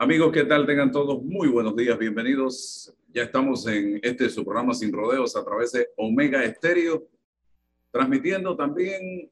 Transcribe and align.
Amigos, 0.00 0.30
¿qué 0.32 0.44
tal? 0.44 0.64
Tengan 0.64 0.92
todos 0.92 1.20
muy 1.24 1.48
buenos 1.48 1.74
días, 1.74 1.98
bienvenidos. 1.98 2.94
Ya 3.12 3.24
estamos 3.24 3.66
en 3.66 3.98
este 4.00 4.30
su 4.30 4.44
programa 4.44 4.72
Sin 4.72 4.92
Rodeos 4.92 5.34
a 5.34 5.44
través 5.44 5.72
de 5.72 5.88
Omega 5.96 6.44
Estéreo, 6.44 7.08
transmitiendo 7.90 8.56
también 8.56 9.28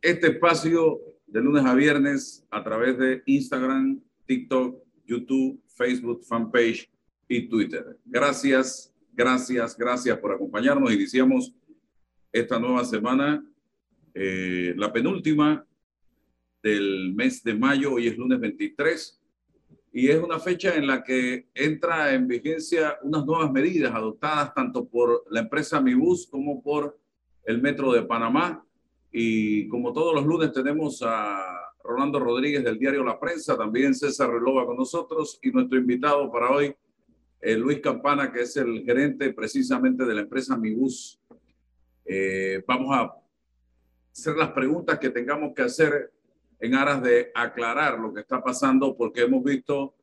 este 0.00 0.28
espacio 0.28 1.02
de 1.26 1.42
lunes 1.42 1.66
a 1.66 1.74
viernes 1.74 2.46
a 2.50 2.64
través 2.64 2.96
de 2.96 3.22
Instagram, 3.26 4.00
TikTok, 4.24 4.82
YouTube, 5.04 5.60
Facebook, 5.66 6.24
fanpage 6.24 6.90
y 7.28 7.46
Twitter. 7.46 7.98
Gracias, 8.06 8.94
gracias, 9.12 9.76
gracias 9.76 10.18
por 10.18 10.32
acompañarnos. 10.32 10.94
Iniciamos 10.94 11.52
esta 12.32 12.58
nueva 12.58 12.86
semana, 12.86 13.44
eh, 14.14 14.72
la 14.78 14.90
penúltima 14.90 15.66
del 16.62 17.12
mes 17.14 17.44
de 17.44 17.54
mayo. 17.54 17.92
Hoy 17.92 18.06
es 18.06 18.16
lunes 18.16 18.40
23 18.40 19.20
y 19.96 20.10
es 20.10 20.22
una 20.22 20.38
fecha 20.38 20.74
en 20.74 20.86
la 20.86 21.02
que 21.02 21.48
entra 21.54 22.12
en 22.12 22.28
vigencia 22.28 22.98
unas 23.02 23.24
nuevas 23.24 23.50
medidas 23.50 23.94
adoptadas 23.94 24.52
tanto 24.52 24.86
por 24.86 25.24
la 25.30 25.40
empresa 25.40 25.80
Mibus 25.80 26.26
como 26.26 26.62
por 26.62 26.98
el 27.44 27.62
Metro 27.62 27.90
de 27.94 28.02
Panamá. 28.02 28.62
Y 29.10 29.66
como 29.68 29.94
todos 29.94 30.14
los 30.14 30.26
lunes 30.26 30.52
tenemos 30.52 31.02
a 31.02 31.42
Rolando 31.82 32.20
Rodríguez 32.20 32.62
del 32.62 32.78
diario 32.78 33.02
La 33.02 33.18
Prensa, 33.18 33.56
también 33.56 33.94
César 33.94 34.28
Relova 34.28 34.66
con 34.66 34.76
nosotros 34.76 35.38
y 35.40 35.50
nuestro 35.50 35.78
invitado 35.78 36.30
para 36.30 36.50
hoy, 36.50 36.76
eh, 37.40 37.56
Luis 37.56 37.80
Campana, 37.80 38.30
que 38.30 38.42
es 38.42 38.54
el 38.58 38.84
gerente 38.84 39.32
precisamente 39.32 40.04
de 40.04 40.14
la 40.14 40.20
empresa 40.20 40.58
Mibus. 40.58 41.18
Eh, 42.04 42.62
vamos 42.68 42.94
a 42.94 43.14
hacer 44.12 44.36
las 44.36 44.50
preguntas 44.50 44.98
que 44.98 45.08
tengamos 45.08 45.54
que 45.54 45.62
hacer 45.62 46.12
en 46.60 46.74
aras 46.74 47.02
de 47.02 47.30
aclarar 47.34 47.98
lo 47.98 48.12
que 48.12 48.20
está 48.20 48.42
pasando, 48.42 48.96
porque 48.96 49.22
hemos 49.22 49.44
visto 49.44 49.94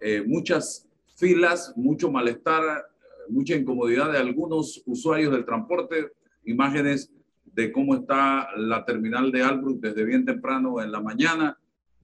eh, 0.00 0.22
muchas 0.26 0.88
filas, 1.16 1.72
mucho 1.76 2.10
malestar, 2.10 2.86
mucha 3.28 3.54
incomodidad 3.54 4.12
de 4.12 4.18
algunos 4.18 4.82
usuarios 4.86 5.32
del 5.32 5.44
transporte, 5.44 6.12
imágenes 6.44 7.10
de 7.44 7.72
cómo 7.72 7.94
está 7.94 8.48
la 8.56 8.84
terminal 8.84 9.32
de 9.32 9.42
Albrook 9.42 9.80
desde 9.80 10.04
bien 10.04 10.24
temprano 10.24 10.82
en 10.82 10.92
la 10.92 11.00
mañana 11.00 11.58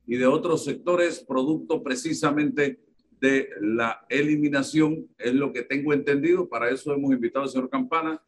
y 0.07 0.17
de 0.17 0.27
otros 0.27 0.65
sectores, 0.65 1.21
producto 1.21 1.83
precisamente 1.83 2.81
de 3.21 3.51
la 3.61 4.05
eliminación, 4.09 5.07
es 5.19 5.35
lo 5.35 5.53
que 5.53 5.63
tengo 5.63 5.93
entendido. 5.93 6.49
Para 6.49 6.71
eso 6.71 6.93
hemos 6.93 7.13
invitado 7.13 7.45
al 7.45 7.51
señor 7.51 7.71
Campana 7.71 8.21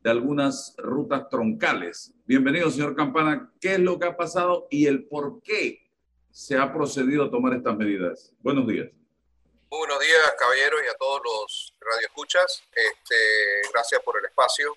de 0.00 0.10
algunas 0.10 0.74
rutas 0.78 1.28
troncales. 1.28 2.12
Bienvenido, 2.24 2.70
señor 2.70 2.96
Campana. 2.96 3.52
¿Qué 3.60 3.74
es 3.74 3.78
lo 3.80 3.98
que 3.98 4.06
ha 4.06 4.16
pasado 4.16 4.66
y 4.70 4.86
el 4.86 5.06
por 5.06 5.42
qué 5.42 5.86
se 6.30 6.56
ha 6.56 6.72
procedido 6.72 7.24
a 7.24 7.30
tomar 7.30 7.54
estas 7.54 7.76
medidas? 7.76 8.32
Buenos 8.40 8.66
días. 8.66 8.88
buenos 9.68 10.00
días, 10.00 10.34
caballero, 10.38 10.82
y 10.82 10.88
a 10.88 10.94
todos 10.94 11.20
los 11.22 11.74
radioescuchas. 11.80 12.62
Este, 12.72 13.70
gracias 13.72 14.00
por 14.02 14.18
el 14.18 14.24
espacio. 14.24 14.74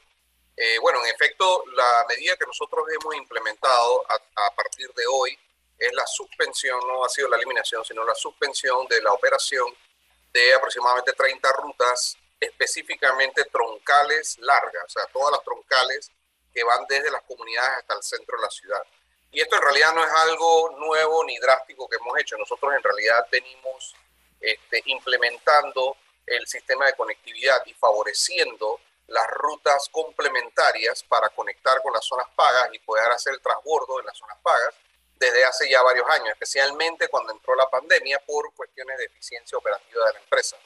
Eh, 0.57 0.77
bueno, 0.81 0.99
en 1.03 1.13
efecto, 1.13 1.63
la 1.73 2.05
medida 2.09 2.35
que 2.35 2.45
nosotros 2.45 2.85
hemos 3.01 3.15
implementado 3.15 4.03
a, 4.11 4.15
a, 4.15 4.55
partir 4.55 4.91
de 4.93 5.03
hoy 5.11 5.37
es 5.79 5.93
la 5.93 6.05
suspensión, 6.05 6.79
no 6.85 7.03
ha 7.03 7.09
sido 7.09 7.29
la 7.29 7.37
eliminación, 7.37 7.83
sino 7.85 8.03
la 8.05 8.13
suspensión 8.13 8.85
de 8.87 9.01
la 9.01 9.13
operación 9.13 9.65
de 10.31 10.53
aproximadamente 10.53 11.13
30 11.13 11.51
rutas 11.53 12.17
específicamente 12.43 13.45
troncales 13.45 14.37
largas, 14.39 14.83
o 14.85 14.89
sea, 14.89 15.05
todas 15.07 15.31
las 15.31 15.43
troncales 15.43 16.11
que 16.53 16.63
van 16.63 16.85
desde 16.87 17.11
las 17.11 17.23
comunidades 17.23 17.79
hasta 17.79 17.95
el 17.95 18.03
centro 18.03 18.37
de 18.37 18.43
la 18.43 18.49
ciudad. 18.49 18.83
Y 19.31 19.41
esto 19.41 19.55
en 19.55 19.63
realidad 19.63 19.93
no 19.93 20.05
es 20.05 20.13
algo 20.13 20.75
nuevo 20.77 21.23
ni 21.25 21.37
drástico 21.39 21.89
que 21.89 21.97
hemos 21.97 22.17
hecho. 22.19 22.37
Nosotros 22.37 22.73
en 22.75 22.83
realidad 22.83 23.27
venimos 23.31 23.95
este, 24.39 24.83
implementando 24.85 25.97
el 26.27 26.45
sistema 26.45 26.85
de 26.85 26.93
conectividad 26.93 27.61
y 27.65 27.73
favoreciendo 27.73 28.79
las 29.07 29.27
rutas 29.31 29.89
complementarias 29.91 31.03
para 31.03 31.29
conectar 31.29 31.81
con 31.81 31.93
las 31.93 32.05
zonas 32.05 32.27
pagas 32.35 32.69
y 32.73 32.79
poder 32.79 33.11
hacer 33.11 33.33
el 33.33 33.41
transbordo 33.41 33.99
en 33.99 34.05
las 34.05 34.17
zonas 34.17 34.37
pagas 34.41 34.75
desde 35.15 35.43
hace 35.45 35.69
ya 35.69 35.81
varios 35.81 36.07
años, 36.09 36.29
especialmente 36.29 37.07
cuando 37.07 37.33
entró 37.33 37.55
la 37.55 37.69
pandemia 37.69 38.19
por 38.25 38.53
cuestiones 38.53 38.97
de 38.97 39.05
eficiencia 39.05 39.57
operativa 39.57 40.05
de 40.07 40.13
la 40.13 40.19
empresa. 40.19 40.57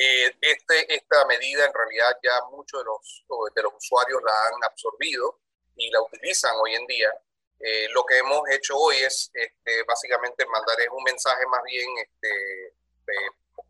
Eh, 0.00 0.32
este, 0.40 0.94
esta 0.94 1.26
medida 1.26 1.66
en 1.66 1.74
realidad 1.74 2.16
ya 2.22 2.40
muchos 2.52 2.80
de 2.80 2.84
los, 2.84 3.24
de 3.52 3.62
los 3.62 3.74
usuarios 3.74 4.22
la 4.22 4.46
han 4.46 4.62
absorbido 4.62 5.40
y 5.74 5.90
la 5.90 6.00
utilizan 6.00 6.54
hoy 6.62 6.76
en 6.76 6.86
día. 6.86 7.12
Eh, 7.58 7.88
lo 7.90 8.06
que 8.06 8.18
hemos 8.18 8.48
hecho 8.50 8.76
hoy 8.76 8.94
es 8.98 9.28
este, 9.34 9.82
básicamente 9.82 10.46
mandar 10.46 10.76
un 10.92 11.02
mensaje 11.02 11.44
más 11.46 11.64
bien 11.64 11.88
este, 11.98 12.74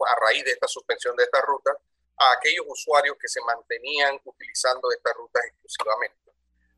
a 0.06 0.14
raíz 0.20 0.44
de 0.44 0.50
esta 0.50 0.68
suspensión 0.68 1.16
de 1.16 1.24
esta 1.24 1.40
ruta 1.40 1.72
a 2.18 2.32
aquellos 2.32 2.66
usuarios 2.68 3.16
que 3.18 3.28
se 3.28 3.40
mantenían 3.40 4.20
utilizando 4.24 4.92
estas 4.92 5.14
rutas 5.14 5.42
exclusivamente. 5.46 6.32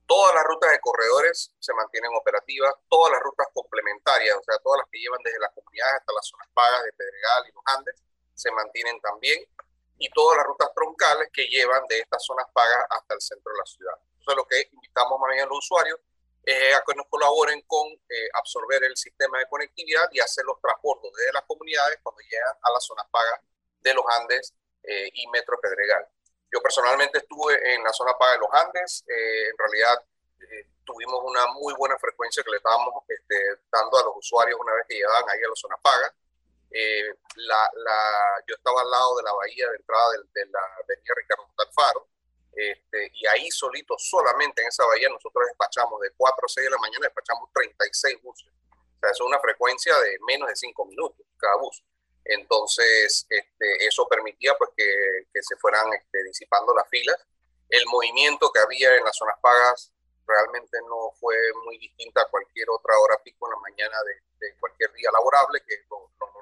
Todas 0.06 0.32
las 0.32 0.44
rutas 0.44 0.70
de 0.70 0.78
corredores 0.78 1.52
se 1.58 1.74
mantienen 1.74 2.12
operativas, 2.14 2.72
todas 2.88 3.14
las 3.14 3.20
rutas 3.20 3.48
complementarias, 3.52 4.36
o 4.36 4.42
sea, 4.44 4.58
todas 4.58 4.78
las 4.78 4.88
que 4.92 4.98
llevan 5.00 5.20
desde 5.24 5.40
las 5.40 5.50
comunidades 5.54 5.94
hasta 5.98 6.12
las 6.12 6.26
zonas 6.28 6.48
pagas 6.54 6.84
de 6.84 6.92
Pedregal 6.92 7.48
y 7.48 7.52
los 7.52 7.62
Andes, 7.66 7.96
se 8.40 8.50
mantienen 8.52 9.00
también, 9.00 9.44
y 9.98 10.08
todas 10.10 10.38
las 10.38 10.46
rutas 10.46 10.70
troncales 10.74 11.28
que 11.32 11.46
llevan 11.46 11.86
de 11.88 12.00
estas 12.00 12.24
zonas 12.24 12.46
pagas 12.54 12.86
hasta 12.88 13.14
el 13.14 13.20
centro 13.20 13.52
de 13.52 13.58
la 13.58 13.66
ciudad. 13.66 13.94
Entonces, 14.18 14.36
lo 14.36 14.46
que 14.46 14.68
invitamos 14.72 15.20
más 15.20 15.30
bien 15.30 15.44
a 15.44 15.46
los 15.46 15.58
usuarios 15.58 15.98
es 16.42 16.74
a 16.74 16.82
que 16.86 16.94
nos 16.94 17.06
colaboren 17.08 17.60
con 17.66 17.86
eh, 17.86 18.28
absorber 18.32 18.82
el 18.84 18.96
sistema 18.96 19.38
de 19.38 19.46
conectividad 19.46 20.08
y 20.12 20.20
hacer 20.20 20.44
los 20.46 20.58
transportes 20.60 21.10
desde 21.14 21.32
las 21.34 21.44
comunidades 21.44 21.98
cuando 22.02 22.22
llegan 22.22 22.56
a 22.62 22.72
las 22.72 22.84
zonas 22.84 23.06
pagas 23.10 23.40
de 23.80 23.92
los 23.92 24.04
Andes 24.08 24.54
eh, 24.82 25.10
y 25.12 25.28
Metro 25.28 25.60
Pedregal. 25.60 26.06
Yo 26.50 26.60
personalmente 26.62 27.18
estuve 27.18 27.74
en 27.74 27.84
la 27.84 27.92
zona 27.92 28.16
paga 28.18 28.32
de 28.32 28.38
los 28.38 28.48
Andes, 28.52 29.04
eh, 29.06 29.48
en 29.50 29.58
realidad 29.58 30.04
tuvimos 30.84 31.20
una 31.22 31.46
muy 31.52 31.72
buena 31.74 31.96
frecuencia 31.98 32.42
que 32.42 32.50
le 32.50 32.56
estábamos 32.56 33.04
este, 33.06 33.36
dando 33.70 33.98
a 33.98 34.04
los 34.06 34.16
usuarios 34.16 34.58
una 34.58 34.74
vez 34.74 34.86
que 34.88 34.96
llegaban 34.96 35.22
ahí 35.28 35.38
a 35.38 35.48
la 35.48 35.54
zona 35.54 35.76
paga. 35.76 36.12
Eh, 36.70 37.14
la, 37.36 37.70
la, 37.74 38.44
yo 38.46 38.54
estaba 38.54 38.82
al 38.82 38.90
lado 38.90 39.16
de 39.16 39.22
la 39.24 39.32
bahía 39.32 39.68
de 39.68 39.76
entrada 39.76 40.12
de, 40.12 40.18
de 40.40 40.46
la 40.50 40.60
avenida 40.84 41.14
Ricardo 41.16 41.46
Alfaro, 41.56 42.10
este, 42.52 43.10
y 43.14 43.26
ahí 43.26 43.50
solito, 43.50 43.94
solamente 43.98 44.62
en 44.62 44.68
esa 44.68 44.84
bahía, 44.86 45.08
nosotros 45.08 45.46
despachamos 45.46 46.00
de 46.00 46.10
4 46.16 46.44
a 46.44 46.48
6 46.48 46.64
de 46.64 46.70
la 46.70 46.78
mañana, 46.78 47.06
despachamos 47.06 47.50
36 47.54 48.22
buses. 48.22 48.48
O 48.48 48.98
sea, 49.00 49.10
eso 49.10 49.24
es 49.24 49.28
una 49.28 49.40
frecuencia 49.40 49.96
de 49.98 50.18
menos 50.26 50.48
de 50.48 50.56
5 50.56 50.84
minutos 50.86 51.26
cada 51.38 51.56
bus. 51.56 51.82
Entonces, 52.24 53.26
este, 53.30 53.86
eso 53.86 54.06
permitía 54.08 54.54
pues, 54.58 54.70
que, 54.76 55.26
que 55.32 55.42
se 55.42 55.56
fueran 55.56 55.92
este, 55.94 56.22
disipando 56.24 56.74
las 56.74 56.88
filas. 56.88 57.16
El 57.68 57.86
movimiento 57.86 58.50
que 58.52 58.60
había 58.60 58.94
en 58.96 59.04
las 59.04 59.16
zonas 59.16 59.36
pagas 59.40 59.92
realmente 60.26 60.78
no 60.82 61.12
fue 61.18 61.36
muy 61.64 61.78
distinta 61.78 62.22
a 62.22 62.28
cualquier 62.28 62.68
otra 62.70 62.96
hora 62.98 63.22
pico 63.22 63.46
en 63.46 63.52
la 63.52 63.60
mañana 63.60 63.96
de, 64.02 64.46
de 64.46 64.54
cualquier 64.58 64.92
día 64.92 65.10
laborable, 65.12 65.62
que 65.66 65.74
lo, 65.88 66.10
lo 66.20 66.39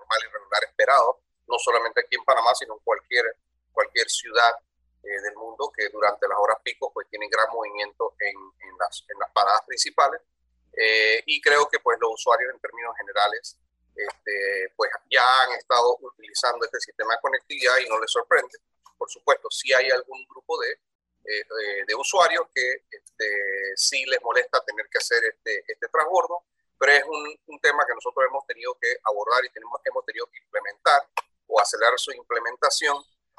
no 1.46 1.58
solamente 1.58 2.00
aquí 2.00 2.16
en 2.16 2.24
Panamá, 2.24 2.54
sino 2.54 2.74
en 2.74 2.80
cualquier, 2.80 3.24
cualquier 3.72 4.08
ciudad 4.08 4.54
eh, 5.02 5.20
del 5.22 5.34
mundo 5.36 5.72
que 5.74 5.88
durante 5.88 6.28
las 6.28 6.38
horas 6.38 6.58
pico 6.62 6.92
pues 6.92 7.08
tienen 7.08 7.30
gran 7.30 7.50
movimiento 7.52 8.14
en, 8.18 8.36
en, 8.68 8.78
las, 8.78 9.04
en 9.08 9.18
las 9.18 9.30
paradas 9.32 9.62
principales. 9.66 10.20
Eh, 10.76 11.22
y 11.26 11.40
creo 11.40 11.68
que 11.68 11.78
pues 11.80 11.98
los 12.00 12.12
usuarios 12.14 12.52
en 12.52 12.60
términos 12.60 12.94
generales 12.96 13.58
este, 13.94 14.72
pues 14.76 14.90
ya 15.10 15.24
han 15.42 15.52
estado 15.52 15.96
utilizando 16.00 16.64
este 16.64 16.78
sistema 16.80 17.14
de 17.14 17.20
conectividad 17.20 17.78
y 17.78 17.88
no 17.88 17.98
les 17.98 18.10
sorprende. 18.10 18.58
Por 18.96 19.10
supuesto, 19.10 19.50
si 19.50 19.72
hay 19.72 19.90
algún 19.90 20.24
grupo 20.28 20.58
de, 20.60 20.72
eh, 21.24 21.84
de 21.86 21.94
usuarios 21.94 22.46
que 22.54 22.84
este, 22.90 23.26
sí 23.76 24.04
les 24.06 24.22
molesta 24.22 24.64
tener 24.64 24.88
que 24.88 24.98
hacer 24.98 25.24
este, 25.24 25.64
este 25.66 25.88
transbordo, 25.88 26.44
pero 26.78 26.92
es 26.92 27.04
un, 27.04 27.38
un, 27.46 27.60
tema 27.60 27.84
que 27.86 27.94
nosotros 27.94 28.24
hemos 28.28 28.46
tenido 28.46 28.74
que 28.80 28.96
abordar 29.04 29.44
y 29.44 29.50
tenemos, 29.50 29.80
hemos 29.84 30.04
tenido 30.04 30.26
que 30.26 30.38
implementar 30.38 31.08
o 31.46 31.60
acelerar 31.60 31.98
su 31.98 32.12
implementación 32.12 32.96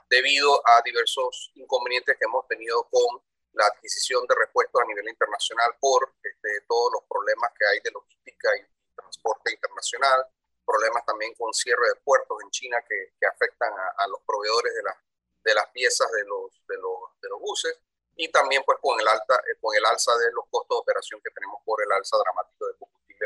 debido 0.10 0.62
a 0.68 0.82
diversos 0.84 1.52
inconvenientes 1.56 2.18
que 2.18 2.26
hemos 2.26 2.48
tenido 2.48 2.84
con 2.90 3.22
la 3.54 3.66
adquisición 3.68 4.26
de 4.28 4.36
repuestos 4.36 4.82
a 4.82 4.86
nivel 4.86 5.08
internacional 5.08 5.76
por 5.80 6.14
este, 6.22 6.62
todos 6.68 6.92
los 6.94 7.04
problemas 7.10 7.52
que 7.58 7.66
hay 7.66 7.80
de 7.84 7.92
logística 7.92 8.50
y 8.58 8.96
transporte 8.96 9.52
internacional, 9.52 10.26
problemas 10.66 11.06
también 11.06 11.34
con 11.36 11.54
cierre 11.54 11.88
de 11.90 11.96
puertos 12.04 12.38
en 12.44 12.50
China 12.52 12.78
que, 12.88 13.14
que 13.20 13.26
afectan 13.26 13.72
a, 13.74 14.04
a, 14.04 14.08
los 14.08 14.22
proveedores 14.26 14.74
de, 14.74 14.84
la, 14.84 14.96
de 15.44 15.54
las 15.56 15.68
piezas 15.70 16.12
de 16.12 16.26
los, 16.26 16.62
de, 16.68 16.78
los, 16.78 17.22
de 17.22 17.30
los 17.30 17.40
buses 17.40 17.80
y 18.16 18.30
también 18.30 18.62
pues 18.66 18.78
con 18.82 19.00
el, 19.00 19.08
alta, 19.08 19.36
eh, 19.36 19.58
con 19.62 19.76
el 19.76 19.86
alza 19.86 20.16
de 20.18 20.32
los 20.34 20.46
costos 20.50 20.76
de 20.78 20.82
operación 20.82 21.22
que 21.24 21.32
tenemos 21.32 21.62
por 21.66 21.82
el 21.82 21.92
alza 21.92 22.18
dramático 22.18 22.68
de 22.68 22.74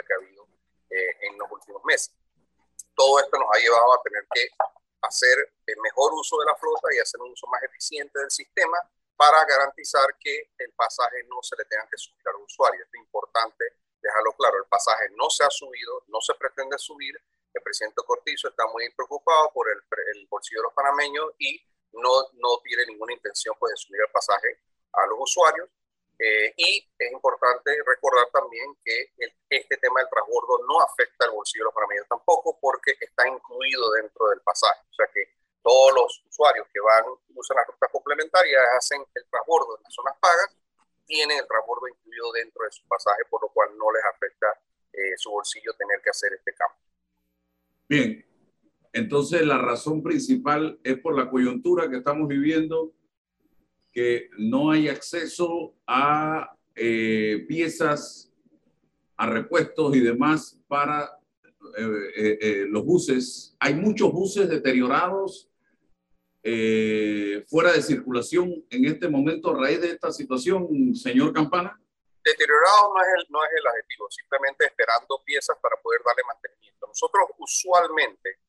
que 0.02 0.14
ha 0.14 0.18
habido 0.18 0.48
eh, 0.90 1.28
en 1.30 1.38
los 1.38 1.52
últimos 1.52 1.84
meses. 1.86 2.14
Todo 2.96 3.20
esto 3.20 3.38
nos 3.38 3.50
ha 3.54 3.60
llevado 3.60 3.94
a 3.94 4.02
tener 4.02 4.26
que 4.34 4.50
hacer 5.02 5.54
el 5.68 5.78
mejor 5.82 6.14
uso 6.14 6.40
de 6.40 6.46
la 6.46 6.56
flota 6.56 6.88
y 6.96 7.00
hacer 7.00 7.20
un 7.22 7.32
uso 7.32 7.48
más 7.48 7.62
eficiente 7.64 8.20
del 8.20 8.32
sistema 8.32 8.78
para 9.16 9.44
garantizar 9.46 10.18
que 10.20 10.52
el 10.58 10.72
pasaje 10.74 11.24
no 11.28 11.42
se 11.42 11.56
le 11.58 11.66
tenga 11.66 11.88
que 11.90 11.98
subir 11.98 12.28
al 12.28 12.42
usuario. 12.42 12.84
Es 12.84 13.00
importante 13.00 13.66
dejarlo 14.02 14.34
claro, 14.34 14.58
el 14.58 14.66
pasaje 14.66 15.10
no 15.16 15.30
se 15.30 15.44
ha 15.44 15.50
subido, 15.50 16.04
no 16.08 16.20
se 16.22 16.34
pretende 16.36 16.78
subir 16.78 17.16
el 17.54 17.62
presidente 17.62 18.02
Cortizo 18.06 18.50
está 18.50 18.66
muy 18.68 18.90
preocupado 18.94 19.52
por 19.54 19.70
el, 19.70 19.78
el 20.16 20.28
bolsillo 20.28 20.62
de 20.62 20.64
los 20.64 20.74
panameños 20.74 21.32
y 21.38 21.62
no, 21.94 22.10
no 22.34 22.60
tiene 22.64 22.86
ninguna 22.88 23.14
intención 23.14 23.56
pues, 23.60 23.72
de 23.74 23.78
subir 23.78 24.02
el 24.02 24.12
pasaje 24.12 24.60
a 24.94 25.06
los 25.08 25.20
usuarios. 25.22 25.70
Eh, 26.24 26.54
y 26.56 26.88
es 26.98 27.12
importante 27.12 27.76
recordar 27.86 28.32
también 28.32 28.72
que 28.82 29.12
este 29.50 29.76
tema 29.76 30.00
del 30.00 30.08
transbordo 30.08 30.64
no 30.66 30.80
afecta 30.80 31.26
al 31.26 31.32
bolsillo 31.32 31.64
de 31.64 31.66
los 31.66 31.74
panameños 31.74 32.08
tampoco 32.08 32.58
porque 32.62 32.96
está 32.98 33.28
incluido 33.28 33.92
dentro 33.92 34.30
del 34.30 34.40
pasaje. 34.40 34.88
O 34.90 34.94
sea 34.94 35.08
que 35.14 35.36
todos 35.62 35.94
los 35.94 36.24
usuarios 36.32 36.66
que 36.72 36.80
van 36.80 37.04
usan 37.36 37.58
las 37.58 37.68
rutas 37.68 37.90
complementarias 37.92 38.62
hacen 38.78 39.04
el 39.14 39.26
transbordo 39.30 39.76
en 39.76 39.84
las 39.84 39.94
zonas 39.94 40.16
pagas, 40.22 40.56
tienen 41.06 41.40
el 41.40 41.48
transbordo 41.48 41.90
incluido 41.90 42.32
dentro 42.32 42.64
de 42.64 42.72
su 42.72 42.88
pasaje, 42.88 43.24
por 43.30 43.42
lo 43.42 43.50
cual 43.50 43.76
no 43.76 43.92
les 43.92 44.06
afecta 44.06 44.48
eh, 44.94 45.18
su 45.18 45.30
bolsillo 45.30 45.74
tener 45.74 46.00
que 46.02 46.10
hacer 46.10 46.32
este 46.32 46.54
cambio. 46.56 46.80
Bien, 47.90 48.26
entonces 48.94 49.42
la 49.42 49.58
razón 49.58 50.02
principal 50.02 50.80
es 50.86 50.98
por 51.00 51.18
la 51.20 51.30
coyuntura 51.30 51.90
que 51.90 51.98
estamos 51.98 52.30
viviendo, 52.30 52.94
que 53.94 54.30
no 54.38 54.72
hay 54.72 54.90
acceso 54.90 55.76
a 55.86 56.58
eh, 56.76 57.46
piezas, 57.48 58.32
a 59.16 59.28
repuestos 59.28 59.96
y 59.96 60.00
demás 60.00 60.60
para 60.68 61.20
eh, 61.78 62.38
eh, 62.42 62.66
los 62.68 62.84
buses. 62.84 63.56
Hay 63.60 63.76
muchos 63.76 64.12
buses 64.12 64.50
deteriorados 64.50 65.50
fuera 67.48 67.72
de 67.72 67.82
circulación 67.82 68.66
en 68.70 68.84
este 68.84 69.08
momento 69.08 69.52
a 69.52 69.62
raíz 69.62 69.80
de 69.80 69.92
esta 69.92 70.12
situación, 70.12 70.94
señor 70.94 71.32
Campana. 71.32 71.80
Deteriorado 72.22 72.94
no 72.94 73.02
es 73.02 73.08
el, 73.16 73.26
no 73.32 73.40
es 73.46 73.50
el 73.56 73.68
adjetivo, 73.68 74.12
simplemente 74.12 74.66
esperando 74.66 75.22
piezas 75.24 75.58
para 75.62 75.78
poder 75.82 76.02
darle 76.06 76.24
mantenimiento. 76.28 76.86
Nosotros 76.88 77.30
usualmente 77.38 78.40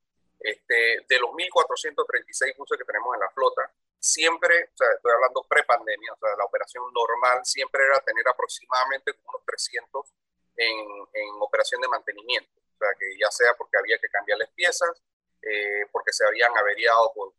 este, 0.44 1.06
de 1.08 1.19
los 1.19 1.31
1.436 1.31 2.56
buses 2.56 2.76
que 2.76 2.85
tenemos 2.85 3.14
en 3.14 3.20
la 3.20 3.31
flota, 3.31 3.73
siempre, 3.99 4.69
estoy 4.69 5.12
hablando 5.12 5.43
pre-pandemia, 5.49 6.12
o 6.12 6.17
sea, 6.17 6.37
la 6.37 6.44
operación 6.44 6.85
normal 6.93 7.41
siempre 7.44 7.82
era 7.82 7.99
tener 8.00 8.29
aproximadamente 8.29 9.12
unos 9.25 9.43
300 9.46 10.12
en, 10.56 10.79
en 11.14 11.29
operación 11.41 11.81
de 11.81 11.88
mantenimiento. 11.88 12.61
O 12.61 12.76
sea, 12.76 12.88
que 12.99 13.17
ya 13.19 13.31
sea 13.31 13.55
porque 13.56 13.79
había 13.79 13.99
que 13.99 14.08
cambiarles 14.08 14.50
piezas, 14.50 15.02
eh, 15.41 15.87
porque 15.91 16.12
se 16.12 16.26
habían 16.26 16.55
averiado 16.56 17.11
por, 17.14 17.32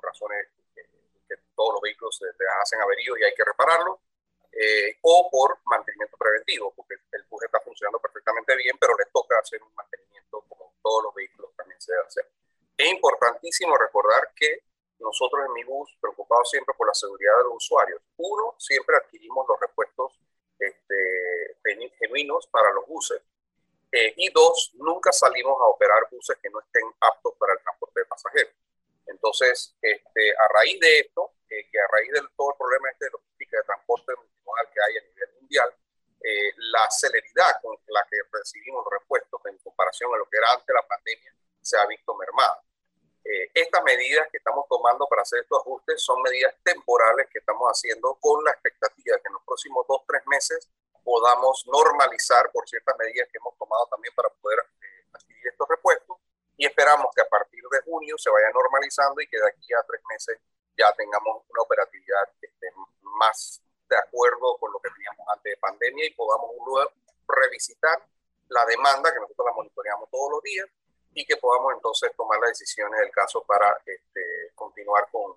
razones 0.00 0.48
que, 0.74 1.36
todos 1.54 1.74
los 1.74 1.82
vehículos 1.82 2.16
se, 2.16 2.26
hacen 2.62 2.80
averíos 2.80 3.18
y 3.18 3.24
hay 3.24 3.34
que 3.34 3.44
repararlos, 3.44 3.98
eh, 4.52 4.98
o 5.02 5.28
por 5.30 5.58
mantenimiento 5.64 6.16
preventivo, 6.16 6.72
porque 6.74 6.94
el 7.12 7.22
bus 7.28 7.44
está 7.44 7.60
funcionando 7.60 7.98
perfectamente 8.00 8.56
bien, 8.56 8.76
pero 8.78 8.96
le 8.96 9.04
toca 9.12 9.38
hacer 9.38 9.62
un 9.62 9.74
mantenimiento 9.74 10.44
como 10.48 10.74
todos 10.82 11.04
los 11.04 11.14
vehículos 11.14 11.50
también 11.56 11.80
se 11.80 11.92
hacer. 11.96 12.28
Es 12.76 12.90
importantísimo 12.90 13.76
recordar 13.76 14.32
que 14.34 14.62
nosotros 14.98 15.46
en 15.46 15.52
mi 15.52 15.64
bus, 15.64 15.96
preocupados 16.00 16.50
siempre 16.50 16.74
por 16.76 16.86
la 16.86 16.94
seguridad 16.94 17.36
de 17.38 17.44
los 17.44 17.56
usuarios, 17.56 18.02
uno, 18.16 18.54
siempre 18.58 18.96
adquirimos 18.96 19.46
los 19.48 19.60
repuestos 19.60 20.18
este, 20.58 21.56
genuinos 21.98 22.46
para 22.48 22.72
los 22.72 22.86
buses. 22.86 23.20
Eh, 23.90 24.12
y 24.16 24.30
dos, 24.32 24.72
nunca 24.74 25.12
salimos 25.12 25.58
a 25.60 25.66
operar 25.66 26.08
buses 26.10 26.36
que 26.42 26.50
no 26.50 26.60
estén 26.60 26.84
aptos 27.00 27.34
para 27.38 27.54
el 27.54 27.60
transporte 27.60 28.00
de 28.00 28.06
pasajeros. 28.06 28.52
Entonces, 29.06 29.74
este, 29.80 30.30
a 30.36 30.48
raíz 30.48 30.78
de 30.80 31.00
esto, 31.00 31.32
que 31.48 31.80
a 31.80 31.88
raíz 31.92 32.12
de 32.12 32.20
todo 32.36 32.52
el 32.52 32.58
problema 32.58 32.90
este 32.90 33.06
de 33.06 33.10
logística 33.12 33.56
de 33.56 33.64
transporte 33.64 34.12
que 34.72 34.80
hay 34.80 34.96
a 34.98 35.02
nivel 35.02 35.30
mundial, 35.40 35.74
eh, 36.20 36.52
la 36.72 36.90
celeridad 36.90 37.60
con 37.62 37.76
la 37.88 38.06
que 38.10 38.16
recibimos 38.32 38.84
repuestos 38.90 39.40
en 39.46 39.58
comparación 39.58 40.12
a 40.14 40.18
lo 40.18 40.28
que 40.28 40.36
era 40.36 40.52
antes 40.52 40.74
la 40.74 40.86
pandemia 40.86 41.34
se 41.60 41.78
ha 41.78 41.86
visto 41.86 42.14
mermada. 42.16 42.62
Eh, 43.24 43.50
estas 43.54 43.82
medidas 43.84 44.26
que 44.30 44.38
estamos 44.38 44.66
tomando 44.68 45.06
para 45.06 45.22
hacer 45.22 45.40
estos 45.40 45.60
ajustes 45.60 46.02
son 46.02 46.22
medidas 46.22 46.54
temporales 46.62 47.28
que 47.30 47.38
estamos 47.38 47.68
haciendo 47.68 48.16
con 48.20 48.42
la 48.42 48.52
expectativa 48.52 49.16
de 49.16 49.22
que 49.22 49.28
en 49.28 49.34
los 49.34 49.42
próximos 49.44 49.86
dos, 49.86 50.02
tres 50.06 50.22
meses 50.26 50.68
podamos 51.04 51.64
normalizar 51.66 52.50
por 52.52 52.68
ciertas 52.68 52.96
medidas 52.98 53.28
que 53.30 53.38
hemos 53.38 53.56
tomado 53.58 53.86
también 53.86 54.14
para 54.14 54.30
poder 54.30 54.58
eh, 54.58 55.04
adquirir 55.12 55.46
estos 55.48 55.68
repuestos 55.68 56.16
y 56.56 56.66
esperamos 56.66 57.14
que 57.14 57.22
a 57.22 57.28
partir 57.28 57.62
de 57.70 57.80
junio 57.82 58.16
se 58.18 58.30
vaya 58.30 58.50
normalizando 58.52 59.20
y 59.20 59.28
que 59.28 59.38
de 59.38 59.48
aquí 59.48 59.72
a 59.74 59.82
tres 59.86 60.00
meses 60.08 60.38
ya 60.78 60.92
tengamos 60.96 61.42
una 61.48 61.62
operatividad 61.62 62.30
este, 62.40 62.66
más 63.02 63.60
de 63.88 63.96
acuerdo 63.96 64.56
con 64.58 64.72
lo 64.72 64.78
que 64.80 64.90
teníamos 64.90 65.26
antes 65.34 65.52
de 65.52 65.56
pandemia 65.58 66.06
y 66.06 66.14
podamos 66.14 66.50
luego 66.64 66.90
revisitar 67.26 67.98
la 68.48 68.64
demanda 68.66 69.12
que 69.12 69.20
nosotros 69.20 69.46
la 69.46 69.54
monitoreamos 69.54 70.08
todos 70.10 70.32
los 70.32 70.42
días 70.42 70.68
y 71.14 71.24
que 71.24 71.36
podamos 71.36 71.74
entonces 71.74 72.10
tomar 72.16 72.38
las 72.40 72.50
decisiones 72.50 73.00
del 73.00 73.10
caso 73.10 73.44
para 73.46 73.76
este, 73.84 74.52
continuar 74.54 75.08
con, 75.10 75.34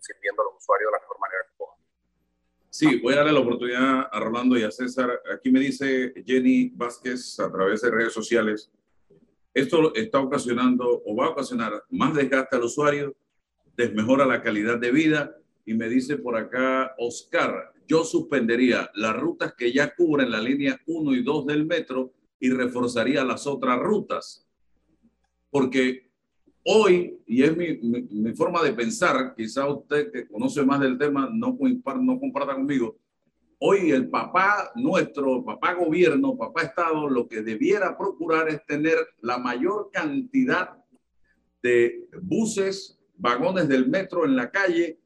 sirviendo 0.00 0.42
a 0.42 0.44
los 0.46 0.56
usuarios 0.56 0.90
de 0.90 0.96
la 0.96 1.00
mejor 1.00 1.18
manera 1.20 1.40
que 1.44 1.56
podamos. 1.56 1.80
Sí, 2.68 3.00
voy 3.00 3.14
a 3.14 3.16
darle 3.18 3.32
la 3.32 3.40
oportunidad 3.40 4.08
a 4.10 4.20
Rolando 4.20 4.56
y 4.56 4.64
a 4.64 4.70
César. 4.70 5.22
Aquí 5.32 5.50
me 5.50 5.60
dice 5.60 6.12
Jenny 6.24 6.70
Vázquez 6.74 7.38
a 7.40 7.50
través 7.50 7.80
de 7.82 7.90
redes 7.90 8.12
sociales, 8.12 8.70
esto 9.52 9.94
está 9.94 10.20
ocasionando 10.20 11.02
o 11.04 11.16
va 11.16 11.26
a 11.26 11.30
ocasionar 11.30 11.84
más 11.90 12.14
desgaste 12.14 12.56
al 12.56 12.64
usuario, 12.64 13.14
desmejora 13.80 14.26
la 14.26 14.42
calidad 14.42 14.78
de 14.78 14.92
vida. 14.92 15.36
Y 15.66 15.74
me 15.74 15.88
dice 15.88 16.16
por 16.16 16.36
acá 16.36 16.94
Oscar, 16.98 17.72
yo 17.86 18.04
suspendería 18.04 18.90
las 18.94 19.16
rutas 19.16 19.54
que 19.54 19.72
ya 19.72 19.94
cubren 19.94 20.30
la 20.30 20.40
línea 20.40 20.80
1 20.86 21.14
y 21.14 21.22
2 21.22 21.46
del 21.46 21.66
metro 21.66 22.12
y 22.38 22.50
reforzaría 22.50 23.24
las 23.24 23.46
otras 23.46 23.78
rutas 23.78 24.46
porque 25.50 26.10
hoy, 26.64 27.18
y 27.26 27.42
es 27.42 27.56
mi, 27.56 27.76
mi, 27.78 28.32
forma 28.34 28.62
de 28.62 28.72
pensar, 28.72 29.34
quizá 29.36 29.68
usted 29.68 30.10
que 30.12 30.28
conoce 30.28 30.64
más 30.64 30.80
del 30.80 30.96
tema 30.96 31.28
no, 31.32 31.58
no 32.00 32.20
comparta 32.20 32.54
conmigo, 32.54 32.96
hoy 33.58 33.90
el 33.90 34.08
papá 34.08 34.70
nuestro, 34.76 35.44
papá 35.44 35.74
gobierno, 35.74 36.36
papá 36.36 36.62
Estado, 36.62 37.08
lo 37.08 37.26
que 37.26 37.42
debiera 37.42 37.98
procurar 37.98 38.48
es 38.48 38.64
tener 38.64 38.96
la 39.20 39.38
mayor 39.38 39.90
cantidad 39.92 40.76
de 41.62 42.08
buses, 42.22 42.99
vagones 43.20 43.68
del 43.68 43.88
metro 43.88 44.24
en 44.24 44.34
la 44.34 44.50
calle, 44.50 44.98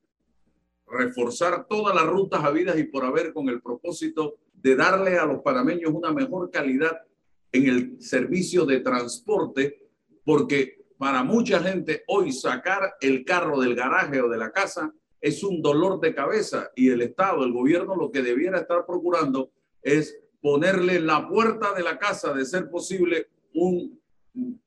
reforzar 0.87 1.67
todas 1.67 1.95
las 1.95 2.07
rutas 2.07 2.45
habidas 2.45 2.79
y 2.79 2.85
por 2.85 3.05
haber 3.05 3.33
con 3.33 3.49
el 3.49 3.61
propósito 3.61 4.37
de 4.55 4.77
darle 4.77 5.19
a 5.19 5.27
los 5.27 5.43
panameños 5.43 5.93
una 5.93 6.13
mejor 6.13 6.51
calidad 6.51 7.03
en 7.53 7.69
el 7.69 8.01
servicio 8.01 8.65
de 8.65 8.81
transporte 8.81 9.89
porque 10.25 10.85
para 10.97 11.23
mucha 11.23 11.61
gente 11.61 12.05
hoy 12.07 12.33
sacar 12.33 12.95
el 13.01 13.25
carro 13.25 13.61
del 13.61 13.75
garaje 13.75 14.21
o 14.21 14.29
de 14.29 14.39
la 14.39 14.53
casa 14.53 14.93
es 15.21 15.43
un 15.43 15.61
dolor 15.61 16.01
de 16.01 16.15
cabeza 16.15 16.71
y 16.77 16.91
el 16.91 17.03
Estado, 17.03 17.45
el 17.45 17.53
gobierno, 17.53 17.97
lo 17.97 18.11
que 18.11 18.23
debiera 18.23 18.61
estar 18.61 18.87
procurando 18.87 19.51
es 19.83 20.19
ponerle 20.41 20.97
en 20.97 21.07
la 21.07 21.29
puerta 21.29 21.73
de 21.73 21.83
la 21.83 21.99
casa, 21.99 22.33
de 22.33 22.45
ser 22.45 22.71
posible, 22.71 23.29
un 23.55 24.01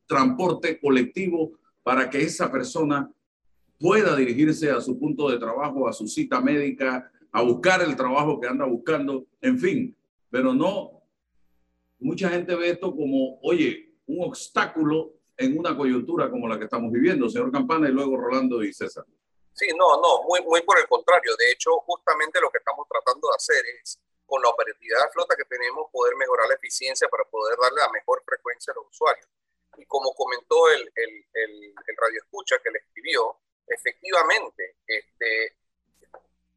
transporte 0.06 0.80
colectivo 0.80 1.54
para 1.84 2.10
que 2.10 2.24
esa 2.24 2.52
persona 2.52 3.10
pueda 3.80 4.16
dirigirse 4.16 4.72
a 4.72 4.82
su 4.82 4.98
punto 5.00 5.30
de 5.30 5.38
trabajo, 5.38 5.88
a 5.88 5.94
su 5.94 6.08
cita 6.08 6.42
médica, 6.42 7.12
a 7.32 7.42
buscar 7.42 7.82
el 7.82 7.96
trabajo 7.96 8.40
que 8.40 8.48
anda 8.48 8.66
buscando, 8.66 9.26
en 9.42 9.60
fin, 9.60 9.96
pero 10.30 10.54
no, 10.54 11.04
mucha 12.00 12.30
gente 12.30 12.56
ve 12.56 12.72
esto 12.72 12.96
como, 12.96 13.40
oye, 13.42 13.94
un 14.08 14.26
obstáculo 14.26 15.14
en 15.38 15.58
una 15.58 15.76
coyuntura 15.78 16.30
como 16.30 16.48
la 16.48 16.58
que 16.58 16.66
estamos 16.66 16.92
viviendo, 16.92 17.30
señor 17.30 17.52
Campana, 17.52 17.88
y 17.88 17.92
luego 17.92 18.18
Rolando 18.18 18.64
y 18.64 18.74
César. 18.74 19.06
Sí, 19.54 19.68
no, 19.78 20.02
no, 20.02 20.24
muy, 20.24 20.42
muy 20.42 20.62
por 20.62 20.80
el 20.80 20.88
contrario. 20.88 21.36
De 21.36 21.52
hecho, 21.52 21.72
justamente 21.86 22.40
lo 22.42 22.50
que 22.50 22.60
estamos 22.60 22.88
tratando 22.88 23.28
de 23.30 23.36
hacer 23.36 23.64
es, 23.82 24.00
con 24.26 24.42
la 24.42 24.50
operatividad 24.50 25.04
de 25.06 25.12
flota 25.12 25.36
que 25.36 25.46
tenemos, 25.46 25.90
poder 25.92 26.16
mejorar 26.16 26.48
la 26.48 26.56
eficiencia 26.56 27.08
para 27.08 27.24
poder 27.26 27.58
darle 27.62 27.82
la 27.82 27.90
mejor 27.92 28.22
frecuencia 28.26 28.72
a 28.74 28.76
los 28.76 28.90
usuarios. 28.90 29.28
Y 29.78 29.86
como 29.86 30.14
comentó 30.14 30.70
el, 30.70 30.82
el, 30.82 31.26
el, 31.34 31.74
el 31.88 31.96
radio 31.98 32.20
escucha 32.22 32.58
que 32.64 32.72
le 32.72 32.80
escribió, 32.80 33.38
efectivamente, 33.68 34.78
este, 34.86 35.56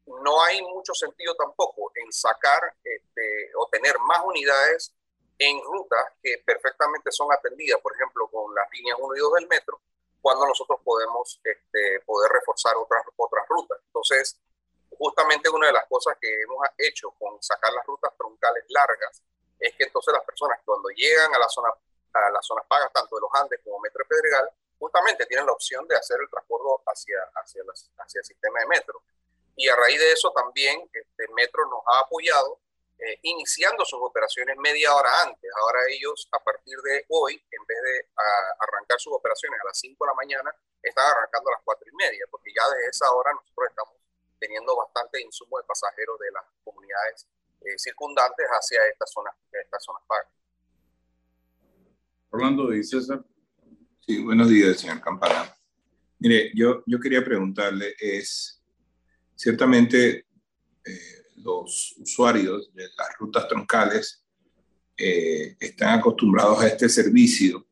no 0.05 0.41
hay 0.43 0.61
mucho 0.61 0.93
sentido 0.93 1.35
tampoco 1.35 1.91
en 1.95 2.11
sacar 2.11 2.73
este, 2.83 3.51
o 3.55 3.67
tener 3.67 3.97
más 3.99 4.21
unidades 4.25 4.93
en 5.37 5.61
rutas 5.61 6.05
que 6.21 6.41
perfectamente 6.45 7.11
son 7.11 7.31
atendidas, 7.31 7.79
por 7.81 7.95
ejemplo, 7.95 8.27
con 8.27 8.53
las 8.53 8.69
líneas 8.71 8.97
1 8.99 9.15
y 9.15 9.19
2 9.19 9.33
del 9.33 9.47
metro, 9.47 9.81
cuando 10.21 10.45
nosotros 10.45 10.79
podemos 10.83 11.39
este, 11.43 11.99
poder 12.05 12.31
reforzar 12.31 12.75
otras, 12.77 13.03
otras 13.15 13.47
rutas. 13.47 13.79
Entonces, 13.87 14.37
justamente 14.97 15.49
una 15.49 15.67
de 15.67 15.73
las 15.73 15.87
cosas 15.87 16.15
que 16.21 16.41
hemos 16.43 16.59
hecho 16.77 17.11
con 17.17 17.41
sacar 17.41 17.73
las 17.73 17.85
rutas 17.85 18.11
troncales 18.17 18.63
largas 18.69 19.23
es 19.59 19.75
que 19.75 19.85
entonces 19.85 20.13
las 20.13 20.23
personas 20.23 20.59
cuando 20.65 20.89
llegan 20.89 21.33
a 21.33 21.39
la 21.39 21.49
zona 21.49 21.69
a 22.13 22.29
las 22.31 22.45
zonas 22.45 22.65
pagas, 22.67 22.91
tanto 22.91 23.15
de 23.15 23.21
los 23.21 23.31
Andes 23.33 23.61
como 23.63 23.79
Metro 23.79 24.05
Pedregal, 24.07 24.49
justamente 24.77 25.25
tienen 25.25 25.45
la 25.45 25.53
opción 25.53 25.87
de 25.87 25.95
hacer 25.95 26.19
el 26.19 26.29
transporte 26.29 26.50
hacia, 26.85 27.17
hacia, 27.35 27.61
hacia 27.97 28.19
el 28.19 28.25
sistema 28.25 28.59
de 28.59 28.67
metro. 28.67 29.01
Y 29.55 29.67
a 29.67 29.75
raíz 29.75 29.99
de 29.99 30.11
eso 30.11 30.31
también 30.31 30.89
este, 30.93 31.27
Metro 31.33 31.65
nos 31.69 31.81
ha 31.85 31.99
apoyado 31.99 32.59
eh, 32.97 33.19
iniciando 33.23 33.83
sus 33.83 33.99
operaciones 34.01 34.55
media 34.57 34.93
hora 34.95 35.23
antes. 35.23 35.49
Ahora 35.59 35.79
ellos, 35.89 36.27
a 36.31 36.39
partir 36.39 36.77
de 36.81 37.05
hoy, 37.09 37.33
en 37.33 37.65
vez 37.65 37.77
de 37.81 38.07
arrancar 38.59 38.99
sus 38.99 39.13
operaciones 39.13 39.59
a 39.61 39.65
las 39.65 39.79
5 39.79 40.05
de 40.05 40.07
la 40.07 40.13
mañana, 40.13 40.55
están 40.81 41.05
arrancando 41.09 41.49
a 41.49 41.53
las 41.53 41.61
4 41.63 41.87
y 41.91 41.95
media, 41.95 42.25
porque 42.29 42.51
ya 42.55 42.67
desde 42.69 42.89
esa 42.89 43.11
hora 43.11 43.33
nosotros 43.33 43.69
estamos 43.69 43.95
teniendo 44.39 44.75
bastante 44.75 45.21
insumo 45.21 45.57
de 45.57 45.63
pasajeros 45.63 46.19
de 46.19 46.31
las 46.31 46.43
comunidades 46.63 47.27
eh, 47.61 47.77
circundantes 47.77 48.47
hacia 48.47 48.87
estas 48.87 49.11
zonas, 49.11 49.35
estas 49.51 49.83
zonas 49.83 50.03
pagas. 50.07 50.27
Orlando 52.31 52.71
César. 52.83 53.23
Sí, 53.99 54.23
buenos 54.23 54.49
días, 54.49 54.79
señor 54.79 55.01
Campana. 55.01 55.55
Mire, 56.21 56.51
yo, 56.53 56.83
yo 56.85 56.99
quería 56.99 57.23
preguntarle, 57.23 57.95
es, 57.99 58.61
ciertamente, 59.35 60.27
eh, 60.85 61.23
los 61.37 61.95
usuarios 61.97 62.71
de 62.75 62.83
las 62.95 63.17
rutas 63.17 63.47
troncales 63.47 64.23
eh, 64.95 65.55
están 65.59 65.97
acostumbrados 65.97 66.61
a 66.61 66.67
este 66.67 66.87
servicio 66.87 67.65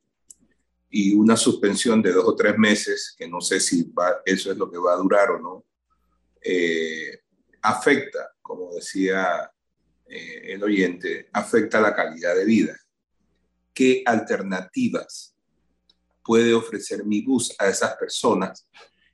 y 0.90 1.14
una 1.14 1.38
suspensión 1.38 2.02
de 2.02 2.12
dos 2.12 2.26
o 2.26 2.36
tres 2.36 2.58
meses, 2.58 3.14
que 3.16 3.28
no 3.28 3.40
sé 3.40 3.60
si 3.60 3.94
eso 4.26 4.52
es 4.52 4.58
lo 4.58 4.72
que 4.72 4.80
va 4.80 4.94
a 4.94 4.98
durar 4.98 5.30
o 5.30 5.40
no, 5.40 5.66
eh, 6.42 7.20
afecta, 7.62 8.34
como 8.42 8.74
decía 8.74 9.52
eh, 10.08 10.54
el 10.54 10.64
oyente, 10.64 11.30
afecta 11.34 11.80
la 11.80 11.94
calidad 11.94 12.36
de 12.36 12.46
vida. 12.46 12.76
¿Qué 13.76 14.02
alternativas 14.04 15.36
puede 16.30 16.54
ofrecer 16.54 17.04
mi 17.04 17.24
bus 17.24 17.56
a 17.58 17.70
esas 17.70 17.96
personas 17.96 18.70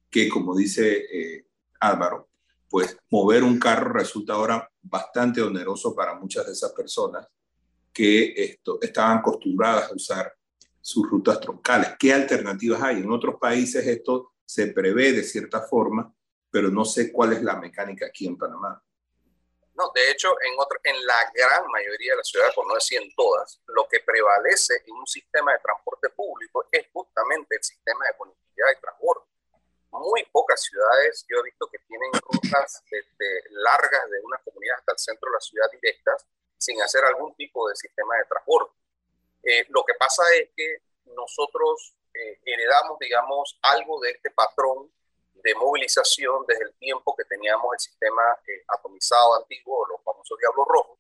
que, 0.09 0.27
como 0.27 0.53
dice 0.53 1.45
Álvaro, 1.79 2.27
pues 2.69 2.97
mover 3.09 3.41
un 3.41 3.57
carro 3.57 3.93
resulta 3.93 4.33
ahora 4.33 4.69
bastante 4.81 5.41
oneroso 5.41 5.95
para 5.95 6.15
muchas 6.15 6.45
de 6.45 6.51
esas 6.51 6.73
personas 6.73 7.25
que 7.93 8.33
esto, 8.35 8.79
estaban 8.81 9.19
acostumbradas 9.19 9.89
a 9.89 9.95
usar 9.95 10.33
sus 10.81 11.09
rutas 11.09 11.39
troncales. 11.39 11.91
¿Qué 11.97 12.11
alternativas 12.11 12.81
hay? 12.81 12.97
En 12.97 13.09
otros 13.09 13.35
países 13.39 13.87
esto 13.87 14.33
se 14.43 14.67
prevé 14.73 15.13
de 15.13 15.23
cierta 15.23 15.61
forma, 15.61 16.13
pero 16.51 16.69
no 16.69 16.83
sé 16.83 17.13
cuál 17.13 17.31
es 17.31 17.41
la 17.41 17.55
mecánica 17.55 18.07
aquí 18.07 18.27
en 18.27 18.35
Panamá. 18.35 18.83
No, 19.75 19.91
de 19.93 20.09
hecho, 20.09 20.33
en, 20.41 20.53
otro, 20.57 20.79
en 20.83 21.05
la 21.05 21.31
gran 21.33 21.67
mayoría 21.67 22.13
de 22.13 22.17
las 22.17 22.27
ciudades, 22.29 22.55
por 22.55 22.65
no 22.65 22.75
decir 22.75 23.01
en 23.01 23.13
todas, 23.13 23.61
lo 23.67 23.87
que 23.87 23.99
prevalece 23.99 24.73
en 24.85 24.95
un 24.95 25.05
sistema 25.05 25.51
de 25.51 25.59
transporte 25.59 26.09
público 26.09 26.67
es 26.71 26.87
justamente 26.93 27.55
el 27.55 27.63
sistema 27.63 28.05
de 28.07 28.17
conectividad 28.17 28.71
y 28.71 28.81
transporte 28.81 29.35
muy 29.99 30.23
pocas 30.31 30.61
ciudades 30.61 31.25
yo 31.29 31.37
he 31.39 31.43
visto 31.43 31.67
que 31.67 31.79
tienen 31.87 32.11
rutas 32.13 32.83
largas 33.49 34.09
de 34.09 34.19
una 34.23 34.37
comunidad 34.39 34.77
hasta 34.77 34.93
el 34.93 34.99
centro 34.99 35.29
de 35.29 35.33
la 35.35 35.39
ciudad 35.39 35.71
directas 35.71 36.25
sin 36.57 36.81
hacer 36.81 37.03
algún 37.05 37.35
tipo 37.35 37.67
de 37.67 37.75
sistema 37.75 38.15
de 38.17 38.25
transporte. 38.25 38.73
Eh, 39.43 39.65
lo 39.69 39.83
que 39.83 39.93
pasa 39.93 40.23
es 40.35 40.49
que 40.55 40.77
nosotros 41.05 41.95
eh, 42.13 42.39
heredamos, 42.45 42.97
digamos, 42.99 43.59
algo 43.61 43.99
de 43.99 44.11
este 44.11 44.31
patrón 44.31 44.91
de 45.45 45.53
movilización 45.53 46.43
desde 46.47 46.65
el 46.65 46.73
tiempo 46.73 47.15
que 47.15 47.23
teníamos 47.25 47.71
el 47.71 47.79
sistema 47.79 48.23
eh, 48.47 48.65
atomizado 48.67 49.35
antiguo, 49.35 49.85
los 49.85 50.01
famosos 50.03 50.39
diablos 50.39 50.65
rojos, 50.67 50.97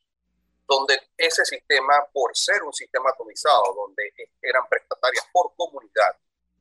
donde 0.67 1.01
ese 1.17 1.43
sistema, 1.45 2.05
por 2.13 2.37
ser 2.37 2.61
un 2.61 2.71
sistema 2.71 3.09
atomizado, 3.09 3.73
donde 3.73 4.13
eran 4.43 4.69
prestatarias 4.69 5.25
por 5.33 5.55
comunidad, 5.55 6.15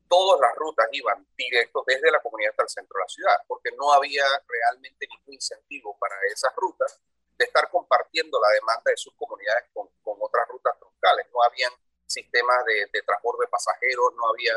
todas 0.08 0.40
las 0.40 0.56
rutas 0.56 0.88
iban 0.92 1.26
directos 1.36 1.84
desde 1.84 2.10
la 2.10 2.20
comunidad 2.20 2.52
hasta 2.52 2.62
el 2.62 2.68
centro 2.70 2.96
de 2.96 3.02
la 3.02 3.08
ciudad, 3.08 3.36
porque 3.46 3.70
no 3.72 3.92
había 3.92 4.24
realmente 4.48 5.06
ningún 5.06 5.34
incentivo 5.34 5.94
para 5.98 6.16
esas 6.32 6.56
rutas 6.56 6.98
de 7.36 7.44
estar 7.44 7.68
compartiendo 7.70 8.40
la 8.40 8.48
demanda 8.48 8.90
de 8.90 8.96
sus 8.96 9.12
comunidades 9.12 9.64
con, 9.74 9.88
con 10.02 10.16
otras 10.20 10.48
rutas 10.48 10.78
troncales. 10.78 11.26
No 11.34 11.42
habían 11.42 11.72
sistemas 12.06 12.64
de, 12.64 12.88
de 12.90 13.02
transporte 13.02 13.44
de 13.44 13.48
pasajeros, 13.48 14.14
no 14.16 14.28
había 14.30 14.54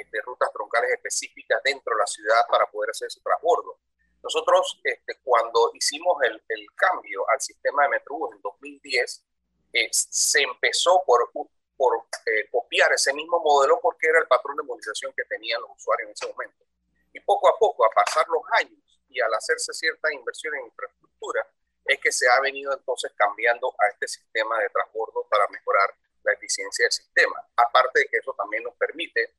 este, 0.00 0.20
rutas 0.22 0.52
troncales 0.52 0.92
específicas 0.92 1.60
dentro 1.64 1.94
de 1.94 2.00
la 2.00 2.06
ciudad 2.06 2.46
para 2.50 2.66
poder 2.70 2.90
hacer 2.90 3.06
ese 3.06 3.20
transbordo. 3.20 3.78
Nosotros, 4.22 4.80
este, 4.82 5.18
cuando 5.22 5.70
hicimos 5.74 6.16
el, 6.24 6.42
el, 6.48 6.66
cambio 6.74 7.28
al 7.28 7.40
sistema 7.40 7.84
de 7.84 7.90
Metrobús 7.90 8.34
en 8.34 8.42
2010, 8.42 9.24
eh, 9.72 9.88
se 9.92 10.42
empezó 10.42 11.02
por 11.06 11.30
por 11.76 12.08
eh, 12.26 12.48
copiar 12.50 12.92
ese 12.92 13.12
mismo 13.12 13.40
modelo 13.40 13.78
porque 13.80 14.08
era 14.08 14.18
el 14.18 14.26
patrón 14.26 14.56
de 14.56 14.62
movilización 14.62 15.12
que 15.14 15.24
tenían 15.24 15.60
los 15.60 15.70
usuarios 15.76 16.08
en 16.08 16.12
ese 16.12 16.32
momento. 16.32 16.64
Y 17.12 17.20
poco 17.20 17.48
a 17.48 17.58
poco, 17.58 17.84
a 17.84 17.90
pasar 17.90 18.26
los 18.28 18.42
años 18.52 19.00
y 19.08 19.20
al 19.20 19.32
hacerse 19.34 19.72
cierta 19.72 20.12
inversión 20.12 20.54
en 20.56 20.66
infraestructura, 20.66 21.46
es 21.84 22.00
que 22.00 22.10
se 22.10 22.28
ha 22.28 22.40
venido 22.40 22.72
entonces 22.72 23.12
cambiando 23.14 23.74
a 23.78 23.88
este 23.88 24.08
sistema 24.08 24.58
de 24.58 24.68
transbordo 24.70 25.26
para 25.30 25.46
mejorar 25.48 25.94
la 26.24 26.32
eficiencia 26.32 26.84
del 26.84 26.92
sistema. 26.92 27.46
Aparte 27.56 28.00
de 28.00 28.06
que 28.06 28.18
eso 28.18 28.34
también 28.34 28.64
nos 28.64 28.74
permite 28.74 29.34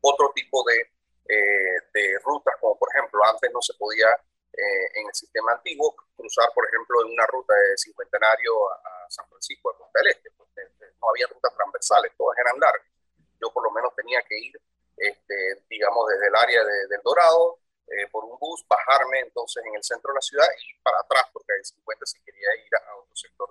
otro 0.00 0.32
tipo 0.34 0.62
de, 0.64 0.80
eh, 1.28 1.78
de 1.92 2.18
rutas, 2.24 2.54
como 2.60 2.78
por 2.78 2.88
ejemplo, 2.94 3.24
antes 3.24 3.50
no 3.52 3.60
se 3.62 3.74
podía 3.74 4.08
eh, 4.52 4.86
en 5.00 5.06
el 5.06 5.14
sistema 5.14 5.52
antiguo 5.52 5.94
cruzar, 6.16 6.50
por 6.54 6.66
ejemplo, 6.66 7.02
en 7.04 7.12
una 7.12 7.26
ruta 7.26 7.54
de 7.54 7.78
Cincuentenario 7.78 8.52
a, 8.72 9.06
San 9.08 9.26
Francisco 9.28 9.72
de 9.72 9.78
Costa 9.78 9.98
del 9.98 10.12
Este 10.12 10.30
no 11.00 11.08
había 11.10 11.26
rutas 11.26 11.52
transversales, 11.54 12.12
todas 12.16 12.38
eran 12.38 12.60
largas. 12.60 12.86
Yo 13.40 13.50
por 13.52 13.64
lo 13.64 13.70
menos 13.70 13.94
tenía 13.96 14.22
que 14.22 14.38
ir, 14.38 14.60
este, 14.96 15.64
digamos, 15.68 16.06
desde 16.08 16.28
el 16.28 16.36
área 16.36 16.62
de, 16.64 16.86
del 16.88 17.00
Dorado, 17.02 17.58
eh, 17.88 18.06
por 18.12 18.24
un 18.24 18.38
bus, 18.38 18.64
bajarme 18.68 19.18
entonces 19.20 19.64
en 19.66 19.74
el 19.74 19.82
centro 19.82 20.12
de 20.12 20.16
la 20.16 20.20
ciudad 20.20 20.46
y 20.46 20.70
ir 20.70 20.82
para 20.82 21.00
atrás, 21.00 21.24
porque 21.32 21.52
hay 21.52 21.64
50 21.64 22.06
si 22.06 22.20
quería 22.20 22.48
ir 22.64 22.74
a, 22.76 22.94
otro 22.94 23.16
sector 23.16 23.48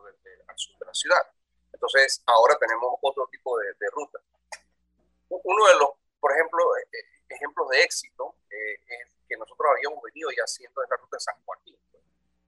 al 0.48 0.58
sur 0.58 0.78
de 0.80 0.86
la 0.86 0.94
ciudad. 0.94 1.28
Entonces, 1.74 2.22
ahora 2.26 2.58
tenemos 2.58 2.96
otro 3.02 3.28
tipo 3.28 3.58
de, 3.60 3.74
de 3.80 3.90
rutas. 3.92 4.22
Uno 5.30 5.68
de 5.68 5.76
los, 5.76 5.90
por 6.20 6.32
ejemplo, 6.34 6.64
eh, 6.78 6.88
eh, 6.92 7.06
ejemplos 7.30 7.70
de 7.70 7.84
éxito 7.84 8.36
es 8.50 9.08
que 9.28 9.38
nosotros 9.38 9.72
habíamos 9.76 10.02
venido 10.04 10.30
ya 10.36 10.44
haciendo 10.44 10.82
es 10.84 10.90
la 10.90 10.98
ruta 10.98 11.18
de 11.18 11.22
San 11.22 11.36
Joaquín. 11.46 11.78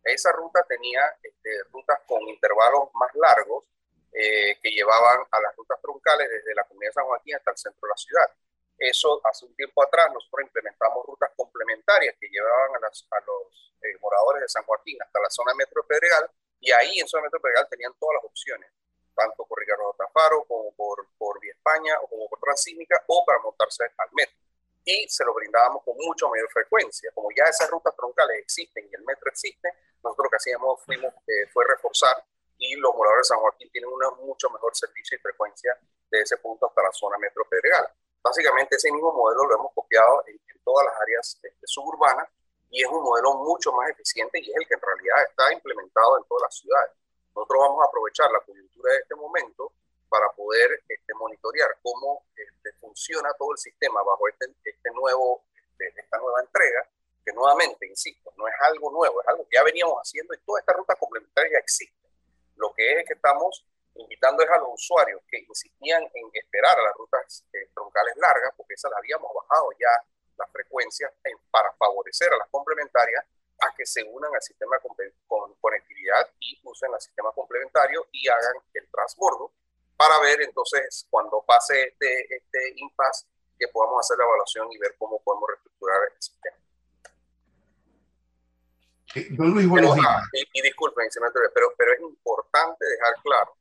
Esa 0.04 0.32
ruta 0.32 0.66
tenía 0.68 1.02
este, 1.22 1.64
rutas 1.72 2.00
con 2.08 2.22
intervalos 2.28 2.90
más 2.96 3.14
largos 3.16 3.66
eh, 4.14 4.58
que 4.62 4.72
llevaban 4.72 5.26
a 5.30 5.42
las 5.42 5.56
rutas 5.56 5.80
troncales 5.82 6.28
desde 6.30 6.56
la 6.56 6.64
comunidad 6.66 6.90
de 6.90 6.94
San 6.94 7.06
Joaquín 7.06 7.36
hasta 7.36 7.52
el 7.52 7.58
centro 7.58 7.80
de 7.84 7.90
la 7.90 7.98
ciudad. 7.98 8.30
Eso 8.78 9.22
hace 9.24 9.46
un 9.46 9.56
tiempo 9.56 9.84
atrás 9.84 10.12
nosotros 10.12 10.42
implementamos 10.42 11.06
rutas 11.06 11.30
complementarias 11.36 12.16
que 12.20 12.28
llevaban 12.28 12.76
a, 12.76 12.80
los 12.82 13.74
eh, 13.84 13.98
moradores 14.02 14.42
de 14.42 14.50
San 14.50 14.64
Joaquín 14.64 14.98
hasta 15.02 15.20
la 15.22 15.30
zona 15.30 15.54
metro 15.54 15.86
Pedregal 15.86 16.30
y 16.60 16.72
ahí 16.72 17.00
en 17.00 17.08
zona 17.08 17.24
metro 17.24 17.40
Pedregal 17.40 17.70
tenían 17.70 17.94
todas 18.00 18.16
las 18.16 18.26
opciones, 18.26 18.72
tanto 19.16 19.46
por 19.46 19.60
Ricardo 19.60 19.96
Tafaro 19.98 20.44
como 20.46 20.72
por, 20.74 21.08
por 21.18 21.40
Vía 21.40 21.54
España 21.54 21.96
o 22.02 22.08
como 22.08 22.30
por 22.30 22.40
Transísmica 22.40 23.04
o 23.08 23.26
para 23.26 23.40
montarse 23.40 23.84
al 23.98 24.10
metro. 24.14 24.36
Y 24.84 25.08
se 25.08 25.24
lo 25.24 25.34
brindábamos 25.34 25.84
con 25.84 25.96
mucha 25.98 26.28
mayor 26.28 26.50
frecuencia. 26.52 27.12
Como 27.14 27.30
ya 27.36 27.44
esas 27.46 27.70
rutas 27.70 27.96
troncales 27.96 28.40
existen 28.40 28.88
y 28.92 28.96
el 28.96 29.04
metro 29.04 29.30
existe, 29.30 29.70
nosotros 30.04 30.26
lo 30.26 30.30
que 30.30 30.38
hacíamos 30.38 30.84
fuimos, 30.84 31.14
eh, 31.28 31.48
fue 31.54 31.66
reforzar 31.68 32.16
y 32.62 32.76
los 32.76 32.94
moradores 32.96 33.28
de 33.28 33.34
San 33.34 33.40
Joaquín 33.40 33.70
tienen 33.72 33.90
un 33.90 34.26
mucho 34.26 34.50
mejor 34.52 34.76
servicio 34.76 35.18
y 35.18 35.20
frecuencia 35.20 35.78
de 36.10 36.22
ese 36.22 36.38
punto 36.38 36.68
hasta 36.68 36.84
la 36.84 36.92
zona 36.92 37.18
metro 37.18 37.44
Pedregal. 37.50 37.88
Básicamente 38.24 38.76
ese 38.76 38.92
mismo 38.92 39.12
modelo 39.12 39.46
lo 39.46 39.56
hemos 39.56 39.74
copiado 39.74 40.24
en, 40.28 40.40
todas 40.64 40.86
las 40.86 41.02
áreas 41.02 41.40
este, 41.42 41.66
suburbanas 41.66 42.30
y 42.70 42.84
es 42.84 42.88
un 42.88 43.02
modelo 43.02 43.34
mucho 43.34 43.72
más 43.72 43.90
eficiente 43.90 44.40
y 44.40 44.52
es 44.52 44.56
el 44.56 44.68
que 44.68 44.76
en 44.76 44.82
realidad 44.82 45.24
está 45.28 45.52
implementado 45.52 46.20
en 46.20 46.24
todas 46.26 46.44
las 46.44 46.56
ciudades. 46.56 46.92
Nosotros 47.36 47.60
vamos 47.60 47.84
a 47.84 47.88
aprovechar 47.88 48.32
la 48.32 48.40
coyuntura 48.42 48.94
de 48.94 49.00
este 49.00 49.16
momento 49.16 49.72
para 50.10 50.30
poder 50.32 50.84
este, 50.88 51.14
monitorear 51.14 51.78
cómo 51.82 52.26
este, 52.36 52.74
funciona 52.74 53.34
todo 53.38 53.54
el 53.54 53.58
sistema 53.58 54.04
bajo 54.04 54.28
este, 54.28 54.54
este 54.64 54.92
nuevo, 54.92 55.46
este, 55.80 56.02
esta 56.02 56.18
nueva 56.18 56.42
entrega, 56.42 56.86
que 57.24 57.32
nuevamente, 57.32 57.88
insisto, 57.88 58.34
no 58.36 58.48
es 58.48 58.54
algo 58.62 58.92
nuevo, 58.92 59.22
es 59.22 59.28
algo 59.28 59.48
que 59.48 59.56
ya 59.56 59.64
veníamos 59.64 59.96
haciendo 59.98 60.34
y 60.34 60.40
toda 60.40 60.60
esta 60.60 60.74
ruta 60.74 60.96
complementaria 60.96 61.60
existe. 61.60 61.96
Lo 62.58 62.74
que 62.74 63.00
es 63.00 63.08
que 63.08 63.14
estamos 63.14 63.66
invitando 63.96 64.44
es 64.44 64.50
a 64.50 64.58
los 64.58 64.70
usuarios 64.74 65.22
que 65.30 65.40
insistían 65.40 66.04
en 66.04 66.30
esperar 66.34 66.78
a 66.78 66.84
las 66.84 66.94
rutas 66.96 67.46
eh, 67.54 67.70
troncales 67.74 68.16
largas, 68.18 68.54
porque 68.58 68.74
esas 68.74 68.92
las 68.92 69.00
habíamos 69.00 69.32
bajado 69.34 69.70
ya 69.80 70.04
las 70.38 70.52
frecuencias 70.52 71.12
para 71.52 71.72
favorecer 71.74 72.34
a 72.34 72.38
las 72.38 72.50
complementarias 72.50 73.26
a 73.62 73.76
que 73.76 73.86
se 73.86 74.04
unan 74.04 74.34
al 74.34 74.42
sistema 74.42 74.78
con 75.28 75.54
conectividad 75.62 76.30
y 76.40 76.60
usen 76.64 76.92
el 76.94 77.00
sistema 77.00 77.32
complementario 77.32 78.08
y 78.12 78.28
hagan 78.28 78.56
el 78.74 78.90
transbordo 78.90 79.52
para 79.96 80.20
ver 80.20 80.42
entonces 80.42 81.06
cuando 81.10 81.44
pase 81.44 81.90
este, 81.90 82.36
este 82.36 82.74
impasse 82.76 83.28
que 83.60 83.68
podamos 83.68 84.00
hacer 84.00 84.18
la 84.18 84.26
evaluación 84.26 84.72
y 84.72 84.78
ver 84.80 84.96
cómo 84.98 85.22
podemos 85.22 85.48
reestructurar 85.50 86.00
el 86.12 86.22
sistema. 86.22 86.58
Don 89.38 89.52
Luis, 89.52 89.68
buenos 89.68 89.96
días. 89.96 90.24
y, 90.54 90.62
disculpen, 90.62 91.10
pero, 91.54 91.74
pero 91.78 91.94
es 91.94 92.00
importante 92.00 92.86
dejar 92.86 93.14
claro, 93.22 93.58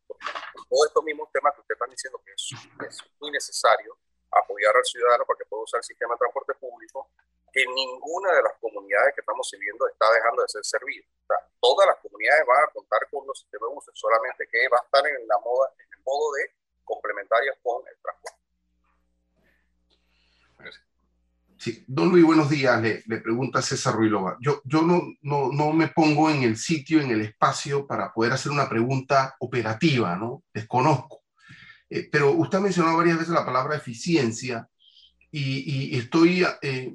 todos 0.68 0.86
estos 0.86 1.04
mismos 1.04 1.28
temas 1.32 1.54
que 1.54 1.60
usted 1.60 1.74
están 1.74 1.90
diciendo 1.90 2.22
que 2.24 2.32
es, 2.32 2.98
muy 3.20 3.30
necesario 3.32 3.98
apoyar 4.30 4.74
al 4.76 4.84
ciudadano 4.84 5.26
para 5.26 5.38
que 5.38 5.44
pueda 5.46 5.64
usar 5.64 5.78
el 5.78 5.84
sistema 5.84 6.14
de 6.14 6.18
transporte 6.18 6.54
público, 6.54 7.10
que 7.52 7.64
ninguna 7.66 8.32
de 8.34 8.42
las 8.42 8.52
comunidades 8.60 9.14
que 9.14 9.20
estamos 9.20 9.48
sirviendo 9.48 9.88
está 9.88 10.06
dejando 10.12 10.42
de 10.42 10.48
ser 10.48 10.64
servida. 10.64 11.04
O 11.22 11.26
sea, 11.26 11.36
todas 11.60 11.86
las 11.86 11.96
comunidades 11.96 12.10
unidades 12.20 12.44
van 12.46 12.64
a 12.64 12.72
contar 12.72 13.00
con 13.10 13.26
los 13.26 13.38
sistemas 13.38 13.68
de 13.70 13.74
buses, 13.74 13.94
solamente 13.94 14.46
que 14.50 14.68
va 14.68 14.78
a 14.78 14.84
estar 14.84 15.06
en, 15.06 15.26
la 15.26 15.38
moda, 15.38 15.72
en 15.78 15.98
el 15.98 16.04
modo 16.04 16.32
de 16.34 16.50
complementarias 16.84 17.56
con 17.62 17.82
el 17.88 17.96
transporte. 18.02 18.40
Sí, 21.56 21.84
don 21.86 22.08
Luis, 22.08 22.24
buenos 22.24 22.48
días. 22.48 22.80
Le, 22.80 23.02
le 23.06 23.18
pregunta 23.18 23.60
César 23.60 23.94
Ruilova. 23.94 24.38
Yo, 24.40 24.62
yo 24.64 24.82
no, 24.82 25.02
no, 25.22 25.50
no, 25.52 25.72
me 25.72 25.88
pongo 25.88 26.30
en 26.30 26.42
el 26.42 26.56
sitio, 26.56 27.00
en 27.00 27.10
el 27.10 27.20
espacio 27.20 27.86
para 27.86 28.12
poder 28.12 28.32
hacer 28.32 28.50
una 28.50 28.68
pregunta 28.68 29.36
operativa, 29.40 30.16
¿no? 30.16 30.42
Desconozco. 30.54 31.22
Eh, 31.90 32.08
pero 32.10 32.30
usted 32.30 32.58
ha 32.58 32.62
mencionado 32.62 32.96
varias 32.96 33.18
veces 33.18 33.34
la 33.34 33.44
palabra 33.44 33.76
eficiencia 33.76 34.68
y, 35.30 35.94
y 35.94 35.98
estoy 35.98 36.46
eh, 36.62 36.94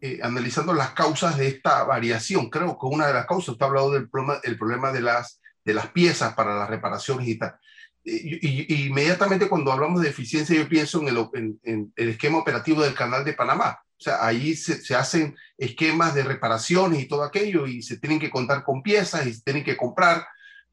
eh, 0.00 0.20
analizando 0.22 0.72
las 0.72 0.90
causas 0.90 1.36
de 1.36 1.48
esta 1.48 1.82
variación. 1.84 2.48
Creo 2.50 2.78
que 2.78 2.86
una 2.86 3.06
de 3.06 3.14
las 3.14 3.26
causas, 3.26 3.50
usted 3.50 3.64
ha 3.64 3.68
hablado 3.68 3.90
del 3.90 4.08
problema, 4.08 4.40
el 4.44 4.56
problema 4.56 4.92
de, 4.92 5.00
las, 5.00 5.40
de 5.64 5.74
las 5.74 5.88
piezas 5.88 6.34
para 6.34 6.54
las 6.54 6.70
reparaciones 6.70 7.26
y 7.28 7.36
tal. 7.36 7.56
Y, 8.04 8.86
inmediatamente 8.86 9.48
cuando 9.48 9.72
hablamos 9.72 10.02
de 10.02 10.08
eficiencia 10.08 10.56
yo 10.56 10.68
pienso 10.68 11.00
en 11.00 11.08
el, 11.08 11.58
en, 11.62 11.92
el, 11.94 12.08
esquema 12.08 12.38
operativo 12.38 12.82
del 12.82 12.94
canal 12.94 13.24
de 13.24 13.32
Panamá. 13.32 13.80
O 13.98 14.02
sea, 14.02 14.24
ahí 14.24 14.56
se, 14.56 14.80
se, 14.80 14.94
hacen 14.94 15.36
esquemas 15.56 16.14
de 16.14 16.24
reparaciones 16.24 17.00
y 17.00 17.06
todo 17.06 17.22
aquello 17.22 17.66
y 17.66 17.82
se 17.82 17.98
tienen 17.98 18.18
que 18.18 18.30
contar 18.30 18.64
con 18.64 18.82
piezas 18.82 19.26
y 19.26 19.34
se 19.34 19.42
tienen 19.42 19.64
que 19.64 19.76
comprar. 19.76 20.26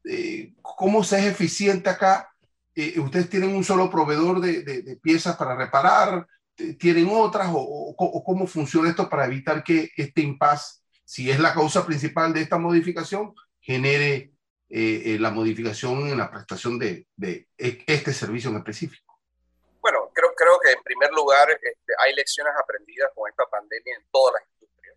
Eh, 0.04 0.54
¿Cómo 0.62 1.04
se 1.04 1.18
es 1.18 1.26
eficiente 1.26 1.90
acá? 1.90 2.30
Eh, 2.74 2.98
¿Ustedes 2.98 3.28
tienen 3.28 3.54
un 3.54 3.64
solo 3.64 3.90
proveedor 3.90 4.40
de, 4.40 4.62
de, 4.62 4.96
piezas 4.96 5.36
para 5.36 5.56
reparar? 5.56 6.26
¿Tienen 6.78 7.08
otras? 7.10 7.48
O, 7.52 7.94
o, 7.96 8.24
cómo 8.24 8.46
funciona 8.46 8.90
esto 8.90 9.08
para 9.08 9.26
evitar 9.26 9.62
que 9.62 9.90
este 9.96 10.20
impasse, 10.20 10.80
si 11.04 11.30
es 11.30 11.38
la 11.40 11.54
causa 11.54 11.84
principal 11.86 12.32
de 12.32 12.42
esta 12.42 12.58
modificación, 12.58 13.34
genere 13.60 14.32
eh, 14.68 15.02
eh, 15.14 15.18
la 15.18 15.30
modificación 15.30 16.06
en 16.08 16.18
la 16.18 16.30
prestación 16.30 16.78
de, 16.78 17.06
de, 17.16 17.48
este 17.58 18.12
servicio 18.12 18.50
en 18.50 18.58
específico? 18.58 19.18
Bueno, 19.80 20.10
creo, 20.14 20.32
creo 20.34 20.58
que 20.60 20.72
en 20.72 20.82
primer 20.84 21.10
lugar 21.12 21.50
este, 21.50 21.92
hay 21.98 22.14
lecciones 22.14 22.52
aprendidas 22.56 23.10
con 23.14 23.28
esta 23.28 23.44
pandemia 23.46 23.96
en 23.96 24.06
todas 24.12 24.34
las 24.34 24.48
industrias. 24.54 24.96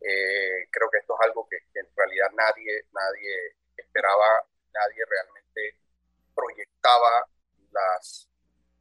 Eh, 0.00 0.68
creo 0.70 0.88
que 0.90 0.98
esto 0.98 1.14
es 1.18 1.26
algo 1.26 1.48
que, 1.48 1.56
en 1.78 1.86
realidad 1.96 2.30
nadie, 2.34 2.84
nadie 2.92 3.56
esperaba, 3.76 4.46
nadie 4.72 5.04
realmente 5.08 5.76
proyectaba 6.34 7.26
las, 7.72 8.28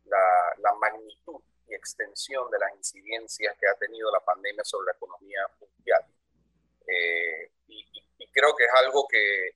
la, 0.06 0.18
la 0.60 0.74
magnitud 0.75 1.41
y 1.72 1.75
extensión 1.75 2.51
de 2.51 2.60
las 2.60 2.75
incidencias 2.75 3.56
que 3.60 3.68
ha 3.68 3.75
tenido 3.75 4.12
la 4.12 4.20
pandemia 4.20 4.63
sobre 4.63 4.88
la 4.88 4.92
economía 4.92 5.40
mundial. 5.60 6.06
y, 7.68 8.04
y, 8.18 8.32
creo 8.32 8.56
que 8.56 8.63
es 8.66 8.74
algo 8.74 9.08
que, 9.08 9.56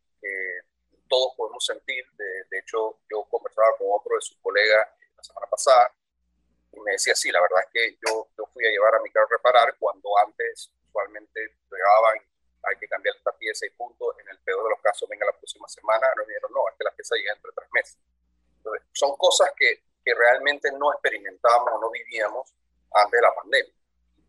todos 1.08 1.36
podemos 1.38 1.64
sentir. 1.64 2.04
De, 2.18 2.60
hecho, 2.60 3.00
yo 3.12 3.24
conversaba 3.30 3.78
con 3.78 3.88
otro 3.92 4.16
de 4.16 4.22
sus 4.22 4.38
colegas 4.38 4.88
la 5.16 5.24
semana 5.24 5.48
pasada 5.48 5.94
y 6.72 6.80
me 6.80 6.94
decía, 6.94 7.14
sí, 7.16 7.32
la 7.32 7.42
verdad 7.42 7.62
es 7.62 7.70
que 7.72 7.98
yo, 8.06 8.28
yo 8.36 8.46
fui 8.48 8.66
a 8.66 8.72
llevar 8.72 8.96
a 8.96 9.02
mi 9.02 9.12
carro 9.12 9.28
a 9.28 9.38
reparar 9.38 9.76
cuando 9.78 10.10
antes 10.18 10.72
usualmente 10.88 11.40
llegaban, 11.72 12.18
hay 12.64 12.76
que 12.80 12.88
cambiar 12.88 13.16
esta 13.16 13.32
pieza 13.38 13.68
y 13.68 13.70
punto. 13.72 14.18
En 14.20 14.28
el 14.30 14.40
peor 14.40 14.64
de 14.64 14.70
los 14.72 14.82
casos, 14.82 15.08
venga 15.08 15.26
la 15.26 15.38
próxima 15.38 15.68
semana. 15.68 16.08
Nos 16.18 16.28
dijeron, 16.28 16.52
no, 16.52 16.68
es 16.70 16.76
que 16.76 16.84
la 16.84 16.92
pieza 16.92 17.16
llega 17.16 17.34
entre 17.34 17.52
tres 17.56 17.70
meses. 17.72 17.98
Entonces, 18.58 18.88
son 18.94 19.16
cosas 19.18 19.52
que, 19.56 19.84
que 20.06 20.14
realmente 20.14 20.72
no 20.72 20.94
experimentábamos 20.94 21.74
o 21.74 21.82
no 21.82 21.90
vivíamos 21.90 22.54
antes 22.94 23.20
de 23.20 23.22
la 23.22 23.34
pandemia. 23.34 23.74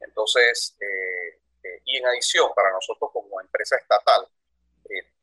Entonces, 0.00 0.76
eh, 0.80 1.40
eh, 1.62 1.80
y 1.84 1.98
en 1.98 2.06
adición, 2.06 2.50
para 2.54 2.72
nosotros 2.72 3.10
como 3.12 3.40
empresa 3.40 3.76
estatal, 3.76 4.26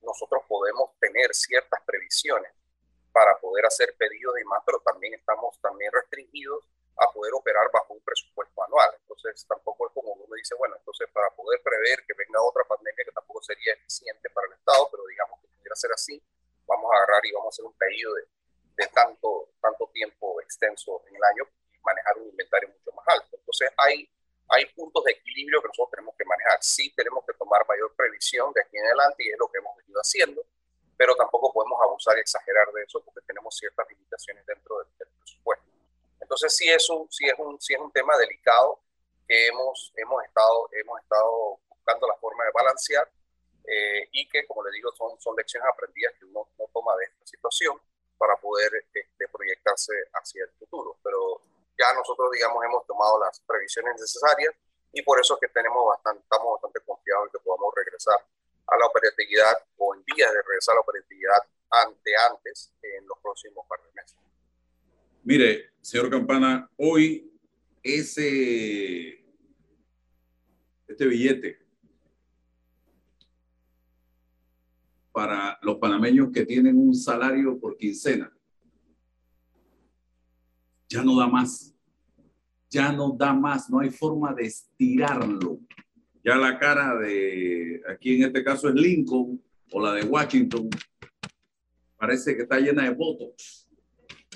nosotros 0.03 0.43
podemos 0.47 0.91
tener 0.99 1.33
ciertas 1.33 1.81
previsiones 1.85 2.51
para 3.11 3.39
poder 3.39 3.65
hacer 3.65 3.95
pedidos 3.97 4.35
y 4.39 4.43
más, 4.45 4.61
pero 4.65 4.79
también 4.79 5.13
estamos 5.13 5.59
también 5.61 5.91
restringidos 5.91 6.65
a 6.97 7.11
poder 7.11 7.33
operar 7.33 7.69
bajo 7.71 7.93
un 7.93 8.01
presupuesto 8.01 8.63
anual. 8.63 8.89
Entonces 9.01 9.45
tampoco 9.47 9.87
es 9.87 9.93
como 9.93 10.13
uno 10.13 10.35
dice, 10.35 10.55
bueno, 10.55 10.75
entonces 10.77 11.07
para 11.13 11.29
poder 11.31 11.61
prever 11.61 12.03
que 12.05 12.13
venga 12.13 12.41
otra 12.41 12.63
pandemia 12.65 13.05
que 13.05 13.11
tampoco 13.11 13.41
sería 13.41 13.73
eficiente 13.73 14.29
para 14.29 14.47
el 14.47 14.53
Estado, 14.53 14.87
pero 14.91 15.05
digamos 15.07 15.39
que 15.41 15.47
pudiera 15.47 15.75
ser 15.75 15.91
así, 15.91 16.21
vamos 16.65 16.91
a 16.91 16.97
agarrar 16.97 17.25
y 17.25 17.31
vamos 17.31 17.47
a 17.47 17.49
hacer 17.53 17.65
un 17.65 17.73
pedido 17.73 18.13
de, 18.15 18.23
de 18.77 18.87
tanto, 18.87 19.42
extenso 20.53 21.03
en 21.07 21.15
el 21.15 21.23
año 21.23 21.43
y 21.73 21.79
manejar 21.83 22.17
un 22.17 22.29
inventario 22.29 22.69
mucho 22.69 22.91
más 22.93 23.07
alto. 23.07 23.37
Entonces 23.37 23.69
hay 23.77 24.09
hay 24.49 24.65
puntos 24.73 25.03
de 25.03 25.11
equilibrio 25.11 25.61
que 25.61 25.67
nosotros 25.67 25.91
tenemos 25.91 26.15
que 26.17 26.25
manejar. 26.25 26.59
Sí 26.61 26.93
tenemos 26.95 27.25
que 27.25 27.33
tomar 27.33 27.65
mayor 27.67 27.93
previsión 27.95 28.51
de 28.53 28.61
aquí 28.61 28.77
en 28.77 28.85
adelante 28.85 29.23
y 29.23 29.29
es 29.29 29.37
lo 29.39 29.47
que 29.47 29.57
hemos 29.57 29.75
venido 29.77 29.99
haciendo, 29.99 30.45
pero 30.97 31.15
tampoco 31.15 31.51
podemos 31.51 31.81
abusar 31.81 32.17
y 32.17 32.21
exagerar 32.21 32.71
de 32.71 32.83
eso 32.83 33.01
porque 33.03 33.21
tenemos 33.25 33.55
ciertas 33.55 33.87
limitaciones 33.89 34.45
dentro 34.45 34.77
del, 34.79 34.87
presupuesto. 35.17 35.65
Entonces 36.19 36.55
sí 36.55 36.69
es 36.69 36.89
un, 36.89 37.11
sí 37.11 37.25
es 37.25 37.35
un, 37.37 37.59
sí 37.59 37.73
es 37.73 37.79
un 37.79 37.91
tema 37.91 38.17
delicado 38.17 38.79
que 39.27 39.47
hemos, 39.47 39.91
hemos, 39.95 40.23
estado, 40.23 40.69
hemos 40.73 41.01
estado 41.01 41.59
buscando 41.69 42.07
la 42.07 42.15
forma 42.17 42.43
de 42.43 42.51
balancear 42.53 43.09
eh, 43.65 44.07
y 44.11 44.27
que, 44.27 44.45
como 44.45 44.63
le 44.63 44.71
digo, 44.71 44.91
son, 44.93 45.19
son 45.19 45.35
lecciones 45.35 45.67
aprendidas 45.69 46.13
que 46.19 46.25
uno, 46.25 46.47
no 46.59 46.65
toma 46.73 46.95
de 46.97 47.05
esta 47.05 47.25
situación 47.25 47.79
para 48.17 48.35
poder 48.37 48.71
este, 48.75 49.27
proyectarse 49.29 49.93
hacia 50.13 50.43
el 50.43 50.51
futuro. 50.51 50.97
Pero 51.01 51.41
ya 51.77 51.93
nosotros, 51.93 52.22
digamos, 52.33 52.63
hemos 52.65 52.85
tomado 52.85 53.19
las 53.19 53.39
previsiones 53.41 53.93
necesarias 53.99 54.53
y 54.91 55.01
por 55.01 55.19
eso 55.19 55.35
es 55.35 55.39
que 55.41 55.53
tenemos 55.53 55.85
bastante, 55.87 56.21
estamos 56.23 56.53
bastante 56.53 56.79
confiados 56.85 57.27
en 57.27 57.31
que 57.31 57.43
podamos 57.43 57.73
regresar 57.75 58.19
a 58.67 58.77
la 58.77 58.85
operatividad 58.85 59.57
o 59.77 59.95
en 59.95 60.03
vías 60.03 60.31
de 60.31 60.41
regresar 60.41 60.73
a 60.73 60.75
la 60.75 60.81
operatividad 60.81 61.39
ante 61.69 62.11
antes 62.29 62.73
en 62.81 63.07
los 63.07 63.17
próximos 63.21 63.65
par 63.67 63.79
de 63.81 63.93
meses. 63.93 64.17
Mire, 65.23 65.73
señor 65.81 66.09
Campana, 66.09 66.69
hoy 66.77 67.31
ese 67.81 69.23
este 70.87 71.07
billete 71.07 71.59
para 75.11 75.57
los 75.61 75.77
panameños 75.77 76.29
que 76.33 76.45
tienen 76.45 76.77
un 76.77 76.93
salario 76.93 77.59
por 77.59 77.77
quincena 77.77 78.31
ya 80.93 81.03
no 81.03 81.17
da 81.17 81.27
más. 81.27 81.73
Ya 82.69 82.82
no 82.93 83.15
da 83.17 83.33
más, 83.33 83.69
no 83.69 83.79
hay 83.79 83.89
forma 83.89 84.33
de 84.33 84.45
estirarlo. 84.45 85.59
Ya 86.23 86.35
la 86.35 86.57
cara 86.57 86.95
de, 86.95 87.81
aquí 87.89 88.15
en 88.15 88.23
este 88.23 88.43
caso 88.43 88.69
es 88.69 88.75
Lincoln 88.75 89.41
o 89.71 89.81
la 89.81 89.93
de 89.93 90.05
Washington, 90.05 90.69
parece 91.97 92.35
que 92.35 92.43
está 92.43 92.59
llena 92.59 92.83
de 92.83 92.91
votos, 92.91 93.69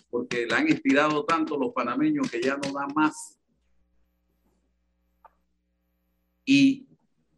porque 0.09 0.45
la 0.45 0.57
han 0.57 0.67
estirado 0.67 1.23
tanto 1.25 1.57
los 1.57 1.73
panameños 1.73 2.29
que 2.29 2.41
ya 2.41 2.57
no 2.57 2.71
da 2.73 2.87
más. 2.93 3.39
Y 6.43 6.87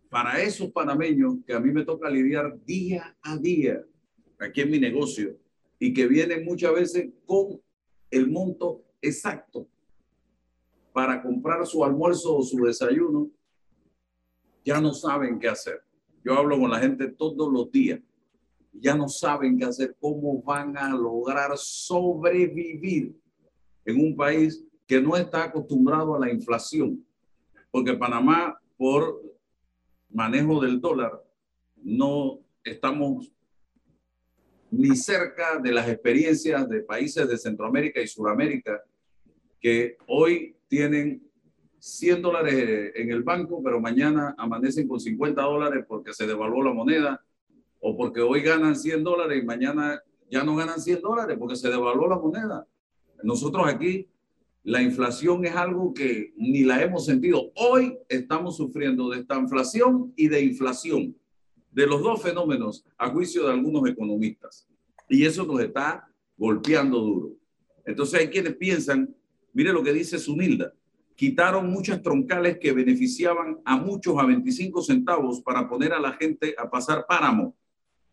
para 0.10 0.42
esos 0.42 0.72
panameños 0.72 1.36
que 1.46 1.54
a 1.54 1.60
mí 1.60 1.72
me 1.72 1.86
toca 1.86 2.10
lidiar 2.10 2.60
día 2.64 3.16
a 3.22 3.38
día 3.38 3.84
aquí 4.40 4.62
en 4.62 4.72
mi 4.72 4.80
negocio 4.80 5.38
y 5.78 5.94
que 5.94 6.08
vienen 6.08 6.46
muchas 6.46 6.74
veces 6.74 7.10
con 7.26 7.62
el 8.10 8.30
monto 8.30 8.84
exacto 9.02 9.68
para 10.92 11.22
comprar 11.22 11.66
su 11.66 11.84
almuerzo 11.84 12.38
o 12.38 12.44
su 12.44 12.58
desayuno, 12.64 13.30
ya 14.64 14.80
no 14.82 14.94
saben 14.94 15.40
qué 15.40 15.48
hacer. 15.48 15.82
Yo 16.24 16.34
hablo 16.34 16.60
con 16.60 16.70
la 16.70 16.80
gente 16.80 17.08
todos 17.08 17.52
los 17.52 17.72
días. 17.72 18.00
Ya 18.74 18.96
no 18.96 19.08
saben 19.08 19.58
qué 19.58 19.66
hacer, 19.66 19.96
cómo 20.00 20.42
van 20.42 20.78
a 20.78 20.90
lograr 20.90 21.58
sobrevivir 21.58 23.16
en 23.86 24.00
un 24.00 24.16
país 24.16 24.64
que 24.86 25.02
no 25.02 25.16
está 25.16 25.46
acostumbrado 25.46 26.16
a 26.16 26.20
la 26.20 26.32
inflación. 26.32 27.06
Porque 27.72 27.94
Panamá, 27.94 28.60
por 28.78 29.22
manejo 30.10 30.62
del 30.62 30.80
dólar, 30.80 31.24
no 31.76 32.40
estamos 32.64 33.32
ni 34.72 34.96
cerca 34.96 35.58
de 35.60 35.72
las 35.72 35.90
experiencias 35.90 36.70
de 36.70 36.82
países 36.82 37.28
de 37.28 37.38
Centroamérica 37.38 38.02
y 38.02 38.08
Sudamérica 38.08 38.84
que 39.60 39.98
hoy 40.08 40.56
tienen 40.70 41.22
100 41.80 42.22
dólares 42.22 42.92
en 42.96 43.12
el 43.12 43.24
banco, 43.24 43.62
pero 43.62 43.82
mañana 43.82 44.36
amanecen 44.38 44.88
con 44.88 45.00
50 45.00 45.42
dólares 45.42 45.84
porque 45.88 46.14
se 46.14 46.28
devaluó 46.28 46.64
la 46.64 46.74
moneda, 46.74 47.22
o 47.82 47.98
porque 47.98 48.22
hoy 48.22 48.42
ganan 48.42 48.76
100 48.76 49.04
dólares 49.04 49.42
y 49.42 49.46
mañana 49.46 50.02
ya 50.30 50.44
no 50.44 50.56
ganan 50.56 50.80
100 50.80 51.02
dólares 51.02 51.38
porque 51.40 51.56
se 51.56 51.70
devaluó 51.70 52.08
la 52.08 52.20
moneda. 52.20 52.68
Nosotros 53.24 53.66
aquí, 53.68 54.08
la 54.64 54.82
inflación 54.82 55.46
es 55.46 55.56
algo 55.56 55.94
que 55.94 56.34
ni 56.38 56.64
la 56.64 56.82
hemos 56.84 57.06
sentido. 57.06 57.52
Hoy 57.56 57.98
estamos 58.08 58.58
sufriendo 58.58 59.10
de 59.10 59.20
esta 59.20 59.38
inflación 59.38 60.14
y 60.16 60.28
de 60.28 60.42
inflación, 60.42 61.16
de 61.72 61.88
los 61.88 62.04
dos 62.04 62.22
fenómenos, 62.22 62.86
a 62.98 63.10
juicio 63.10 63.46
de 63.46 63.54
algunos 63.54 63.90
economistas. 63.90 64.68
Y 65.08 65.26
eso 65.26 65.46
nos 65.46 65.62
está 65.62 66.08
golpeando 66.38 67.00
duro. 67.00 67.32
Entonces 67.86 68.20
hay 68.20 68.28
quienes 68.28 68.56
piensan 68.56 69.16
Mire 69.54 69.74
lo 69.74 69.84
que 69.84 69.94
dice 69.94 70.20
Sunilda. 70.20 70.74
Quitaron 71.16 71.70
muchas 71.70 72.02
troncales 72.02 72.60
que 72.60 72.72
beneficiaban 72.72 73.60
a 73.66 73.78
muchos 73.78 74.18
a 74.18 74.26
25 74.26 74.82
centavos 74.82 75.42
para 75.42 75.68
poner 75.68 75.94
a 75.94 76.00
la 76.00 76.14
gente 76.14 76.56
a 76.58 76.70
pasar 76.70 77.06
páramo. 77.08 77.56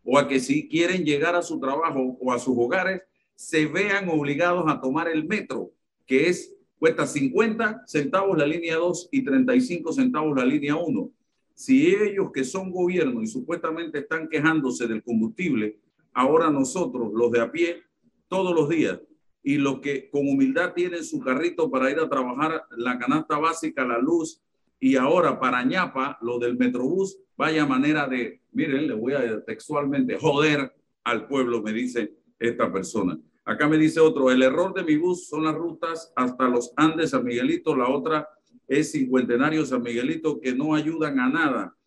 o 0.09 0.17
a 0.17 0.25
que 0.25 0.39
si 0.39 0.69
quieren 0.69 1.03
llegar 1.03 1.35
a 1.35 1.41
su 1.41 1.59
trabajo 1.59 2.17
o 2.21 2.31
a 2.31 2.39
sus 2.39 2.55
hogares, 2.57 3.01
se 3.35 3.65
vean 3.65 4.07
obligados 4.07 4.63
a 4.67 4.79
tomar 4.79 5.09
el 5.09 5.27
metro, 5.27 5.71
que 6.05 6.29
es 6.29 6.55
cuesta 6.79 7.05
50 7.05 7.83
centavos 7.85 8.37
la 8.37 8.45
línea 8.45 8.77
2 8.77 9.09
y 9.11 9.23
35 9.23 9.91
centavos 9.91 10.37
la 10.37 10.45
línea 10.45 10.75
1. 10.75 11.11
Si 11.53 11.87
ellos 11.87 12.31
que 12.31 12.43
son 12.43 12.71
gobierno 12.71 13.21
y 13.21 13.27
supuestamente 13.27 13.99
están 13.99 14.29
quejándose 14.29 14.87
del 14.87 15.03
combustible, 15.03 15.79
ahora 16.13 16.49
nosotros, 16.49 17.11
los 17.13 17.31
de 17.31 17.41
a 17.41 17.51
pie, 17.51 17.83
todos 18.27 18.55
los 18.55 18.69
días, 18.69 18.99
y 19.47 19.57
los 19.57 19.79
que 19.79 20.09
con 20.09 20.27
humildad 20.27 20.73
tienen 20.73 21.05
su 21.05 21.21
carrito 21.21 21.71
para 21.71 21.89
ir 21.89 21.97
a 22.01 22.09
trabajar, 22.09 22.65
la 22.71 22.99
canasta 22.99 23.37
básica, 23.37 23.85
la 23.85 23.97
luz, 23.97 24.41
y 24.77 24.97
ahora 24.97 25.39
para 25.39 25.63
ñapa, 25.63 26.17
lo 26.21 26.37
del 26.37 26.57
Metrobús, 26.57 27.17
vaya 27.37 27.65
manera 27.65 28.09
de, 28.09 28.41
miren, 28.51 28.89
le 28.89 28.93
voy 28.93 29.13
a 29.13 29.41
textualmente 29.45 30.17
joder 30.19 30.75
al 31.05 31.29
pueblo, 31.29 31.61
me 31.61 31.71
dice 31.71 32.13
esta 32.37 32.69
persona. 32.69 33.17
Acá 33.45 33.69
me 33.69 33.77
dice 33.77 34.01
otro, 34.01 34.29
el 34.31 34.43
error 34.43 34.73
de 34.73 34.83
mi 34.83 34.97
bus 34.97 35.29
son 35.29 35.45
las 35.45 35.55
rutas 35.55 36.11
hasta 36.17 36.49
los 36.49 36.73
Andes 36.75 37.11
San 37.11 37.23
Miguelito, 37.23 37.73
la 37.73 37.87
otra 37.87 38.27
es 38.67 38.91
Cincuentenario 38.91 39.65
San 39.65 39.81
Miguelito, 39.81 40.41
que 40.41 40.53
no 40.53 40.75
ayudan 40.75 41.21
a 41.21 41.29
nada. 41.29 41.77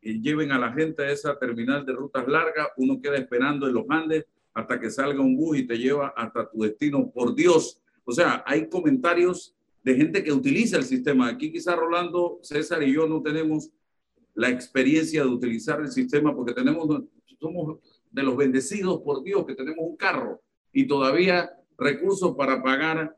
Y 0.00 0.22
lleven 0.22 0.50
a 0.50 0.58
la 0.58 0.72
gente 0.72 1.02
a 1.02 1.10
esa 1.10 1.38
terminal 1.38 1.84
de 1.84 1.92
rutas 1.92 2.26
largas, 2.26 2.68
uno 2.78 3.02
queda 3.02 3.16
esperando 3.16 3.68
en 3.68 3.74
los 3.74 3.84
Andes 3.90 4.24
hasta 4.54 4.80
que 4.80 4.90
salga 4.90 5.20
un 5.20 5.36
bus 5.36 5.58
y 5.58 5.66
te 5.66 5.78
lleva 5.78 6.12
hasta 6.16 6.48
tu 6.50 6.62
destino. 6.62 7.10
Por 7.10 7.34
Dios, 7.34 7.80
o 8.04 8.12
sea, 8.12 8.42
hay 8.46 8.68
comentarios 8.68 9.54
de 9.82 9.94
gente 9.94 10.22
que 10.22 10.32
utiliza 10.32 10.76
el 10.76 10.84
sistema. 10.84 11.28
Aquí 11.28 11.52
quizá 11.52 11.76
Rolando, 11.76 12.38
César 12.42 12.82
y 12.82 12.92
yo 12.92 13.06
no 13.06 13.22
tenemos 13.22 13.70
la 14.34 14.50
experiencia 14.50 15.22
de 15.22 15.28
utilizar 15.28 15.80
el 15.80 15.90
sistema 15.90 16.34
porque 16.34 16.52
tenemos, 16.52 16.86
somos 17.40 17.78
de 18.10 18.22
los 18.22 18.36
bendecidos 18.36 19.00
por 19.02 19.22
Dios 19.22 19.46
que 19.46 19.54
tenemos 19.54 19.84
un 19.86 19.96
carro 19.96 20.40
y 20.72 20.86
todavía 20.86 21.50
recursos 21.78 22.34
para 22.36 22.62
pagar 22.62 23.16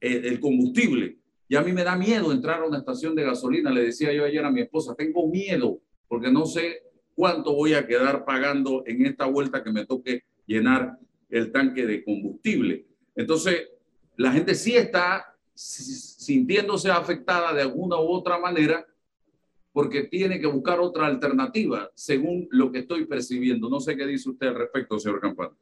el, 0.00 0.24
el 0.24 0.40
combustible. 0.40 1.18
Y 1.48 1.56
a 1.56 1.62
mí 1.62 1.72
me 1.72 1.84
da 1.84 1.96
miedo 1.96 2.32
entrar 2.32 2.62
a 2.62 2.66
una 2.66 2.78
estación 2.78 3.14
de 3.14 3.24
gasolina. 3.24 3.70
Le 3.70 3.84
decía 3.84 4.12
yo 4.12 4.24
ayer 4.24 4.44
a 4.44 4.50
mi 4.50 4.62
esposa, 4.62 4.94
tengo 4.94 5.28
miedo 5.28 5.80
porque 6.08 6.30
no 6.30 6.46
sé 6.46 6.82
cuánto 7.14 7.54
voy 7.54 7.74
a 7.74 7.86
quedar 7.86 8.24
pagando 8.24 8.82
en 8.86 9.06
esta 9.06 9.26
vuelta 9.26 9.62
que 9.62 9.72
me 9.72 9.86
toque 9.86 10.24
llenar 10.46 10.98
el 11.30 11.52
tanque 11.52 11.86
de 11.86 12.04
combustible. 12.04 12.86
Entonces, 13.14 13.68
la 14.16 14.32
gente 14.32 14.54
sí 14.54 14.76
está 14.76 15.36
sintiéndose 15.54 16.90
afectada 16.90 17.52
de 17.52 17.62
alguna 17.62 17.96
u 17.96 18.08
otra 18.10 18.38
manera 18.38 18.86
porque 19.72 20.04
tiene 20.04 20.38
que 20.38 20.46
buscar 20.46 20.78
otra 20.78 21.06
alternativa, 21.06 21.90
según 21.94 22.46
lo 22.52 22.70
que 22.70 22.80
estoy 22.80 23.06
percibiendo. 23.06 23.68
No 23.68 23.80
sé 23.80 23.96
qué 23.96 24.06
dice 24.06 24.30
usted 24.30 24.46
al 24.46 24.54
respecto, 24.54 24.98
señor 25.00 25.20
Campana. 25.20 25.52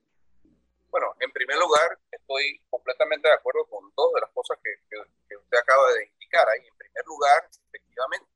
Bueno, 0.90 1.06
en 1.18 1.32
primer 1.32 1.56
lugar, 1.56 1.98
estoy 2.10 2.60
completamente 2.68 3.26
de 3.28 3.34
acuerdo 3.34 3.64
con 3.70 3.90
dos 3.96 4.12
de 4.14 4.20
las 4.20 4.30
cosas 4.32 4.58
que, 4.62 4.70
que, 4.90 5.36
usted 5.36 5.56
acaba 5.56 5.90
de 5.94 6.08
indicar 6.12 6.46
ahí. 6.46 6.60
En 6.60 6.76
primer 6.76 7.04
lugar, 7.06 7.48
efectivamente, 7.68 8.26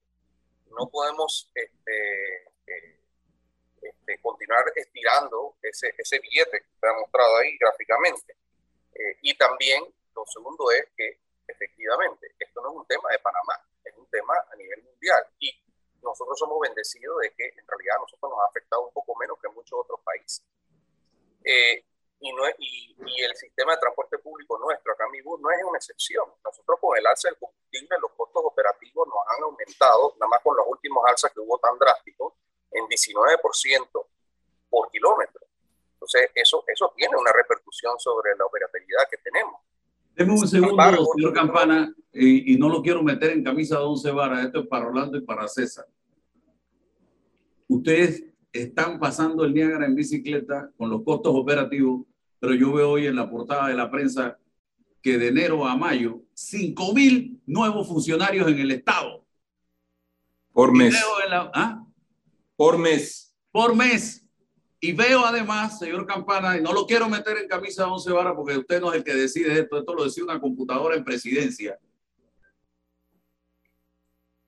no 0.71 0.89
podemos 0.89 1.51
este, 1.55 2.56
este, 4.07 4.21
continuar 4.23 4.65
estirando 4.75 5.57
ese, 5.63 5.93
ese 5.99 6.19
billete 6.21 6.61
que 6.61 6.75
está 6.75 6.93
mostrado 6.93 7.37
ahí 7.39 7.57
gráficamente. 7.59 8.37
Eh, 8.95 9.19
y 9.23 9.37
también, 9.37 9.83
lo 10.15 10.25
segundo 10.27 10.71
es 10.71 10.87
que 10.97 11.19
efectivamente, 11.47 12.35
esto 12.39 12.61
no 12.63 12.71
es 12.71 12.77
un 12.77 12.87
tema 12.87 13.11
de 13.11 13.19
Panamá, 13.19 13.61
es 13.85 13.95
un 13.97 14.07
tema 14.07 14.35
a 14.53 14.57
nivel 14.57 14.83
mundial. 14.85 15.27
Y 15.41 15.51
nosotros 16.03 16.39
somos 16.39 16.61
bendecidos 16.61 17.19
de 17.21 17.35
que 17.35 17.47
en 17.49 17.67
realidad 17.67 17.97
a 17.97 18.01
nosotros 18.01 18.31
nos 18.31 18.41
ha 18.41 18.47
afectado 18.47 18.87
un 18.87 18.93
poco 18.93 19.17
menos 19.17 19.39
que 19.41 19.49
muchos 19.49 19.79
otros 19.79 20.01
países. 20.05 20.45
Eh, 21.45 21.85
y, 22.21 22.33
no 22.33 22.43
y, 22.59 22.97
y, 23.07 23.21
el 23.23 23.37
sistema 23.37 23.73
de 23.73 23.79
transporte 23.79 24.19
público 24.19 24.59
nuestro, 24.59 24.93
acá 24.93 25.05
en 25.05 25.11
mi 25.13 25.21
bus, 25.21 25.39
no 25.41 25.51
es 25.51 25.63
una 25.65 25.79
excepción. 25.79 26.25
Nosotros 26.43 26.79
con 26.81 26.97
el 26.97 27.07
alza 27.07 27.29
del 27.29 27.39
combustible, 27.39 27.99
los 28.01 28.13
costos 28.13 28.43
operativos 28.45 29.07
nos 29.07 29.37
han 29.37 29.43
aumentado, 29.45 30.15
nada 30.19 30.31
más 30.31 30.43
con 30.43 30.57
los 30.57 30.67
últimos 30.67 31.05
alzas 31.07 31.31
que 31.33 31.41
hubo 31.41 31.59
tan 31.59 31.79
drásticos, 31.79 32.33
en 32.77 32.85
19% 32.87 34.07
por 34.69 34.91
kilómetro. 34.91 35.41
Entonces, 35.95 36.31
eso, 36.35 36.65
eso 36.67 36.93
tiene 36.97 37.17
una 37.17 37.33
repercusión 37.33 37.99
sobre 37.99 38.37
la 38.37 38.45
operatividad 38.45 39.09
que 39.11 39.17
tenemos. 39.19 39.61
Deme 40.15 40.33
un 40.33 40.49
segundo, 40.49 41.07
señor 41.15 41.33
Campana, 41.35 41.95
y, 42.13 42.55
y, 42.55 42.57
no 42.57 42.69
lo 42.69 42.83
quiero 42.83 43.03
meter 43.03 43.33
en 43.33 43.45
camisa 43.45 43.79
de 43.79 43.85
once 43.85 44.11
varas, 44.11 44.47
esto 44.47 44.61
es 44.61 44.67
para 44.67 44.87
Orlando 44.87 45.19
y 45.19 45.21
para 45.23 45.47
César. 45.47 45.87
Ustedes 47.69 48.25
están 48.53 48.99
pasando 48.99 49.45
el 49.45 49.53
Niágara 49.53 49.87
en 49.87 49.95
bicicleta 49.95 50.71
con 50.77 50.89
los 50.89 51.03
costos 51.03 51.35
operativos, 51.35 52.07
pero 52.39 52.55
yo 52.55 52.73
veo 52.73 52.91
hoy 52.93 53.07
en 53.07 53.17
la 53.17 53.29
portada 53.29 53.69
de 53.69 53.75
la 53.75 53.91
prensa 53.91 54.39
que 55.03 55.19
de 55.19 55.29
enero 55.29 55.67
a 55.67 55.77
mayo, 55.77 56.23
5 56.35 56.93
mil 56.95 57.41
nuevos 57.47 57.87
funcionarios 57.87 58.49
en 58.49 58.59
el 58.59 58.71
Estado. 58.73 59.25
Por 60.53 60.73
mes. 60.73 60.95
La, 61.29 61.51
¿ah? 61.55 61.86
Por 62.57 62.79
mes. 62.79 63.35
Por 63.53 63.75
mes. 63.75 64.27
Y 64.81 64.93
veo 64.93 65.25
además, 65.25 65.79
señor 65.79 66.07
Campana, 66.07 66.57
y 66.57 66.63
no 66.63 66.73
lo 66.73 66.87
quiero 66.87 67.09
meter 67.09 67.39
en 67.39 67.49
camisa 67.49 67.85
de 67.85 67.91
once 67.91 68.11
varas 68.13 68.35
porque 68.37 68.59
usted 68.59 68.81
no 68.81 68.93
es 68.93 68.99
el 68.99 69.05
que 69.05 69.15
decide 69.15 69.59
esto, 69.61 69.79
esto 69.79 69.95
lo 69.95 70.05
decide 70.05 70.25
una 70.25 70.41
computadora 70.41 70.97
en 70.97 71.05
presidencia. 71.05 71.79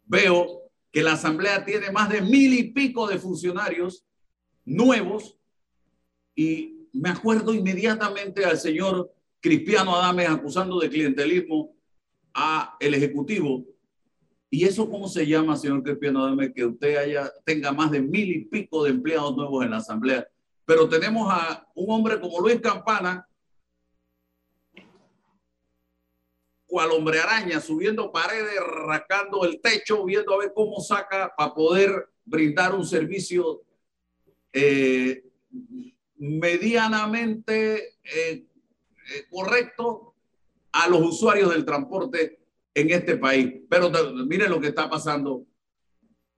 Veo 0.04 0.62
que 0.90 1.02
la 1.02 1.12
Asamblea 1.12 1.64
tiene 1.64 1.90
más 1.90 2.08
de 2.08 2.20
mil 2.22 2.54
y 2.54 2.72
pico 2.72 3.06
de 3.06 3.18
funcionarios 3.18 4.04
nuevos 4.64 5.38
y 6.34 6.88
me 6.92 7.10
acuerdo 7.10 7.52
inmediatamente 7.52 8.44
al 8.44 8.58
señor 8.58 9.12
Cristiano 9.40 9.94
Adames 9.96 10.28
acusando 10.28 10.78
de 10.78 10.88
clientelismo 10.88 11.74
a 12.34 12.76
el 12.80 12.94
Ejecutivo. 12.94 13.64
¿Y 14.50 14.64
eso 14.64 14.88
cómo 14.88 15.08
se 15.08 15.26
llama, 15.26 15.56
señor 15.56 15.82
Cristiano 15.82 16.24
Adames, 16.24 16.52
que 16.54 16.64
usted 16.64 16.96
haya, 16.96 17.30
tenga 17.44 17.70
más 17.72 17.90
de 17.90 18.00
mil 18.00 18.30
y 18.30 18.44
pico 18.46 18.84
de 18.84 18.90
empleados 18.90 19.36
nuevos 19.36 19.64
en 19.64 19.70
la 19.70 19.76
Asamblea? 19.78 20.26
Pero 20.64 20.88
tenemos 20.88 21.28
a 21.30 21.66
un 21.74 21.90
hombre 21.90 22.18
como 22.18 22.40
Luis 22.40 22.60
Campana, 22.60 23.26
cual 26.66 26.90
hombre 26.92 27.20
araña, 27.20 27.60
subiendo 27.60 28.12
paredes, 28.12 28.60
rascando 28.86 29.44
el 29.44 29.60
techo, 29.60 30.04
viendo 30.04 30.34
a 30.34 30.38
ver 30.38 30.52
cómo 30.54 30.80
saca 30.80 31.32
para 31.36 31.54
poder 31.54 32.08
brindar 32.24 32.74
un 32.74 32.86
servicio 32.86 33.62
eh, 34.52 35.24
medianamente 36.16 37.96
eh, 38.02 38.44
eh, 38.44 38.44
correcto 39.30 40.14
a 40.72 40.88
los 40.88 41.00
usuarios 41.00 41.50
del 41.50 41.64
transporte 41.64 42.38
en 42.80 42.90
este 42.90 43.16
país. 43.16 43.62
Pero 43.68 43.90
miren 44.26 44.50
lo 44.50 44.60
que 44.60 44.68
está 44.68 44.88
pasando, 44.88 45.44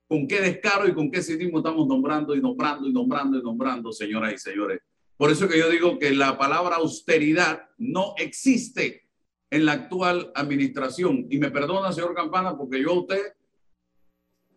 con 0.07 0.27
qué 0.27 0.41
descaro 0.41 0.87
y 0.87 0.93
con 0.93 1.09
qué 1.11 1.21
cinismo 1.21 1.59
estamos 1.59 1.87
nombrando 1.87 2.35
y 2.35 2.41
nombrando 2.41 2.87
y 2.87 2.91
nombrando 2.91 3.37
y 3.39 3.43
nombrando, 3.43 3.91
señoras 3.91 4.33
y 4.33 4.37
señores. 4.37 4.81
Por 5.15 5.31
eso 5.31 5.47
que 5.47 5.57
yo 5.57 5.69
digo 5.69 5.99
que 5.99 6.11
la 6.11 6.37
palabra 6.37 6.77
austeridad 6.77 7.69
no 7.77 8.15
existe 8.17 9.07
en 9.51 9.65
la 9.65 9.73
actual 9.73 10.31
administración. 10.33 11.27
Y 11.29 11.37
me 11.37 11.51
perdona, 11.51 11.91
señor 11.91 12.15
Campana, 12.15 12.57
porque 12.57 12.81
yo 12.81 12.91
a 12.91 12.99
usted 13.01 13.21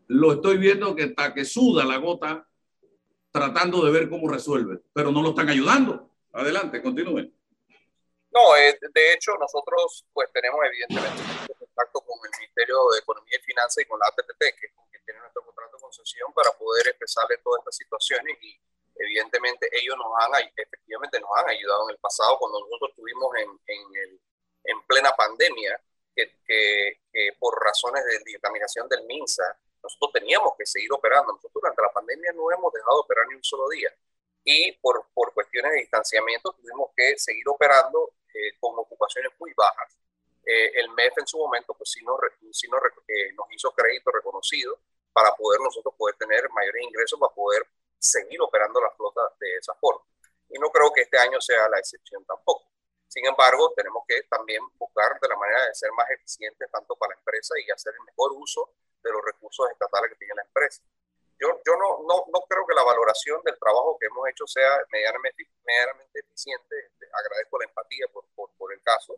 lo 0.07 0.33
estoy 0.33 0.57
viendo 0.59 0.97
que 0.97 1.05
está 1.05 1.35
que 1.35 1.45
suda 1.45 1.85
la 1.85 1.99
gota 1.99 2.49
tratando 3.31 3.85
de 3.85 3.91
ver 3.91 4.09
cómo 4.09 4.29
resuelve, 4.29 4.81
pero 4.93 5.11
no 5.11 5.21
lo 5.21 5.31
están 5.31 5.49
ayudando. 5.49 6.11
Adelante, 6.33 6.81
continúen. 6.83 7.33
No, 8.35 8.57
eh, 8.57 8.77
de 8.81 9.13
hecho, 9.13 9.33
nosotros 9.39 10.05
pues 10.13 10.29
tenemos 10.33 10.61
evidentemente 10.67 11.23
contacto 11.59 12.01
con 12.01 12.19
el 12.25 12.31
Ministerio 12.39 12.77
de 12.93 12.99
Economía 12.99 13.39
y 13.39 13.43
Finanzas 13.43 13.79
y 13.79 13.87
con 13.87 13.99
la 13.99 14.07
ATTT, 14.07 14.39
que 14.39 14.67
es 14.67 14.73
quien 14.91 15.05
tiene 15.05 15.21
nuestro 15.21 15.45
contrato 15.45 15.77
de 15.77 15.83
concesión, 15.83 16.33
para 16.35 16.51
poder 16.53 16.89
expresarle 16.89 17.39
todas 17.39 17.61
estas 17.61 17.77
situaciones 17.77 18.37
y 18.43 18.59
evidentemente 18.97 19.69
ellos 19.73 19.97
nos 19.97 20.13
han, 20.19 20.51
efectivamente 20.57 21.21
nos 21.21 21.31
han 21.37 21.49
ayudado 21.49 21.89
en 21.89 21.95
el 21.95 21.99
pasado 21.99 22.39
cuando 22.39 22.61
nosotros 22.61 22.91
estuvimos 22.91 23.35
en, 23.37 23.51
en 23.67 23.97
el 24.03 24.21
en 24.65 24.83
plena 24.87 25.13
pandemia, 25.13 25.81
que, 26.15 26.39
que, 26.47 26.99
por 27.39 27.63
razones 27.63 28.05
de 28.05 28.19
dictaminación 28.25 28.89
del 28.89 29.05
MINSA, 29.05 29.59
nosotros 29.83 30.13
teníamos 30.13 30.55
que 30.57 30.65
seguir 30.65 30.93
operando. 30.93 31.33
Nosotros 31.33 31.53
durante 31.55 31.83
la 31.83 31.93
pandemia 31.93 32.33
no 32.33 32.51
hemos 32.51 32.73
dejado 32.73 32.97
de 32.97 33.01
operar 33.01 33.27
ni 33.29 33.35
un 33.35 33.45
solo 33.45 33.69
día. 33.69 33.91
Y 34.45 34.73
por, 34.79 35.07
por 35.13 35.35
cuestiones 35.35 35.73
de 35.73 35.79
distanciamiento 35.79 36.53
tuvimos 36.53 36.91
que 36.97 37.19
seguir 37.19 37.49
operando 37.49 38.13
eh, 38.35 38.59
con 38.61 38.79
ocupaciones 38.79 39.33
muy 39.39 39.53
bajas. 39.57 39.97
Eh, 40.45 40.73
el 40.75 40.91
MEF 40.91 41.19
en 41.19 41.27
su 41.27 41.39
momento 41.39 41.73
pues 41.75 41.91
sí 41.91 42.05
nos, 42.05 42.19
sí 42.53 42.69
nos, 42.69 42.81
eh, 43.09 43.33
nos 43.33 43.47
hizo 43.53 43.71
crédito 43.71 44.11
reconocido 44.11 44.79
para 45.13 45.33
poder 45.35 45.61
nosotros 45.61 45.95
poder 45.97 46.17
tener 46.17 46.51
mayores 46.51 46.83
ingresos 46.83 47.19
para 47.19 47.33
poder 47.33 47.67
seguir 47.99 48.41
operando 48.43 48.81
la 48.81 48.91
flota 48.91 49.23
de 49.41 49.57
esa 49.57 49.75
forma. 49.75 50.05
Y 50.51 50.59
no 50.59 50.71
creo 50.71 50.93
que 50.93 51.03
este 51.03 51.19
año 51.19 51.41
sea 51.41 51.69
la 51.69 51.79
excepción 51.79 52.25
tampoco. 52.25 52.69
Sin 53.09 53.25
embargo, 53.27 53.73
tenemos 53.77 54.03
que 54.07 54.25
también 54.25 54.61
buscar 54.77 55.19
de 55.21 55.29
la 55.29 55.37
manera 55.37 55.67
de 55.67 55.75
ser 55.75 55.91
más 55.93 56.11
eficientes 56.11 56.69
tanto 56.71 56.97
para 56.97 57.15
la 57.15 57.19
empresa 57.21 57.55
y 57.65 57.71
hacer 57.71 57.95
el 57.95 58.05
mejor 58.05 58.33
uso 58.33 58.75
de 59.03 59.13
los 59.13 59.25
recursos 59.25 59.71
estatales 59.71 60.11
que 60.11 60.17
tiene 60.17 60.35
la 60.35 60.43
empresa. 60.43 60.83
Yo 61.45 61.61
yo, 61.61 61.77
no, 61.77 62.01
no, 62.09 62.25
no, 62.33 62.41
creo 62.49 62.65
que 62.67 62.75
la 62.75 62.83
valoración 62.83 63.39
del 63.45 63.59
trabajo 63.59 63.99
que 64.01 64.07
hemos 64.07 64.27
hecho 64.31 64.47
sea 64.47 64.81
medianamente, 64.91 65.45
medianamente 65.63 66.21
eficiente. 66.21 66.75
Este, 66.89 67.05
agradezco 67.13 67.59
la 67.59 67.67
empatía 67.67 68.07
por, 68.11 68.25
por, 68.35 68.49
por, 68.57 68.73
el 68.73 68.81
caso, 68.81 69.15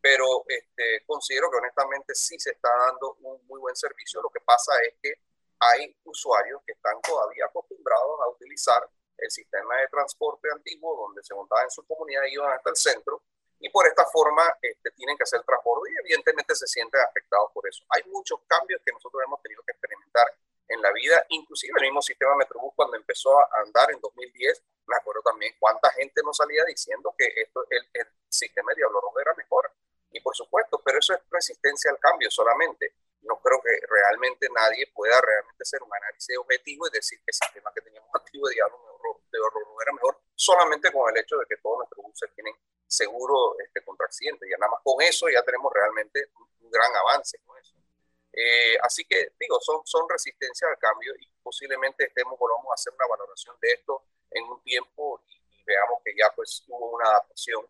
pero 0.00 0.42
este, 0.48 1.04
considero 1.06 1.48
que 1.50 1.58
honestamente 1.58 2.16
sí 2.16 2.36
se 2.40 2.50
está 2.50 2.68
dando 2.68 3.14
un 3.22 3.46
muy 3.46 3.60
buen 3.60 3.76
servicio. 3.76 4.20
Lo 4.20 4.30
que 4.30 4.40
pasa 4.40 4.72
es 4.82 4.94
que 5.00 5.14
hay 5.60 5.94
usuarios 6.02 6.62
que 6.66 6.72
están 6.72 7.00
todavía 7.00 7.46
acostumbrados 7.46 8.20
a 8.26 8.28
utilizar 8.30 8.82
el 9.16 9.30
sistema 9.30 9.76
de 9.78 9.86
transporte 9.86 10.48
antiguo, 10.50 11.06
donde 11.06 11.22
se 11.22 11.34
montaban 11.34 11.64
en 11.64 11.70
su 11.70 11.86
comunidad 11.86 12.24
y 12.24 12.34
iban 12.34 12.52
hasta 12.52 12.70
el 12.70 12.76
centro, 12.76 13.22
y 13.60 13.70
por 13.70 13.86
esta 13.86 14.04
forma 14.06 14.42
este, 14.62 14.90
tienen 14.92 15.16
que 15.16 15.22
hacer 15.22 15.42
transporte 15.44 15.90
y 15.92 15.98
evidentemente 15.98 16.54
se 16.56 16.66
sienten 16.66 17.00
afectados 17.02 17.50
por 17.52 17.68
eso. 17.68 17.84
Hay 17.90 18.02
muchos 18.10 18.40
cambios 18.46 18.80
que 18.84 18.92
nosotros 18.92 19.22
hemos 19.24 19.40
tenido 19.42 19.62
que 19.62 19.72
experimentar 19.72 20.26
en 20.68 20.82
la 20.82 20.92
vida, 20.92 21.24
inclusive 21.30 21.72
el 21.76 21.84
mismo 21.84 22.02
sistema 22.02 22.36
Metrobús 22.36 22.72
cuando 22.76 22.96
empezó 22.96 23.38
a 23.38 23.48
andar 23.64 23.90
en 23.90 24.00
2010, 24.00 24.62
me 24.86 24.96
acuerdo 24.96 25.22
también 25.22 25.54
cuánta 25.58 25.90
gente 25.90 26.22
nos 26.24 26.36
salía 26.36 26.64
diciendo 26.64 27.14
que 27.16 27.26
esto, 27.36 27.64
el, 27.70 27.88
el 27.92 28.06
sistema 28.28 28.72
de 28.72 28.76
Diablo 28.76 29.00
Rojo 29.00 29.20
era 29.20 29.34
mejor. 29.34 29.70
Y 30.10 30.20
por 30.20 30.34
supuesto, 30.34 30.80
pero 30.84 30.98
eso 30.98 31.14
es 31.14 31.20
resistencia 31.30 31.90
al 31.90 31.98
cambio 31.98 32.30
solamente. 32.30 32.94
No 33.22 33.40
creo 33.40 33.60
que 33.60 33.78
realmente 33.88 34.48
nadie 34.54 34.90
pueda 34.94 35.20
realmente 35.20 35.62
hacer 35.62 35.82
un 35.82 35.92
análisis 35.92 36.36
objetivo 36.38 36.86
y 36.86 36.90
decir 36.90 37.18
que 37.18 37.30
el 37.30 37.34
sistema 37.34 37.70
que 37.74 37.82
teníamos 37.82 38.08
antiguo 38.14 38.48
de 38.48 38.54
Diablo 38.54 38.78
Rojo 38.78 39.78
era 39.82 39.92
mejor 39.92 40.18
solamente 40.34 40.92
con 40.92 41.10
el 41.10 41.20
hecho 41.20 41.36
de 41.36 41.46
que 41.46 41.56
todos 41.58 41.78
nuestros 41.78 42.04
buses 42.04 42.30
tienen 42.34 42.54
seguro 42.86 43.56
este, 43.58 43.84
contra 43.84 44.06
accidentes. 44.06 44.48
Ya 44.50 44.56
nada 44.58 44.72
más 44.72 44.80
con 44.82 45.00
eso 45.02 45.28
ya 45.28 45.42
tenemos 45.42 45.72
realmente 45.72 46.30
un 46.34 46.70
gran 46.70 46.94
avance 46.96 47.38
con 47.44 47.58
eso. 47.58 47.74
Eh, 48.40 48.78
así 48.82 49.04
que, 49.04 49.32
digo, 49.40 49.58
son, 49.60 49.84
son 49.84 50.08
resistencia 50.08 50.68
al 50.68 50.78
cambio 50.78 51.12
y 51.18 51.26
posiblemente 51.42 52.04
estemos, 52.04 52.38
volvamos 52.38 52.70
a 52.70 52.74
hacer 52.74 52.92
una 52.94 53.08
valoración 53.08 53.56
de 53.60 53.72
esto 53.72 54.04
en 54.30 54.44
un 54.44 54.62
tiempo 54.62 55.20
y, 55.26 55.38
veamos 55.66 56.00
que 56.02 56.14
ya 56.16 56.32
pues 56.34 56.64
hubo 56.68 56.92
una 56.96 57.04
adaptación 57.10 57.60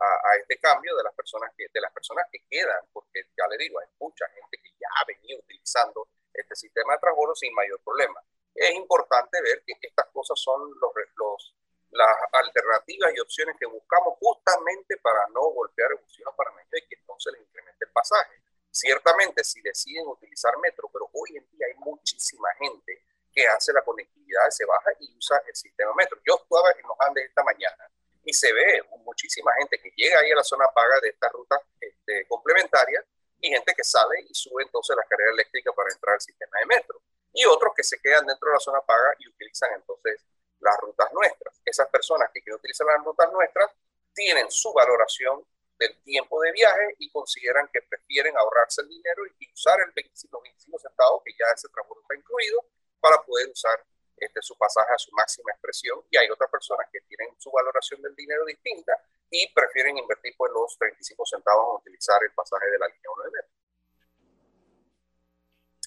a, 0.00 0.36
este 0.40 0.56
cambio 0.58 0.96
de 0.96 1.02
las 1.02 1.12
personas 1.12 1.52
que 1.54 1.66
de 1.70 1.80
las 1.82 1.92
personas 1.92 2.24
que 2.32 2.38
quedan, 2.48 2.80
porque 2.94 3.26
ya 3.36 3.46
le 3.46 3.58
digo, 3.58 3.78
hay 3.78 3.88
mucha 4.00 4.26
gente 4.28 4.56
que 4.56 4.70
ya 4.80 4.88
ha 4.96 5.04
venido 5.04 5.38
utilizando 5.40 6.08
este 6.32 6.56
sistema 6.56 6.94
de 6.94 7.00
transbordo 7.00 7.34
sin 7.34 7.52
mayor 7.52 7.78
problema. 7.82 8.22
Es 8.54 8.70
importante 8.74 9.42
ver 9.42 9.62
que 9.66 9.74
estas 9.82 10.06
cosas 10.12 10.40
son 10.40 10.70
los, 10.80 10.92
los, 11.16 11.54
las 11.90 12.16
alternativas 12.32 13.12
y 13.14 13.20
opciones 13.20 13.56
que 13.58 13.66
buscamos 13.66 14.16
justamente 14.18 14.96
para 14.96 15.26
no 15.34 15.42
golpear 15.50 15.90
el 15.90 15.98
bolsillo 15.98 16.32
panameños 16.34 16.72
y 16.72 16.88
que 16.88 16.94
entonces 16.94 17.32
les 17.34 17.42
incremente 17.42 17.84
el 17.84 17.92
pasaje. 17.92 18.40
Ciertamente, 18.72 19.44
si 19.44 19.60
deciden 19.60 20.06
utilizar 20.06 20.56
metro, 20.58 20.88
pero 20.90 21.10
hoy 21.12 21.36
en 21.36 21.46
día 21.50 21.66
hay 21.66 21.74
muchísima 21.74 22.48
gente 22.58 23.04
que 23.30 23.46
hace 23.46 23.70
la 23.70 23.82
conectividad, 23.82 24.48
se 24.48 24.64
baja 24.64 24.90
y 24.98 25.14
usa 25.14 25.42
el 25.46 25.54
sistema 25.54 25.92
metro. 25.94 26.18
Yo 26.26 26.40
estaba 26.42 26.70
en 26.70 26.88
los 26.88 26.96
Andes 27.00 27.26
esta 27.26 27.44
mañana 27.44 27.90
y 28.24 28.32
se 28.32 28.50
ve 28.50 28.82
muchísima 29.04 29.52
gente 29.58 29.78
que 29.78 29.92
llega 29.94 30.20
ahí 30.20 30.30
a 30.32 30.36
la 30.36 30.42
zona 30.42 30.64
paga 30.74 31.00
de 31.00 31.10
esta 31.10 31.28
ruta 31.28 31.60
este, 31.78 32.26
complementaria 32.26 33.04
y 33.40 33.50
gente 33.50 33.74
que 33.74 33.84
sale 33.84 34.24
y 34.26 34.34
sube 34.34 34.62
entonces 34.62 34.96
la 34.96 35.04
carrera 35.04 35.32
eléctrica 35.32 35.70
para 35.72 35.92
entrar 35.92 36.14
al 36.14 36.20
sistema 36.22 36.58
de 36.60 36.66
metro. 36.66 37.02
Y 37.34 37.44
otros 37.44 37.72
que 37.76 37.82
se 37.82 37.98
quedan 38.00 38.24
dentro 38.24 38.48
de 38.48 38.54
la 38.54 38.60
zona 38.60 38.80
paga 38.80 39.14
y 39.18 39.28
utilizan 39.28 39.70
entonces 39.74 40.24
las 40.60 40.78
rutas 40.78 41.12
nuestras. 41.12 41.60
Esas 41.64 41.88
personas 41.88 42.30
que 42.32 42.40
quieren 42.40 42.58
utilizar 42.58 42.86
las 42.86 43.04
rutas 43.04 43.30
nuestras 43.32 43.70
tienen 44.14 44.50
su 44.50 44.72
valoración 44.72 45.44
del 45.78 46.02
tiempo 46.02 46.40
de 46.42 46.52
viaje 46.52 46.94
y 46.98 47.10
consideran 47.10 47.68
que 47.72 47.82
prefieren 47.82 48.36
ahorrarse 48.36 48.82
el 48.82 48.88
dinero 48.88 49.22
y 49.38 49.52
usar 49.52 49.80
el 49.80 49.92
25, 49.92 50.36
los 50.36 50.42
25 50.42 50.78
centavos 50.78 51.22
que 51.24 51.32
ya 51.32 51.46
ese 51.54 51.68
transporte 51.68 52.02
está 52.02 52.14
incluido 52.16 52.64
para 53.00 53.20
poder 53.22 53.50
usar 53.50 53.84
este, 54.16 54.40
su 54.42 54.56
pasaje 54.56 54.92
a 54.94 54.98
su 54.98 55.10
máxima 55.12 55.50
expresión 55.50 55.98
y 56.10 56.16
hay 56.16 56.30
otras 56.30 56.48
personas 56.50 56.86
que 56.92 57.00
tienen 57.02 57.34
su 57.38 57.50
valoración 57.50 58.00
del 58.02 58.14
dinero 58.14 58.44
distinta 58.44 58.92
y 59.30 59.52
prefieren 59.52 59.98
invertir 59.98 60.34
pues 60.36 60.52
los 60.52 60.78
35 60.78 61.26
centavos 61.26 61.66
en 61.70 61.76
utilizar 61.80 62.22
el 62.22 62.32
pasaje 62.32 62.70
de 62.70 62.78
la 62.78 62.86
línea 62.86 63.10
1 63.16 63.24
de 63.24 63.30
metro. 63.30 63.50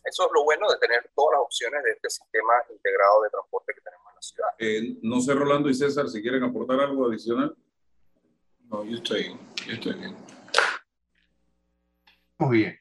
Eso 0.03 0.25
es 0.27 0.31
lo 0.33 0.43
bueno 0.43 0.69
de 0.69 0.77
tener 0.77 1.09
todas 1.15 1.39
las 1.39 1.41
opciones 1.45 1.83
de 1.83 1.91
este 1.91 2.09
sistema 2.09 2.53
integrado 2.69 3.23
de 3.23 3.29
transporte 3.29 3.73
que 3.73 3.81
tenemos 3.81 4.05
en 4.09 4.15
la 4.15 4.21
ciudad. 4.21 4.49
Eh, 4.59 4.99
no 5.01 5.19
sé, 5.21 5.33
Rolando 5.33 5.69
y 5.69 5.73
César, 5.73 6.07
si 6.09 6.21
quieren 6.21 6.43
aportar 6.43 6.79
algo 6.79 7.07
adicional. 7.07 7.55
No, 8.69 8.83
yo 8.83 8.97
estoy, 8.97 9.37
yo 9.67 9.73
estoy 9.73 9.93
bien. 9.93 10.15
Muy 12.37 12.57
bien. 12.57 12.79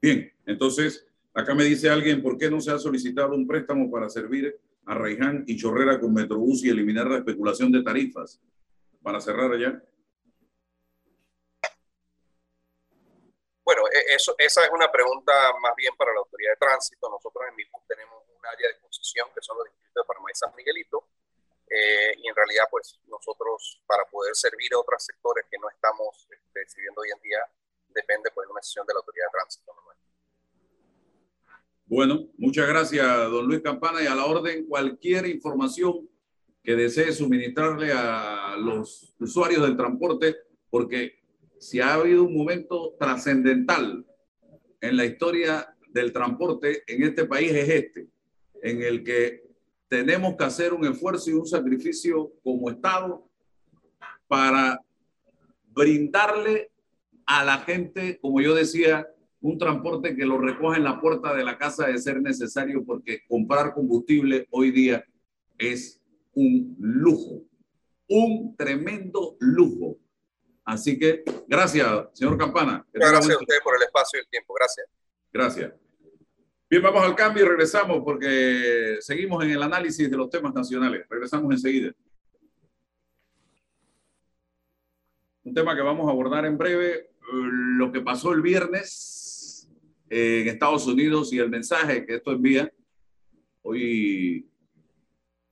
Bien, 0.00 0.32
entonces, 0.46 1.06
acá 1.34 1.54
me 1.54 1.64
dice 1.64 1.90
alguien, 1.90 2.22
¿por 2.22 2.38
qué 2.38 2.50
no 2.50 2.60
se 2.60 2.70
ha 2.70 2.78
solicitado 2.78 3.34
un 3.34 3.46
préstamo 3.46 3.90
para 3.90 4.08
servir 4.08 4.58
a 4.86 4.94
Reiján 4.94 5.44
y 5.46 5.56
Chorrera 5.56 5.98
con 5.98 6.14
Metrobús 6.14 6.64
y 6.64 6.70
eliminar 6.70 7.06
la 7.06 7.18
especulación 7.18 7.72
de 7.72 7.82
tarifas? 7.82 8.40
Para 9.02 9.20
cerrar 9.20 9.52
allá. 9.52 9.82
Bueno, 13.64 13.82
e, 13.88 14.14
eso, 14.14 14.34
esa 14.38 14.64
es 14.64 14.70
una 14.72 14.90
pregunta 14.90 15.32
más 15.60 15.74
bien 15.76 15.94
para 15.96 16.12
la 16.12 16.20
autoridad 16.20 16.52
de 16.52 16.66
tránsito. 16.66 17.10
Nosotros 17.10 17.44
en 17.50 17.56
MIPUS 17.56 17.86
tenemos 17.88 18.22
un 18.28 18.46
área 18.46 18.68
de 18.68 18.78
concesión 18.80 19.28
que 19.34 19.42
son 19.42 19.58
los 19.58 19.66
distritos 19.66 20.04
de 20.04 20.06
Panamá 20.06 20.28
y 20.30 20.36
San 20.36 20.54
Miguelito 20.56 21.08
eh, 21.68 22.14
y 22.18 22.28
en 22.28 22.34
realidad, 22.34 22.64
pues 22.70 22.98
nosotros 23.06 23.80
para 23.86 24.04
poder 24.06 24.34
servir 24.34 24.72
a 24.74 24.78
otros 24.78 25.04
sectores 25.04 25.44
que 25.50 25.58
no 25.58 25.68
estamos 25.68 26.28
este, 26.30 26.68
sirviendo 26.68 27.00
hoy 27.00 27.08
en 27.14 27.22
día, 27.22 27.38
depende 27.88 28.30
pues 28.34 28.46
de 28.46 28.52
una 28.52 28.60
decisión 28.60 28.86
de 28.86 28.94
la 28.94 28.98
autoridad 29.00 29.26
de 29.26 29.38
tránsito. 29.38 29.72
Bueno, 31.88 32.28
muchas 32.36 32.66
gracias, 32.66 33.06
don 33.30 33.46
Luis 33.46 33.62
Campana. 33.62 34.02
Y 34.02 34.06
a 34.06 34.14
la 34.14 34.26
orden, 34.26 34.66
cualquier 34.66 35.24
información 35.26 36.08
que 36.62 36.74
desee 36.74 37.12
suministrarle 37.12 37.92
a 37.92 38.56
los 38.58 39.14
usuarios 39.20 39.62
del 39.62 39.76
transporte, 39.76 40.36
porque 40.68 41.22
si 41.60 41.80
ha 41.80 41.94
habido 41.94 42.24
un 42.24 42.36
momento 42.36 42.96
trascendental 42.98 44.04
en 44.80 44.96
la 44.96 45.04
historia 45.04 45.76
del 45.88 46.12
transporte 46.12 46.82
en 46.88 47.04
este 47.04 47.24
país 47.24 47.52
es 47.52 47.68
este, 47.68 48.08
en 48.62 48.82
el 48.82 49.04
que 49.04 49.45
tenemos 49.88 50.36
que 50.36 50.44
hacer 50.44 50.72
un 50.72 50.86
esfuerzo 50.86 51.30
y 51.30 51.34
un 51.34 51.46
sacrificio 51.46 52.32
como 52.42 52.70
Estado 52.70 53.28
para 54.26 54.80
brindarle 55.68 56.70
a 57.26 57.44
la 57.44 57.58
gente, 57.58 58.18
como 58.20 58.40
yo 58.40 58.54
decía, 58.54 59.06
un 59.40 59.58
transporte 59.58 60.16
que 60.16 60.24
lo 60.24 60.38
recoja 60.38 60.76
en 60.76 60.84
la 60.84 61.00
puerta 61.00 61.34
de 61.34 61.44
la 61.44 61.58
casa 61.58 61.86
de 61.86 61.98
ser 61.98 62.20
necesario, 62.20 62.84
porque 62.84 63.20
comprar 63.28 63.74
combustible 63.74 64.48
hoy 64.50 64.70
día 64.70 65.04
es 65.58 66.00
un 66.34 66.76
lujo, 66.78 67.42
un 68.08 68.56
tremendo 68.56 69.36
lujo. 69.38 69.98
Así 70.64 70.98
que 70.98 71.22
gracias, 71.46 71.86
señor 72.12 72.36
Campana. 72.36 72.84
Gracias 72.92 73.36
a 73.36 73.40
usted 73.40 73.56
por 73.62 73.76
el 73.76 73.82
espacio 73.82 74.18
y 74.18 74.22
el 74.22 74.28
tiempo. 74.28 74.54
Gracias. 74.54 74.86
Gracias. 75.32 75.85
Bien, 76.68 76.82
vamos 76.82 77.04
al 77.04 77.14
cambio 77.14 77.44
y 77.44 77.48
regresamos 77.48 78.02
porque 78.02 78.96
seguimos 78.98 79.44
en 79.44 79.52
el 79.52 79.62
análisis 79.62 80.10
de 80.10 80.16
los 80.16 80.28
temas 80.28 80.52
nacionales. 80.52 81.06
Regresamos 81.08 81.52
enseguida. 81.52 81.92
Un 85.44 85.54
tema 85.54 85.76
que 85.76 85.82
vamos 85.82 86.08
a 86.08 86.10
abordar 86.10 86.44
en 86.44 86.58
breve, 86.58 87.10
lo 87.30 87.92
que 87.92 88.00
pasó 88.00 88.32
el 88.32 88.42
viernes 88.42 89.70
en 90.10 90.48
Estados 90.48 90.88
Unidos 90.88 91.32
y 91.32 91.38
el 91.38 91.50
mensaje 91.50 92.04
que 92.04 92.16
esto 92.16 92.32
envía. 92.32 92.68
Hoy 93.62 94.50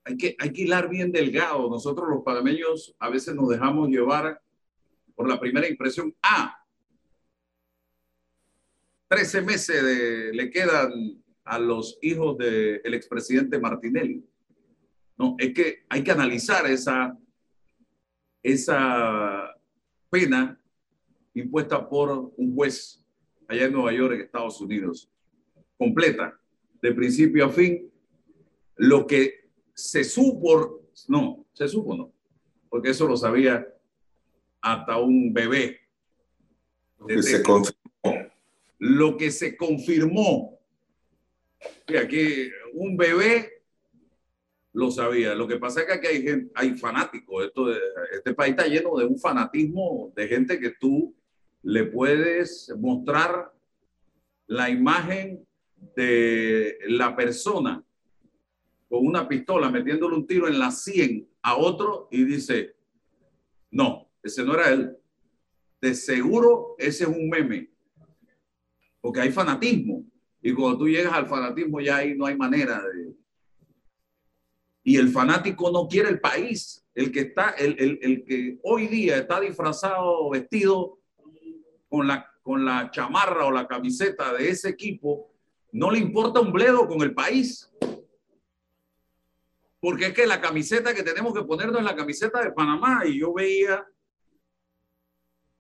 hay 0.03 0.17
que, 0.17 0.35
hay 0.37 0.53
que 0.53 0.63
hilar 0.63 0.89
bien 0.89 1.13
delgado. 1.13 1.71
Nosotros 1.71 2.09
los 2.09 2.25
panameños 2.25 2.97
a 2.99 3.09
veces 3.09 3.37
nos 3.37 3.49
dejamos 3.49 3.89
llevar 3.89 4.43
por 5.15 5.29
la 5.29 5.39
primera 5.39 5.69
impresión. 5.69 6.13
Ah, 6.21 6.64
13 9.09 9.43
meses 9.43 9.83
le 10.33 10.51
quedan 10.51 11.23
a 11.45 11.59
los 11.59 11.99
hijos 12.03 12.39
del 12.39 12.95
expresidente 12.95 13.59
Martinelli. 13.59 14.25
No, 15.17 15.37
es 15.39 15.55
que 15.55 15.85
hay 15.89 16.03
que 16.03 16.11
analizar 16.11 16.67
esa, 16.67 17.17
esa 18.43 19.55
pena 20.11 20.61
impuesta 21.35 21.89
por 21.89 22.33
un 22.37 22.55
juez 22.55 23.05
allá 23.49 23.67
en 23.67 23.73
Nueva 23.73 23.93
York, 23.93 24.15
en 24.15 24.21
Estados 24.23 24.61
Unidos, 24.61 25.11
completa, 25.77 26.39
de 26.81 26.93
principio 26.93 27.47
a 27.47 27.51
fin, 27.51 27.91
lo 28.77 29.07
que 29.07 29.49
se 29.75 30.05
supo, 30.05 30.83
no, 31.09 31.47
se 31.53 31.69
supo 31.69 31.97
no, 31.97 32.13
porque 32.69 32.91
eso 32.91 33.07
lo 33.07 33.17
sabía 33.17 33.67
hasta 34.61 34.99
un 34.99 35.33
bebé. 35.33 35.81
Que 37.07 37.23
se 37.23 37.43
lo 38.79 39.17
que 39.17 39.31
se 39.31 39.57
confirmó. 39.57 40.59
Y 41.87 41.97
aquí 41.97 42.51
un 42.75 42.97
bebé 42.97 43.63
lo 44.75 44.91
sabía. 44.91 45.35
Lo 45.35 45.47
que 45.47 45.57
pasa 45.57 45.81
es 45.81 45.87
que 45.87 45.93
aquí 45.93 46.51
hay, 46.55 46.77
fanáticos. 46.77 47.47
Esto 47.47 47.73
este 48.13 48.35
país 48.35 48.51
está 48.51 48.67
lleno 48.67 48.97
de 48.97 49.07
un 49.07 49.19
fanatismo 49.19 50.13
de 50.15 50.29
gente 50.29 50.59
que 50.59 50.71
tú 50.71 51.15
le 51.63 51.85
puedes 51.85 52.73
mostrar 52.79 53.53
la 54.47 54.69
imagen 54.69 55.47
de 55.97 56.79
la 56.89 57.17
persona 57.17 57.83
con 58.89 59.07
una 59.07 59.27
pistola 59.27 59.71
metiéndole 59.71 60.17
un 60.17 60.27
tiro 60.27 60.47
en 60.49 60.59
la 60.59 60.71
100 60.71 61.29
a 61.43 61.57
otro 61.57 62.09
y 62.11 62.25
dice, 62.25 62.75
no, 63.71 64.11
ese 64.23 64.45
no 64.45 64.55
era 64.55 64.71
él. 64.71 64.97
De 65.81 65.95
seguro 65.95 66.75
ese 66.79 67.05
es 67.05 67.11
un 67.11 67.29
meme, 67.29 67.71
porque 69.05 69.21
hay 69.21 69.31
fanatismo. 69.33 70.03
Y 70.41 70.55
cuando 70.55 70.79
tú 70.79 70.89
llegas 70.89 71.13
al 71.13 71.27
fanatismo 71.27 71.79
ya 71.79 71.99
ahí 71.99 72.15
no 72.17 72.25
hay 72.25 72.39
manera 72.39 72.83
de... 72.83 73.15
Y 74.83 74.97
el 74.97 75.11
fanático 75.11 75.71
no 75.71 75.87
quiere 75.87 76.09
el 76.09 76.21
país. 76.21 76.83
El 76.95 77.13
que 77.13 77.21
está, 77.21 77.51
el, 77.51 77.77
el, 77.79 77.99
el 78.01 78.25
que 78.25 78.59
hoy 78.63 78.87
día 78.87 79.19
está 79.19 79.41
disfrazado, 79.41 80.31
vestido 80.31 81.01
con 81.91 82.07
la, 82.07 82.27
con 82.41 82.65
la 82.65 82.91
chamarra 82.91 83.45
o 83.45 83.51
la 83.51 83.69
camiseta 83.69 84.33
de 84.33 84.49
ese 84.49 84.71
equipo, 84.71 85.31
no 85.73 85.91
le 85.91 85.99
importa 85.99 86.41
un 86.41 86.51
bledo 86.51 86.89
con 86.89 87.03
el 87.03 87.13
país. 87.13 87.71
Porque 89.81 90.07
es 90.07 90.15
que 90.15 90.27
la 90.27 90.41
camiseta 90.41 90.95
que 90.95 91.03
tenemos 91.03 91.35
que 91.35 91.45
ponernos 91.45 91.81
es 91.81 91.85
la 91.85 91.95
camiseta 91.95 92.43
de 92.43 92.53
Panamá. 92.53 93.03
Y 93.05 93.19
yo 93.19 93.35
veía, 93.35 93.87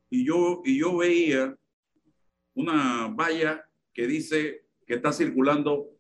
y 0.08 0.24
yo, 0.24 0.62
y 0.64 0.78
yo 0.78 0.96
veía 0.96 1.54
una 2.54 3.08
valla 3.08 3.68
que 3.92 4.06
dice 4.06 4.64
que 4.86 4.94
está 4.94 5.12
circulando 5.12 5.90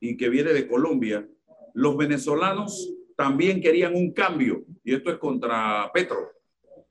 y 0.00 0.16
que 0.16 0.28
viene 0.28 0.52
de 0.52 0.68
Colombia. 0.68 1.26
Los 1.74 1.96
venezolanos 1.96 2.92
también 3.16 3.60
querían 3.60 3.94
un 3.94 4.12
cambio, 4.12 4.64
y 4.82 4.94
esto 4.94 5.10
es 5.10 5.18
contra 5.18 5.90
Petro, 5.92 6.32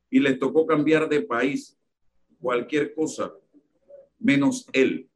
y 0.10 0.20
les 0.20 0.40
tocó 0.40 0.66
cambiar 0.66 1.10
de 1.10 1.22
país 1.22 1.78
cualquier 2.40 2.94
cosa, 2.94 3.34
menos 4.20 4.68
él. 4.74 5.10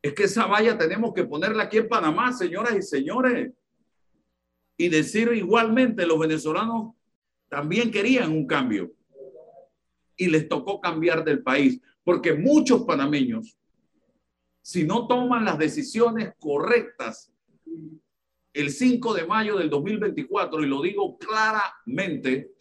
Es 0.00 0.14
que 0.14 0.24
esa 0.24 0.46
valla 0.46 0.76
tenemos 0.76 1.12
que 1.14 1.24
ponerla 1.24 1.64
aquí 1.64 1.78
en 1.78 1.88
Panamá, 1.88 2.32
señoras 2.32 2.76
y 2.76 2.82
señores. 2.82 3.52
Y 4.76 4.88
decir 4.88 5.30
igualmente, 5.32 6.06
los 6.06 6.18
venezolanos 6.18 6.94
también 7.48 7.90
querían 7.90 8.32
un 8.32 8.46
cambio. 8.46 8.92
Y 10.22 10.28
les 10.28 10.48
tocó 10.48 10.80
cambiar 10.80 11.24
del 11.24 11.42
país. 11.42 11.80
Porque 12.04 12.34
muchos 12.34 12.82
panameños, 12.82 13.58
si 14.60 14.84
no 14.84 15.08
toman 15.08 15.44
las 15.44 15.58
decisiones 15.58 16.34
correctas 16.38 17.32
el 18.52 18.70
5 18.70 19.14
de 19.14 19.26
mayo 19.26 19.56
del 19.56 19.68
2024, 19.68 20.62
y 20.62 20.66
lo 20.66 20.80
digo 20.82 21.18
claramente, 21.18 22.52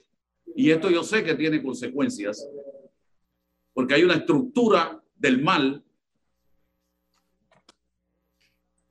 y 0.56 0.71
esto 0.71 0.89
yo 0.89 1.04
sé 1.04 1.24
que 1.24 1.36
tiene 1.36 1.62
consecuencias, 1.62 2.47
porque 3.74 3.93
hay 3.95 4.04
una 4.04 4.15
estructura 4.15 5.04
del 5.15 5.43
mal 5.43 5.84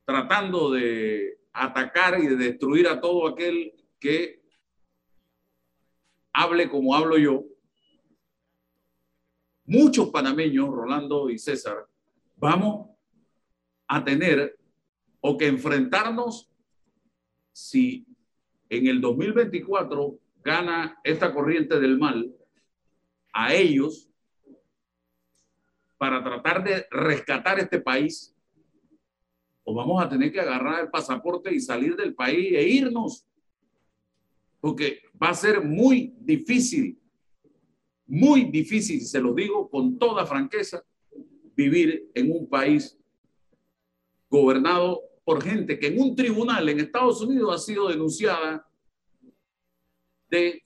tratando 0.05 0.71
de 0.71 1.39
atacar 1.51 2.19
y 2.23 2.27
de 2.27 2.35
destruir 2.35 2.87
a 2.87 3.01
todo 3.01 3.27
aquel 3.27 3.73
que 3.99 4.41
hable 6.33 6.69
como 6.69 6.95
hablo 6.95 7.17
yo. 7.17 7.45
Muchos 9.71 10.09
panameños, 10.09 10.67
Rolando 10.67 11.29
y 11.29 11.37
César, 11.37 11.87
vamos 12.35 12.89
a 13.87 14.03
tener 14.03 14.59
o 15.21 15.37
que 15.37 15.47
enfrentarnos 15.47 16.51
si 17.53 18.05
en 18.67 18.87
el 18.87 18.99
2024 18.99 20.19
gana 20.43 20.99
esta 21.05 21.33
corriente 21.33 21.79
del 21.79 21.97
mal 21.97 22.35
a 23.31 23.53
ellos 23.53 24.09
para 25.97 26.21
tratar 26.21 26.65
de 26.65 26.85
rescatar 26.91 27.57
este 27.57 27.79
país 27.79 28.35
o 29.63 29.73
vamos 29.73 30.03
a 30.03 30.09
tener 30.09 30.33
que 30.33 30.41
agarrar 30.41 30.81
el 30.81 30.89
pasaporte 30.89 31.55
y 31.55 31.61
salir 31.61 31.95
del 31.95 32.13
país 32.13 32.57
e 32.57 32.67
irnos. 32.67 33.25
Porque 34.59 35.03
va 35.11 35.29
a 35.29 35.33
ser 35.33 35.63
muy 35.63 36.13
difícil, 36.19 37.00
muy 38.11 38.43
difícil, 38.51 38.99
se 39.05 39.21
lo 39.21 39.33
digo 39.33 39.69
con 39.69 39.97
toda 39.97 40.25
franqueza, 40.25 40.83
vivir 41.55 42.11
en 42.13 42.29
un 42.29 42.49
país 42.49 42.99
gobernado 44.29 45.01
por 45.23 45.41
gente 45.41 45.79
que 45.79 45.87
en 45.87 46.01
un 46.01 46.13
tribunal 46.13 46.67
en 46.67 46.81
Estados 46.81 47.21
Unidos 47.21 47.55
ha 47.55 47.57
sido 47.57 47.87
denunciada 47.87 48.67
de 50.29 50.61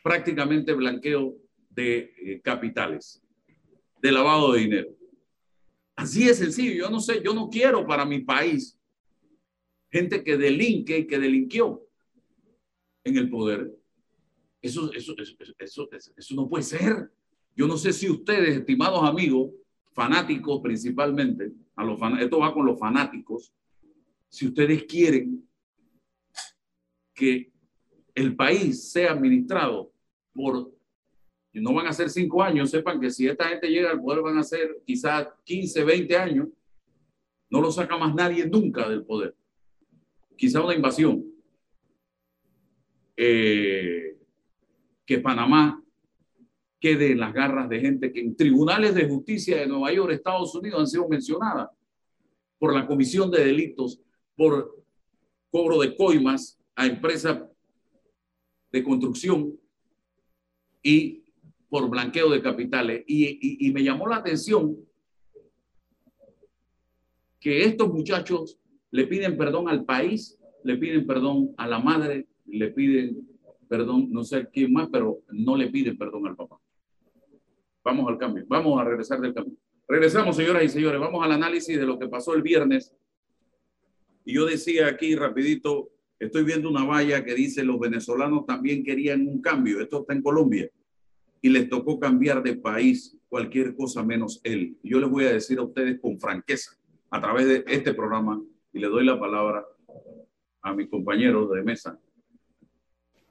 prácticamente 0.00 0.74
blanqueo 0.74 1.36
de 1.70 2.14
eh, 2.18 2.40
capitales, 2.40 3.20
de 4.00 4.12
lavado 4.12 4.52
de 4.52 4.60
dinero. 4.60 4.96
Así 5.96 6.28
es 6.28 6.38
sencillo. 6.38 6.72
Yo 6.84 6.88
no 6.88 7.00
sé, 7.00 7.20
yo 7.20 7.34
no 7.34 7.50
quiero 7.50 7.84
para 7.84 8.04
mi 8.04 8.20
país 8.20 8.78
gente 9.90 10.22
que 10.22 10.36
delinque 10.36 10.98
y 10.98 11.06
que 11.08 11.18
delinquió 11.18 11.82
en 13.02 13.16
el 13.16 13.28
poder. 13.28 13.76
Eso, 14.66 14.92
eso, 14.92 15.14
eso, 15.58 15.88
eso, 16.16 16.34
no 16.34 16.48
puede 16.48 16.64
ser. 16.64 17.10
Yo 17.54 17.66
no 17.66 17.76
sé 17.76 17.92
si 17.92 18.10
ustedes, 18.10 18.58
estimados 18.58 19.08
amigos, 19.08 19.52
fanáticos 19.92 20.60
principalmente, 20.60 21.52
a 21.76 21.84
los 21.84 21.98
esto 22.20 22.38
va 22.40 22.52
con 22.52 22.66
los 22.66 22.78
fanáticos, 22.78 23.52
si 24.28 24.46
ustedes 24.48 24.84
quieren 24.84 25.48
que 27.14 27.52
el 28.14 28.34
país 28.34 28.90
sea 28.90 29.12
administrado 29.12 29.92
por 30.34 30.74
no 31.52 31.72
van 31.72 31.86
a 31.86 31.92
ser 31.92 32.10
cinco 32.10 32.42
años, 32.42 32.70
sepan 32.70 33.00
que 33.00 33.10
si 33.10 33.26
esta 33.26 33.48
gente 33.48 33.68
llega 33.68 33.90
al 33.90 34.02
poder 34.02 34.22
van 34.22 34.36
a 34.36 34.42
ser 34.42 34.82
quizás 34.84 35.28
15, 35.44 35.84
20 35.84 36.16
años, 36.16 36.48
no 37.48 37.60
lo 37.60 37.70
saca 37.72 37.96
más 37.96 38.14
nadie 38.14 38.46
nunca 38.46 38.88
del 38.88 39.04
poder. 39.04 39.34
Quizá 40.36 40.62
una 40.62 40.74
invasión. 40.74 41.24
Eh, 43.16 44.15
que 45.06 45.18
Panamá 45.20 45.82
quede 46.80 47.12
en 47.12 47.20
las 47.20 47.32
garras 47.32 47.68
de 47.68 47.80
gente 47.80 48.12
que 48.12 48.20
en 48.20 48.36
tribunales 48.36 48.94
de 48.94 49.08
justicia 49.08 49.56
de 49.56 49.66
Nueva 49.66 49.92
York, 49.92 50.12
Estados 50.12 50.54
Unidos, 50.54 50.80
han 50.80 50.86
sido 50.86 51.08
mencionadas 51.08 51.70
por 52.58 52.74
la 52.74 52.86
comisión 52.86 53.30
de 53.30 53.44
delitos, 53.44 54.00
por 54.34 54.84
cobro 55.50 55.80
de 55.80 55.96
coimas 55.96 56.58
a 56.74 56.86
empresas 56.86 57.40
de 58.70 58.84
construcción 58.84 59.58
y 60.82 61.24
por 61.68 61.88
blanqueo 61.88 62.30
de 62.30 62.42
capitales. 62.42 63.04
Y, 63.06 63.70
me 63.72 63.82
llamó 63.82 64.06
la 64.06 64.16
atención 64.16 64.76
que 67.40 67.64
estos 67.64 67.88
muchachos 67.88 68.58
le 68.90 69.06
piden 69.06 69.36
perdón 69.36 69.68
al 69.68 69.84
país, 69.84 70.38
le 70.62 70.76
piden 70.76 71.06
perdón 71.06 71.54
a 71.56 71.66
la 71.66 71.78
madre, 71.78 72.26
le 72.46 72.68
piden 72.68 73.35
perdón, 73.68 74.08
no 74.10 74.24
sé 74.24 74.48
quién 74.52 74.72
más, 74.72 74.88
pero 74.90 75.20
no 75.30 75.56
le 75.56 75.68
piden 75.68 75.96
perdón 75.96 76.26
al 76.26 76.36
papá. 76.36 76.56
Vamos 77.84 78.08
al 78.08 78.18
cambio, 78.18 78.44
vamos 78.48 78.80
a 78.80 78.84
regresar 78.84 79.20
del 79.20 79.34
cambio. 79.34 79.56
Regresamos, 79.88 80.36
señoras 80.36 80.64
y 80.64 80.68
señores, 80.68 81.00
vamos 81.00 81.24
al 81.24 81.32
análisis 81.32 81.78
de 81.78 81.86
lo 81.86 81.98
que 81.98 82.08
pasó 82.08 82.34
el 82.34 82.42
viernes. 82.42 82.92
Y 84.24 84.34
yo 84.34 84.44
decía 84.44 84.88
aquí 84.88 85.14
rapidito, 85.14 85.90
estoy 86.18 86.42
viendo 86.42 86.68
una 86.68 86.84
valla 86.84 87.24
que 87.24 87.34
dice 87.34 87.62
los 87.62 87.78
venezolanos 87.78 88.46
también 88.46 88.82
querían 88.82 89.28
un 89.28 89.40
cambio. 89.40 89.80
Esto 89.80 90.00
está 90.00 90.14
en 90.14 90.22
Colombia 90.22 90.68
y 91.40 91.48
les 91.48 91.68
tocó 91.68 92.00
cambiar 92.00 92.42
de 92.42 92.56
país 92.56 93.16
cualquier 93.28 93.76
cosa 93.76 94.02
menos 94.02 94.40
él. 94.42 94.76
yo 94.82 94.98
les 94.98 95.10
voy 95.10 95.24
a 95.24 95.32
decir 95.32 95.58
a 95.58 95.62
ustedes 95.62 96.00
con 96.00 96.18
franqueza 96.18 96.72
a 97.10 97.20
través 97.20 97.46
de 97.46 97.64
este 97.68 97.94
programa 97.94 98.42
y 98.72 98.78
le 98.78 98.88
doy 98.88 99.04
la 99.04 99.18
palabra 99.18 99.64
a 100.62 100.74
mis 100.74 100.88
compañeros 100.88 101.50
de 101.52 101.62
mesa. 101.62 101.98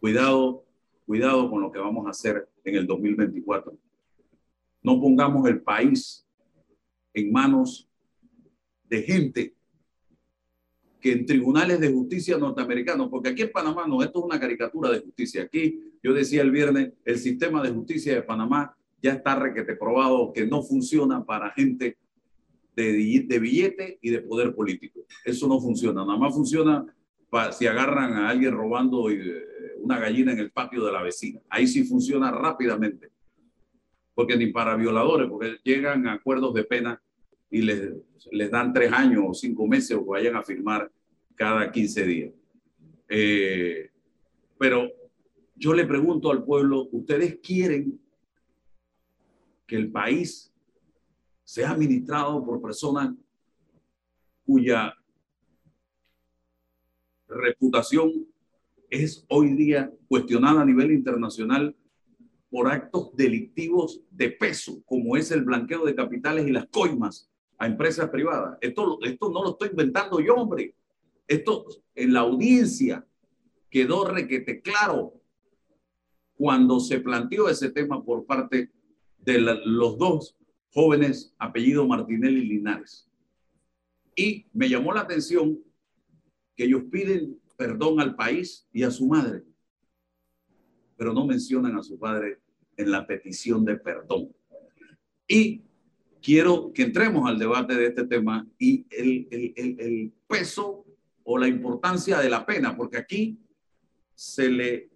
Cuidado, 0.05 0.63
cuidado 1.07 1.49
con 1.49 1.63
lo 1.63 1.71
que 1.71 1.79
vamos 1.79 2.05
a 2.05 2.11
hacer 2.11 2.47
en 2.63 2.75
el 2.75 2.85
2024. 2.85 3.75
No 4.83 5.01
pongamos 5.01 5.49
el 5.49 5.63
país 5.63 6.23
en 7.11 7.31
manos 7.31 7.89
de 8.87 9.01
gente 9.01 9.55
que 11.01 11.11
en 11.11 11.25
tribunales 11.25 11.79
de 11.79 11.91
justicia 11.91 12.37
norteamericanos, 12.37 13.09
porque 13.09 13.29
aquí 13.29 13.41
en 13.41 13.51
Panamá 13.51 13.87
no, 13.87 14.03
esto 14.03 14.19
es 14.19 14.25
una 14.25 14.39
caricatura 14.39 14.91
de 14.91 14.99
justicia. 14.99 15.41
Aquí, 15.41 15.79
yo 16.03 16.13
decía 16.13 16.43
el 16.43 16.51
viernes, 16.51 16.93
el 17.03 17.17
sistema 17.17 17.63
de 17.63 17.71
justicia 17.71 18.13
de 18.13 18.21
Panamá 18.21 18.77
ya 19.01 19.13
está 19.13 19.33
requete 19.39 19.75
probado 19.75 20.31
que 20.31 20.45
no 20.45 20.61
funciona 20.61 21.25
para 21.25 21.49
gente 21.49 21.97
de, 22.75 23.39
billete 23.39 23.97
y 24.03 24.11
de 24.11 24.19
poder 24.19 24.53
político. 24.53 24.99
Eso 25.25 25.47
no 25.47 25.59
funciona, 25.59 26.05
nada 26.05 26.19
más 26.19 26.35
funciona 26.35 26.85
para, 27.27 27.51
si 27.51 27.65
agarran 27.65 28.13
a 28.13 28.29
alguien 28.29 28.53
robando 28.53 29.09
eh, 29.09 29.54
una 29.85 29.99
gallina 29.99 30.31
en 30.31 30.39
el 30.39 30.51
patio 30.51 30.83
de 30.83 30.91
la 30.91 31.03
vecina. 31.03 31.39
Ahí 31.47 31.67
sí 31.67 31.83
funciona 31.83 32.31
rápidamente, 32.31 33.11
porque 34.15 34.35
ni 34.35 34.47
para 34.47 34.75
violadores, 34.75 35.29
porque 35.29 35.59
llegan 35.63 36.07
a 36.07 36.13
acuerdos 36.13 36.55
de 36.55 36.63
pena 36.63 36.99
y 37.51 37.61
les, 37.61 37.93
les 38.31 38.49
dan 38.49 38.73
tres 38.73 38.91
años 38.91 39.23
o 39.27 39.33
cinco 39.35 39.67
meses 39.67 39.95
o 39.95 40.05
vayan 40.05 40.35
a 40.35 40.41
firmar 40.41 40.91
cada 41.35 41.71
15 41.71 42.05
días. 42.05 42.33
Eh, 43.07 43.91
pero 44.57 44.89
yo 45.55 45.73
le 45.75 45.85
pregunto 45.85 46.31
al 46.31 46.43
pueblo, 46.43 46.89
¿ustedes 46.91 47.37
quieren 47.43 47.99
que 49.67 49.75
el 49.75 49.91
país 49.91 50.51
sea 51.43 51.69
administrado 51.69 52.43
por 52.43 52.59
personas 52.59 53.13
cuya 54.45 54.95
reputación 57.27 58.34
es 58.89 59.25
hoy 59.29 59.53
día 59.55 59.91
cuestionada 60.07 60.61
a 60.61 60.65
nivel 60.65 60.91
internacional 60.91 61.75
por 62.49 62.71
actos 62.71 63.15
delictivos 63.15 64.01
de 64.11 64.31
peso, 64.31 64.81
como 64.85 65.17
es 65.17 65.31
el 65.31 65.43
blanqueo 65.43 65.85
de 65.85 65.95
capitales 65.95 66.47
y 66.47 66.51
las 66.51 66.67
coimas 66.67 67.29
a 67.57 67.67
empresas 67.67 68.09
privadas. 68.09 68.57
Esto, 68.61 68.99
esto 69.03 69.29
no 69.29 69.43
lo 69.43 69.51
estoy 69.51 69.69
inventando 69.69 70.19
yo, 70.19 70.35
hombre. 70.35 70.75
Esto 71.27 71.65
en 71.95 72.13
la 72.13 72.21
audiencia 72.21 73.05
quedó 73.69 74.05
requete 74.05 74.61
claro 74.61 75.13
cuando 76.35 76.79
se 76.79 76.99
planteó 76.99 77.49
ese 77.49 77.71
tema 77.71 78.03
por 78.03 78.25
parte 78.25 78.71
de 79.17 79.39
los 79.39 79.97
dos 79.97 80.37
jóvenes 80.71 81.33
apellido 81.39 81.87
Martinelli 81.87 82.45
Linares. 82.45 83.09
Y 84.15 84.45
me 84.53 84.69
llamó 84.69 84.93
la 84.93 85.01
atención 85.01 85.59
que 86.55 86.65
ellos 86.65 86.83
piden 86.91 87.39
perdón 87.55 87.99
al 87.99 88.15
país 88.15 88.67
y 88.71 88.83
a 88.83 88.91
su 88.91 89.07
madre, 89.07 89.43
pero 90.97 91.13
no 91.13 91.25
mencionan 91.25 91.75
a 91.77 91.83
su 91.83 91.97
padre 91.97 92.39
en 92.77 92.91
la 92.91 93.05
petición 93.05 93.63
de 93.65 93.77
perdón. 93.77 94.33
Y 95.27 95.63
quiero 96.21 96.71
que 96.73 96.83
entremos 96.83 97.29
al 97.29 97.39
debate 97.39 97.75
de 97.75 97.87
este 97.87 98.05
tema 98.05 98.47
y 98.57 98.85
el, 98.89 100.11
peso 100.27 100.85
o 101.23 101.37
la 101.37 101.47
importancia 101.47 102.19
de 102.19 102.29
la 102.29 102.45
pena, 102.45 102.75
porque 102.75 102.97
aquí 102.97 103.39
se 104.13 104.49
le 104.49 104.89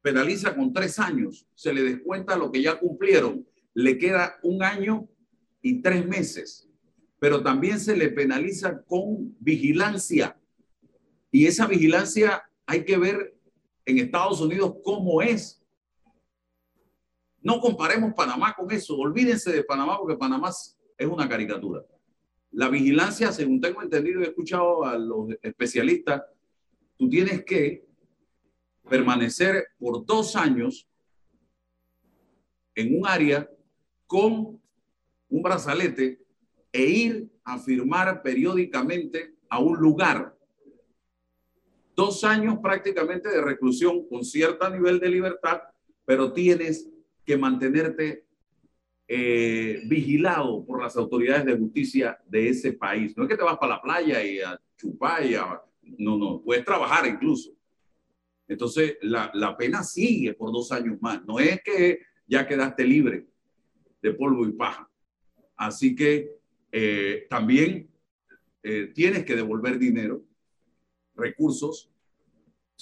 penaliza 0.00 0.54
con 0.54 0.72
tres 0.72 0.98
años, 0.98 1.46
se 1.54 1.72
le 1.72 1.82
descuenta 1.82 2.36
lo 2.36 2.50
que 2.50 2.62
ya 2.62 2.78
cumplieron, 2.78 3.46
le 3.74 3.98
queda 3.98 4.38
un 4.42 4.62
año 4.62 5.08
y 5.60 5.80
tres 5.80 6.06
meses, 6.06 6.68
pero 7.18 7.42
también 7.42 7.78
se 7.78 7.96
le 7.96 8.08
penaliza 8.08 8.82
con 8.82 9.36
vigilancia 9.38 10.36
y 11.32 11.46
esa 11.46 11.66
vigilancia 11.66 12.44
hay 12.66 12.84
que 12.84 12.98
ver 12.98 13.34
en 13.86 13.98
Estados 13.98 14.40
Unidos 14.42 14.74
cómo 14.84 15.22
es. 15.22 15.60
No 17.40 17.58
comparemos 17.58 18.12
Panamá 18.14 18.54
con 18.54 18.70
eso. 18.70 18.96
Olvídense 18.96 19.50
de 19.50 19.64
Panamá 19.64 19.98
porque 19.98 20.16
Panamá 20.16 20.50
es 20.50 21.06
una 21.08 21.28
caricatura. 21.28 21.82
La 22.52 22.68
vigilancia, 22.68 23.32
según 23.32 23.62
tengo 23.62 23.82
entendido 23.82 24.20
y 24.20 24.24
he 24.24 24.28
escuchado 24.28 24.84
a 24.84 24.98
los 24.98 25.30
especialistas, 25.40 26.22
tú 26.98 27.08
tienes 27.08 27.44
que 27.46 27.86
permanecer 28.88 29.68
por 29.78 30.04
dos 30.04 30.36
años 30.36 30.86
en 32.74 32.98
un 32.98 33.06
área 33.06 33.48
con 34.06 34.60
un 35.30 35.42
brazalete 35.42 36.22
e 36.70 36.82
ir 36.82 37.32
a 37.42 37.58
firmar 37.58 38.22
periódicamente 38.22 39.34
a 39.48 39.58
un 39.58 39.78
lugar 39.78 40.36
dos 41.94 42.24
años 42.24 42.58
prácticamente 42.62 43.28
de 43.28 43.40
reclusión 43.40 44.08
con 44.08 44.24
cierto 44.24 44.68
nivel 44.70 44.98
de 44.98 45.08
libertad, 45.08 45.62
pero 46.04 46.32
tienes 46.32 46.88
que 47.24 47.36
mantenerte 47.36 48.26
eh, 49.08 49.82
vigilado 49.86 50.64
por 50.64 50.82
las 50.82 50.96
autoridades 50.96 51.44
de 51.44 51.56
justicia 51.56 52.18
de 52.26 52.48
ese 52.48 52.72
país. 52.72 53.16
No 53.16 53.24
es 53.24 53.28
que 53.28 53.36
te 53.36 53.44
vas 53.44 53.58
para 53.58 53.74
la 53.74 53.82
playa 53.82 54.24
y 54.24 54.40
a 54.40 54.58
chupar 54.76 55.24
y 55.24 55.34
a... 55.34 55.60
No, 55.98 56.16
no, 56.16 56.40
puedes 56.42 56.64
trabajar 56.64 57.06
incluso. 57.06 57.50
Entonces, 58.48 58.96
la, 59.02 59.30
la 59.34 59.56
pena 59.56 59.82
sigue 59.82 60.34
por 60.34 60.52
dos 60.52 60.70
años 60.72 60.96
más. 61.00 61.24
No 61.24 61.38
es 61.38 61.62
que 61.62 62.00
ya 62.26 62.46
quedaste 62.46 62.84
libre 62.84 63.26
de 64.00 64.12
polvo 64.14 64.46
y 64.46 64.52
paja. 64.52 64.88
Así 65.56 65.94
que 65.94 66.30
eh, 66.70 67.26
también 67.28 67.88
eh, 68.62 68.92
tienes 68.94 69.24
que 69.24 69.36
devolver 69.36 69.78
dinero 69.78 70.24
recursos. 71.22 71.88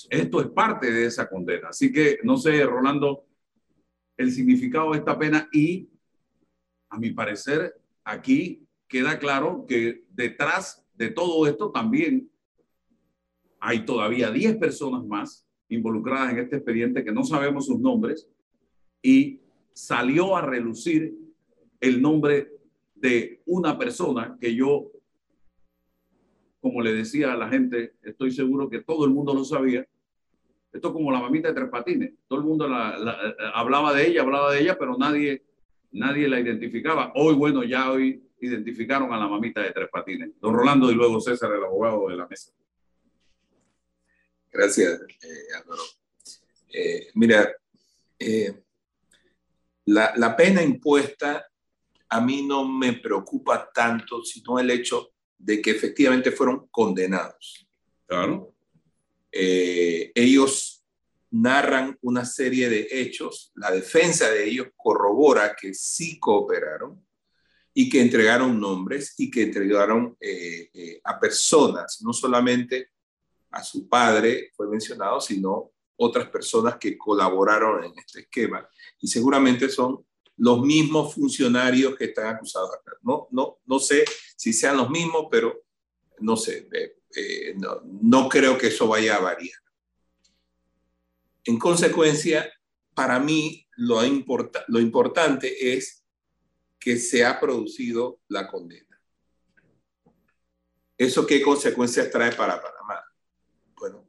Esto 0.08 0.40
es 0.40 0.48
parte 0.48 0.90
de 0.90 1.06
esa 1.06 1.28
condena. 1.28 1.68
Así 1.68 1.92
que 1.92 2.18
no 2.24 2.36
sé, 2.36 2.64
Rolando, 2.64 3.26
el 4.16 4.32
significado 4.32 4.92
de 4.92 4.98
esta 4.98 5.18
pena 5.18 5.48
y, 5.52 5.88
a 6.88 6.98
mi 6.98 7.10
parecer, 7.10 7.74
aquí 8.04 8.66
queda 8.88 9.18
claro 9.18 9.66
que 9.68 10.04
detrás 10.10 10.84
de 10.94 11.10
todo 11.10 11.46
esto 11.46 11.70
también 11.70 12.30
hay 13.60 13.84
todavía 13.84 14.30
10 14.30 14.56
personas 14.56 15.04
más 15.06 15.46
involucradas 15.68 16.32
en 16.32 16.38
este 16.38 16.56
expediente 16.56 17.04
que 17.04 17.12
no 17.12 17.24
sabemos 17.24 17.66
sus 17.66 17.78
nombres 17.78 18.28
y 19.02 19.40
salió 19.72 20.36
a 20.36 20.42
relucir 20.42 21.14
el 21.80 22.02
nombre 22.02 22.52
de 22.94 23.42
una 23.46 23.78
persona 23.78 24.36
que 24.40 24.54
yo 24.54 24.90
como 26.60 26.82
le 26.82 26.92
decía 26.92 27.32
a 27.32 27.36
la 27.36 27.48
gente, 27.48 27.94
estoy 28.02 28.30
seguro 28.30 28.68
que 28.68 28.82
todo 28.82 29.04
el 29.04 29.10
mundo 29.10 29.34
lo 29.34 29.44
sabía. 29.44 29.86
Esto 30.72 30.88
es 30.88 30.94
como 30.94 31.10
la 31.10 31.20
mamita 31.20 31.48
de 31.48 31.54
tres 31.54 31.68
patines. 31.68 32.12
Todo 32.28 32.40
el 32.40 32.44
mundo 32.44 32.68
la, 32.68 32.96
hablaba 33.54 33.92
de 33.92 34.06
ella, 34.06 34.22
hablaba 34.22 34.52
de 34.52 34.60
ella, 34.60 34.78
pero 34.78 34.96
nadie, 34.96 35.42
nadie 35.90 36.28
la 36.28 36.38
identificaba. 36.38 37.12
Hoy, 37.16 37.34
bueno, 37.34 37.64
ya 37.64 37.90
hoy 37.90 38.22
identificaron 38.40 39.12
a 39.12 39.18
la 39.18 39.26
mamita 39.26 39.62
de 39.62 39.72
tres 39.72 39.88
patines. 39.90 40.30
Don 40.40 40.54
Rolando 40.54 40.90
y 40.90 40.94
luego 40.94 41.20
César, 41.20 41.52
el 41.52 41.64
abogado 41.64 42.08
de 42.08 42.16
la 42.16 42.28
mesa. 42.28 42.52
Gracias, 44.52 45.00
eh, 45.00 45.56
Álvaro. 45.60 45.82
Eh, 46.72 47.08
mira, 47.14 47.50
eh, 48.18 48.62
la, 49.86 50.12
la 50.16 50.36
pena 50.36 50.62
impuesta 50.62 51.46
a 52.08 52.20
mí 52.20 52.46
no 52.46 52.68
me 52.68 52.92
preocupa 52.94 53.70
tanto, 53.72 54.22
sino 54.24 54.58
el 54.58 54.70
hecho 54.70 55.12
de 55.40 55.62
que 55.62 55.70
efectivamente 55.70 56.30
fueron 56.30 56.68
condenados. 56.70 57.66
Claro. 58.06 58.54
Eh, 59.32 60.12
ellos 60.14 60.84
narran 61.30 61.96
una 62.02 62.24
serie 62.24 62.68
de 62.68 62.88
hechos, 62.90 63.52
la 63.54 63.70
defensa 63.70 64.30
de 64.30 64.48
ellos 64.48 64.68
corrobora 64.76 65.54
que 65.54 65.72
sí 65.72 66.18
cooperaron 66.18 67.02
y 67.72 67.88
que 67.88 68.00
entregaron 68.00 68.60
nombres 68.60 69.14
y 69.16 69.30
que 69.30 69.42
entregaron 69.42 70.16
eh, 70.20 70.70
eh, 70.74 71.00
a 71.04 71.18
personas, 71.18 72.02
no 72.02 72.12
solamente 72.12 72.90
a 73.50 73.62
su 73.62 73.88
padre, 73.88 74.50
fue 74.56 74.68
mencionado, 74.68 75.20
sino 75.20 75.70
otras 75.96 76.28
personas 76.28 76.76
que 76.76 76.98
colaboraron 76.98 77.84
en 77.84 77.92
este 77.96 78.20
esquema. 78.20 78.68
Y 79.00 79.06
seguramente 79.06 79.68
son 79.68 80.04
los 80.40 80.62
mismos 80.62 81.14
funcionarios 81.14 81.94
que 81.96 82.06
están 82.06 82.34
acusados 82.34 82.70
acá. 82.74 82.92
No, 83.02 83.28
no, 83.30 83.58
no 83.66 83.78
sé 83.78 84.04
si 84.36 84.54
sean 84.54 84.78
los 84.78 84.88
mismos, 84.88 85.26
pero 85.30 85.64
no 86.20 86.34
sé, 86.34 86.66
eh, 86.72 86.96
eh, 87.14 87.54
no, 87.56 88.28
creo 88.28 88.56
que 88.56 88.68
eso 88.68 88.88
vaya 88.88 89.16
a 89.16 89.20
variar. 89.20 89.60
En 91.44 91.58
consecuencia, 91.58 92.50
para 92.94 93.18
mí 93.18 93.66
lo, 93.76 94.00
lo 94.68 94.80
importante 94.80 95.74
es 95.74 96.04
que 96.78 96.96
se 96.96 97.22
ha 97.22 97.38
producido 97.38 98.20
la 98.28 98.48
condena. 98.48 98.98
¿Eso 100.96 101.26
qué 101.26 101.42
consecuencias 101.42 102.10
trae 102.10 102.32
para 102.32 102.62
Panamá? 102.62 103.04
Bueno, 103.74 104.08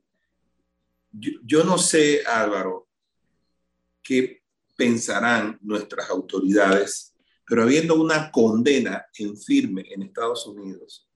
yo, 1.11 1.31
yo 1.43 1.65
no 1.65 1.77
sé, 1.77 2.23
Álvaro, 2.25 2.87
qué 4.01 4.40
pensarán 4.75 5.57
nuestras 5.61 6.09
autoridades, 6.09 7.13
pero 7.45 7.63
habiendo 7.63 7.95
una 7.95 8.31
condena 8.31 9.05
en 9.17 9.37
firme 9.37 9.85
en 9.89 10.03
Estados 10.03 10.45
Unidos, 10.47 11.07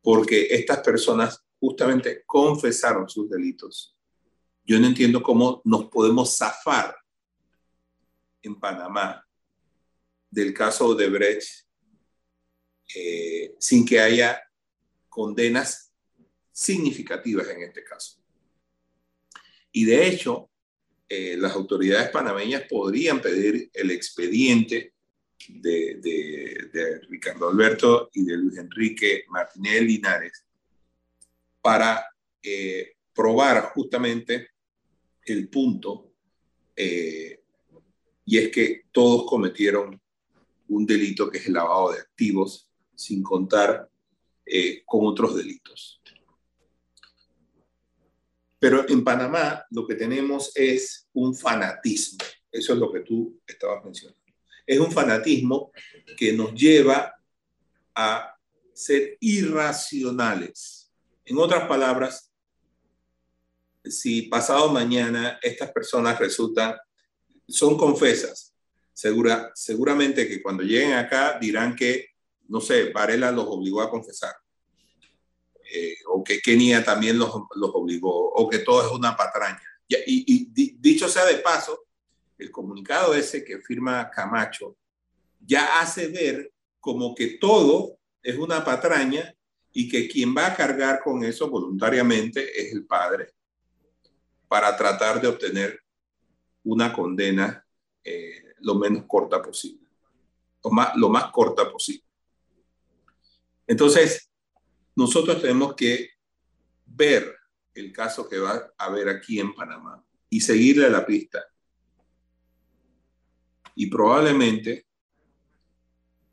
porque 0.00 0.48
estas 0.50 0.80
personas 0.80 1.44
justamente 1.58 2.24
confesaron 2.26 3.08
sus 3.08 3.30
delitos, 3.30 3.96
yo 4.64 4.78
no 4.78 4.86
entiendo 4.86 5.22
cómo 5.22 5.60
nos 5.64 5.86
podemos 5.86 6.36
zafar 6.36 6.96
en 8.42 8.58
Panamá 8.58 9.26
del 10.30 10.54
caso 10.54 10.94
de 10.94 11.08
Brecht 11.08 11.66
eh, 12.94 13.54
sin 13.58 13.84
que 13.84 14.00
haya 14.00 14.40
condenas 15.08 15.92
significativas 16.50 17.48
en 17.48 17.62
este 17.62 17.82
caso. 17.84 18.22
Y 19.72 19.84
de 19.84 20.06
hecho, 20.06 20.50
eh, 21.14 21.36
las 21.36 21.52
autoridades 21.52 22.08
panameñas 22.08 22.62
podrían 22.62 23.20
pedir 23.20 23.70
el 23.74 23.90
expediente 23.90 24.94
de, 25.46 27.02
Ricardo 27.06 27.50
Alberto 27.50 28.08
y 28.14 28.24
de 28.24 28.38
Luis 28.38 28.56
Enrique 28.56 29.24
Martínez 29.28 29.82
Linares 29.82 30.46
para 31.60 32.02
eh, 32.42 32.94
probar 33.12 33.72
justamente 33.74 34.52
el 35.26 35.50
punto, 35.50 36.14
eh, 36.74 37.42
y 38.24 38.38
es 38.38 38.48
que 38.48 38.84
todos 38.90 39.26
cometieron 39.28 40.00
un 40.68 40.86
delito 40.86 41.30
que 41.30 41.36
es 41.36 41.46
el 41.46 41.52
lavado 41.52 41.92
de 41.92 41.98
activos, 41.98 42.70
sin 42.94 43.22
contar 43.22 43.86
con 44.86 45.06
otros 45.06 45.36
delitos. 45.36 46.01
Pero 48.62 48.88
en 48.88 49.02
Panamá 49.02 49.66
lo 49.72 49.84
que 49.88 49.96
tenemos 49.96 50.52
es 50.54 51.08
un 51.14 51.34
fanatismo. 51.34 52.18
Eso 52.48 52.74
es 52.74 52.78
lo 52.78 52.92
que 52.92 53.00
tú 53.00 53.40
estabas 53.44 53.82
mencionando. 53.84 54.22
Es 54.64 54.78
un 54.78 54.92
fanatismo 54.92 55.72
que 56.16 56.32
nos 56.32 56.54
lleva 56.54 57.12
a 57.92 58.36
ser 58.72 59.16
irracionales. 59.18 60.92
En 61.24 61.38
otras 61.38 61.66
palabras, 61.66 62.32
si 63.84 64.22
pasado 64.22 64.72
mañana 64.72 65.40
estas 65.42 65.72
personas 65.72 66.20
resultan, 66.20 66.76
son 67.48 67.76
confesas, 67.76 68.54
segura, 68.92 69.50
seguramente 69.56 70.28
que 70.28 70.40
cuando 70.40 70.62
lleguen 70.62 70.92
acá 70.92 71.36
dirán 71.40 71.74
que, 71.74 72.10
no 72.46 72.60
sé, 72.60 72.92
Varela 72.92 73.32
los 73.32 73.46
obligó 73.48 73.82
a 73.82 73.90
confesar, 73.90 74.36
eh, 75.72 75.96
o 76.06 76.22
que 76.22 76.40
Kenia 76.40 76.84
también 76.84 77.18
los, 77.18 77.32
los, 77.54 77.70
obligó, 77.74 78.32
o 78.32 78.48
que 78.48 78.58
todo 78.58 78.86
es 78.86 78.92
una 78.92 79.16
patraña. 79.16 79.62
Y, 79.88 79.96
y, 80.06 80.76
dicho 80.78 81.08
sea 81.08 81.24
de 81.24 81.38
paso, 81.38 81.84
el 82.38 82.50
comunicado 82.50 83.14
ese 83.14 83.44
que 83.44 83.58
firma 83.60 84.10
Camacho 84.10 84.76
ya 85.40 85.80
hace 85.80 86.08
ver 86.08 86.52
como 86.80 87.14
que 87.14 87.38
todo 87.38 87.98
es 88.22 88.36
una 88.36 88.64
patraña 88.64 89.34
y 89.72 89.88
que 89.88 90.08
quien 90.08 90.36
va 90.36 90.46
a 90.46 90.54
cargar 90.54 91.00
con 91.02 91.24
eso 91.24 91.48
voluntariamente 91.48 92.60
es 92.60 92.72
el 92.72 92.84
padre 92.84 93.32
para 94.48 94.76
tratar 94.76 95.20
de 95.20 95.28
obtener 95.28 95.80
una 96.64 96.92
condena 96.92 97.64
eh, 98.04 98.54
lo 98.60 98.74
menos 98.74 99.04
corta 99.06 99.40
posible, 99.40 99.86
lo 100.62 100.70
más, 100.70 100.96
lo 100.96 101.08
más 101.08 101.30
corta 101.32 101.70
posible. 101.70 102.04
Entonces, 103.66 104.28
nosotros 104.94 105.40
tenemos 105.40 105.74
que 105.74 106.10
ver 106.86 107.36
el 107.74 107.92
caso 107.92 108.28
que 108.28 108.38
va 108.38 108.72
a 108.76 108.84
haber 108.84 109.08
aquí 109.08 109.40
en 109.40 109.54
Panamá 109.54 110.04
y 110.28 110.40
seguirle 110.40 110.90
la 110.90 111.06
pista. 111.06 111.44
Y 113.74 113.86
probablemente, 113.86 114.86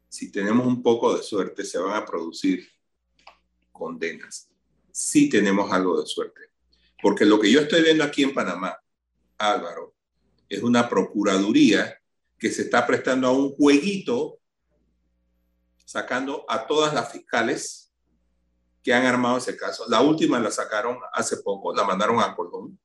si 0.10 0.32
tenemos 0.32 0.68
un 0.68 0.84
poco 0.84 1.16
de 1.16 1.24
suerte, 1.24 1.64
se 1.64 1.78
van 1.80 1.96
a 1.96 2.06
producir 2.06 2.68
condenas. 3.72 4.50
Si 4.92 5.30
tenemos 5.30 5.72
algo 5.72 6.02
de 6.02 6.08
suerte. 6.08 6.42
Porque 7.02 7.26
lo 7.26 7.40
que 7.40 7.50
yo 7.50 7.62
estoy 7.62 7.82
viendo 7.82 8.04
aquí 8.04 8.24
en 8.24 8.34
Panamá, 8.34 8.78
Álvaro, 9.38 9.96
es 10.50 10.62
una 10.62 10.90
procuraduría 10.90 11.98
que 12.38 12.52
se 12.52 12.64
está 12.64 12.86
prestando 12.86 13.28
a 13.28 13.32
un 13.32 13.52
jueguito 13.52 14.40
sacando 15.86 16.46
a 16.48 16.68
todas 16.68 16.94
las 16.94 17.12
fiscales 17.12 17.89
que 18.90 18.94
han 18.96 19.06
armado 19.06 19.38
ese 19.38 19.56
caso. 19.56 19.86
La 19.88 20.02
última 20.02 20.40
la 20.40 20.50
sacaron 20.50 20.98
hace 21.14 21.38
poco, 21.38 21.76
la 21.76 21.84
mandaron 21.84 22.20
a 22.22 22.36
Colón. 22.36 22.76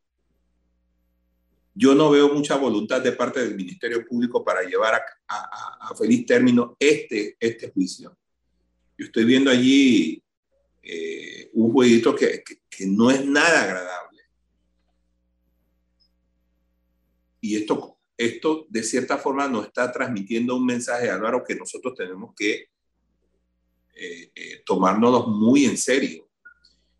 Yo 1.74 1.94
no 1.94 2.11
veo 2.11 2.28
mucha 2.28 2.57
voluntad 2.57 3.00
de 3.00 3.12
parte 3.12 3.40
del 3.40 3.57
Ministerio 3.57 4.05
Público 4.07 4.44
para 4.44 4.64
llevar 4.64 5.02
a, 5.26 5.88
a, 5.88 5.94
feliz 5.96 6.26
término 6.26 6.76
este, 6.78 7.38
este 7.40 7.70
juicio. 7.70 8.14
Yo 8.98 9.07
estoy 9.07 9.24
viendo 9.24 9.50
allí 9.50 10.22
eh, 10.82 11.48
un 11.55 11.72
jueguito 11.72 12.14
que, 12.14 12.44
que, 12.68 12.86
no 12.86 13.11
es 13.11 13.24
nada 13.24 13.62
agradable. 13.62 14.24
Y 17.40 17.57
esto, 17.57 17.96
esto 18.18 18.66
de 18.68 18.82
cierta 18.82 19.16
forma 19.16 19.48
nos 19.48 19.68
está 19.68 19.90
transmitiendo 19.90 20.55
un 20.55 20.66
mensaje, 20.66 21.09
Álvaro, 21.09 21.42
que 21.42 21.55
nosotros 21.55 21.94
tenemos 21.94 22.34
que 22.36 22.73
eh, 23.95 24.30
eh, 24.34 24.62
tomárnoslo 24.64 25.26
muy 25.28 25.64
en 25.66 25.76
serio. 25.76 26.28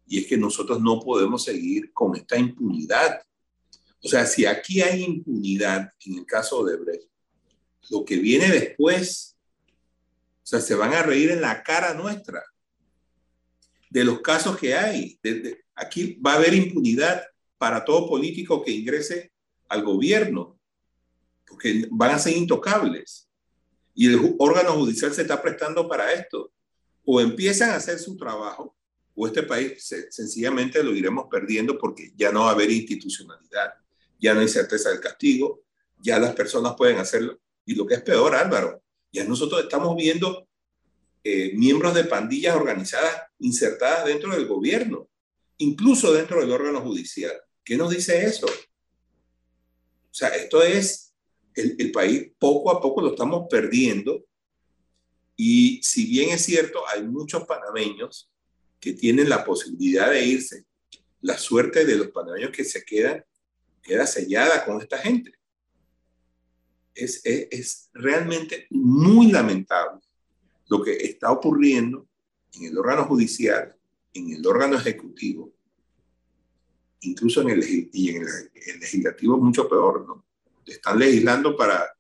Y 0.07 0.21
es 0.21 0.27
que 0.27 0.37
nosotros 0.37 0.81
no 0.81 1.01
podemos 1.01 1.45
seguir 1.45 1.93
con 1.93 2.17
esta 2.17 2.37
impunidad. 2.37 3.23
O 4.03 4.09
sea, 4.09 4.27
si 4.27 4.45
aquí 4.45 4.83
hay 4.83 5.03
impunidad 5.03 5.91
en 6.05 6.19
el 6.19 6.27
caso 6.27 6.65
de 6.65 6.77
Brecht, 6.77 7.09
lo 7.91 8.05
que 8.05 8.17
viene 8.17 8.49
después, 8.49 9.37
o 10.43 10.47
sea, 10.47 10.61
se 10.61 10.75
van 10.75 10.93
a 10.93 11.03
reír 11.03 11.31
en 11.31 11.41
la 11.41 11.63
cara 11.63 11.95
nuestra 11.95 12.43
de 13.95 14.05
los 14.05 14.21
casos 14.21 14.59
que 14.59 14.75
hay. 14.75 15.19
aquí 15.77 16.15
va 16.15 16.33
a 16.33 16.37
haber 16.37 16.53
impunidad 16.53 17.23
para 17.57 17.85
todo 17.85 18.09
político 18.09 18.63
que 18.63 18.73
ingrese 18.73 19.33
al 19.69 19.85
gobierno, 19.85 20.59
porque 21.47 21.87
van 21.91 22.11
a 22.11 22.19
ser 22.19 22.37
intocables. 22.37 23.29
Y 23.95 24.09
el 24.09 24.35
órgano 24.39 24.73
judicial 24.73 25.15
se 25.15 25.23
está 25.23 25.41
prestando 25.41 25.89
para 25.89 26.13
esto. 26.13 26.53
O 27.05 27.21
empiezan 27.21 27.71
a 27.71 27.77
hacer 27.77 27.99
su 27.99 28.17
trabajo, 28.17 28.77
o 29.15 29.27
este 29.27 29.43
país 29.43 29.85
sencillamente 30.11 30.83
lo 30.83 30.95
iremos 30.95 31.27
perdiendo 31.31 31.79
porque 31.79 32.13
ya 32.17 32.33
no 32.33 32.41
va 32.41 32.51
a 32.51 32.53
haber 32.53 32.71
institucionalidad, 32.71 33.75
ya 34.19 34.35
no 34.35 34.41
hay 34.41 34.49
certeza 34.49 34.91
del 34.91 35.01
castigo, 35.01 35.63
ya 35.99 36.19
las 36.19 36.35
personas 36.35 36.75
pueden 36.77 36.99
hacerlo. 36.99 37.39
Y 37.65 37.75
lo 37.75 37.87
que 37.87 37.95
es 37.95 38.03
peor, 38.03 38.35
Álvaro, 38.35 38.83
ya 39.13 39.25
nosotros 39.25 39.63
estamos 39.63 39.97
viendo 39.97 40.49
eh, 41.23 41.53
miembros 41.55 41.95
de 41.95 42.05
pandillas 42.05 42.57
organizadas 42.57 43.23
insertadas 43.39 44.05
dentro 44.05 44.35
del 44.35 44.47
gobierno, 44.47 45.09
incluso 45.59 46.13
dentro 46.13 46.41
del 46.41 46.51
órgano 46.51 46.81
judicial. 46.81 47.33
¿Qué 47.65 47.77
nos 47.77 47.91
dice 47.91 48.25
eso? 48.25 48.47
O 48.47 50.15
sea, 50.15 50.29
esto 50.31 50.63
es, 50.63 51.15
el, 51.55 51.77
el 51.79 51.93
país 51.93 52.33
poco 52.39 52.71
a 52.71 52.81
poco 52.81 53.01
lo 53.01 53.11
estamos 53.11 53.47
perdiendo 53.49 54.25
y 55.37 55.81
si 55.83 56.07
bien 56.07 56.31
es 56.31 56.45
cierto, 56.45 56.87
hay 56.89 57.03
muchos 57.03 57.45
panameños 57.45 58.31
que 58.81 58.93
tienen 58.93 59.29
la 59.29 59.45
posibilidad 59.45 60.11
de 60.11 60.25
irse, 60.25 60.65
la 61.21 61.39
suerte 61.39 61.85
de 61.85 61.97
los 61.97 62.09
panameños 62.09 62.51
que 62.51 62.65
se 62.65 62.85
quedan 62.85 63.25
queda 63.83 64.07
sellada 64.07 64.65
con 64.65 64.81
esta 64.81 64.99
gente. 64.99 65.33
Es, 66.95 67.21
es, 67.25 67.49
es 67.51 67.91
realmente 67.93 68.67
muy 68.71 69.31
lamentable 69.31 70.01
lo 70.69 70.83
que 70.83 70.93
está 70.93 71.31
ocurriendo 71.31 72.09
en 72.55 72.65
el 72.65 72.79
órgano 72.79 73.05
judicial, 73.05 73.77
en 74.15 74.33
el 74.33 74.47
órgano 74.47 74.77
ejecutivo, 74.77 75.53
incluso 77.01 77.43
en 77.43 77.51
el, 77.51 77.89
y 77.93 78.11
en 78.11 78.23
el, 78.23 78.81
legislativo 78.81 79.37
mucho 79.37 79.69
peor, 79.69 80.07
¿no? 80.07 80.25
Están 80.65 80.99
legislando 80.99 81.57
para, 81.57 81.95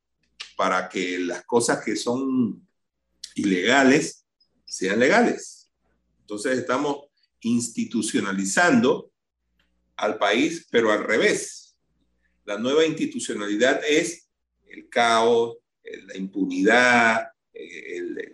para 0.56 0.88
que 0.88 1.18
las 1.18 1.44
cosas 1.44 1.84
que 1.84 1.96
son 1.96 2.66
ilegales 3.34 4.26
sean 4.64 4.98
legales. 4.98 5.70
Entonces 6.20 6.58
estamos 6.58 7.06
institucionalizando 7.40 9.12
al 9.96 10.18
país, 10.18 10.66
pero 10.70 10.90
al 10.90 11.04
revés. 11.04 11.76
La 12.44 12.58
nueva 12.58 12.84
institucionalidad 12.84 13.82
es 13.88 14.28
el 14.66 14.88
caos, 14.88 15.58
la 16.06 16.16
impunidad, 16.16 17.28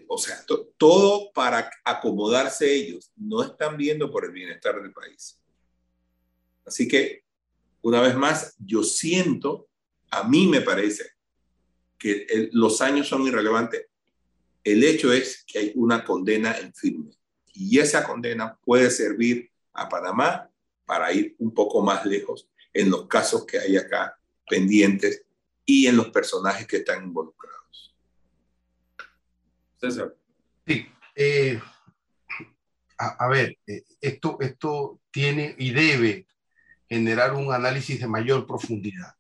o 0.09 0.19
sea, 0.19 0.45
todo 0.77 1.31
para 1.33 1.71
acomodarse 1.85 2.73
ellos, 2.73 3.13
no 3.17 3.43
están 3.43 3.77
viendo 3.77 4.11
por 4.11 4.25
el 4.25 4.33
bienestar 4.33 4.81
del 4.81 4.93
país. 4.93 5.39
Así 6.65 6.89
que, 6.89 7.25
una 7.83 8.01
vez 8.01 8.15
más, 8.15 8.55
yo 8.59 8.83
siento, 8.83 9.69
a 10.11 10.25
mí 10.25 10.47
me 10.47 10.61
parece 10.61 11.11
que 11.99 12.49
los 12.53 12.81
años 12.81 13.09
son 13.09 13.27
irrelevantes. 13.27 13.87
El 14.63 14.85
hecho 14.85 15.13
es 15.13 15.45
que 15.47 15.59
hay 15.59 15.73
una 15.75 16.05
condena 16.05 16.59
en 16.59 16.75
firme 16.75 17.11
y 17.53 17.79
esa 17.79 18.05
condena 18.05 18.59
puede 18.65 18.91
servir 18.91 19.51
a 19.73 19.89
Panamá 19.89 20.51
para 20.85 21.13
ir 21.13 21.35
un 21.39 21.55
poco 21.55 21.83
más 21.83 22.05
lejos 22.05 22.49
en 22.73 22.91
los 22.91 23.07
casos 23.07 23.47
que 23.47 23.59
hay 23.59 23.77
acá 23.77 24.19
pendientes 24.49 25.25
y 25.65 25.87
en 25.87 25.97
los 25.97 26.09
personajes 26.09 26.67
que 26.67 26.79
están 26.79 27.05
involucrados. 27.05 27.95
César. 29.81 30.15
Sí. 30.67 30.87
Eh, 31.15 31.61
a, 32.99 33.29
ver, 33.29 33.59
eh, 33.67 33.85
esto, 34.01 34.37
esto 34.41 35.01
tiene 35.11 35.55
y 35.59 35.73
debe 35.73 36.27
generar 36.89 37.35
un 37.35 37.53
análisis 37.53 38.01
de 38.01 38.07
mayor 38.07 38.47
profundidad. 38.47 39.15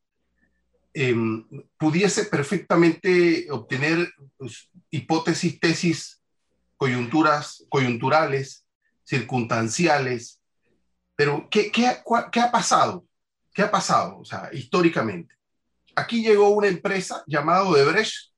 Em, 0.92 1.46
pudiese 1.78 2.24
perfectamente 2.24 3.46
obtener 3.50 4.12
pues, 4.36 4.68
hipótesis, 4.90 5.60
tesis, 5.60 6.22
coyunturas, 6.76 7.64
coyunturales, 7.68 8.66
circunstanciales, 9.04 10.40
pero 11.14 11.46
¿qué, 11.48 11.70
qué, 11.70 12.02
¿qué 12.32 12.40
ha 12.40 12.50
pasado? 12.50 13.04
¿Qué 13.52 13.62
ha 13.62 13.70
pasado? 13.70 14.18
O 14.18 14.24
sea, 14.24 14.50
históricamente. 14.52 15.34
Aquí 15.94 16.22
llegó 16.22 16.48
una 16.50 16.68
empresa 16.68 17.22
llamada 17.26 17.64
Odebrecht 17.64 18.32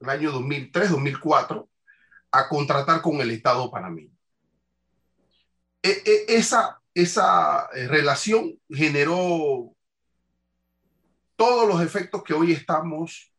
el 0.00 0.08
año 0.08 0.32
2003, 0.32 0.90
2004, 0.90 1.68
a 2.32 2.48
contratar 2.48 3.02
con 3.02 3.20
el 3.20 3.30
Estado 3.30 3.70
panameño. 3.70 4.10
E, 5.82 6.02
e, 6.04 6.24
esa, 6.28 6.80
esa 6.94 7.68
eh, 7.74 7.86
relación 7.88 8.58
generó 8.68 9.74
todos 11.36 11.68
los 11.68 11.80
efectos 11.80 12.22
que 12.22 12.34
hoy 12.34 12.52
estamos 12.52 13.32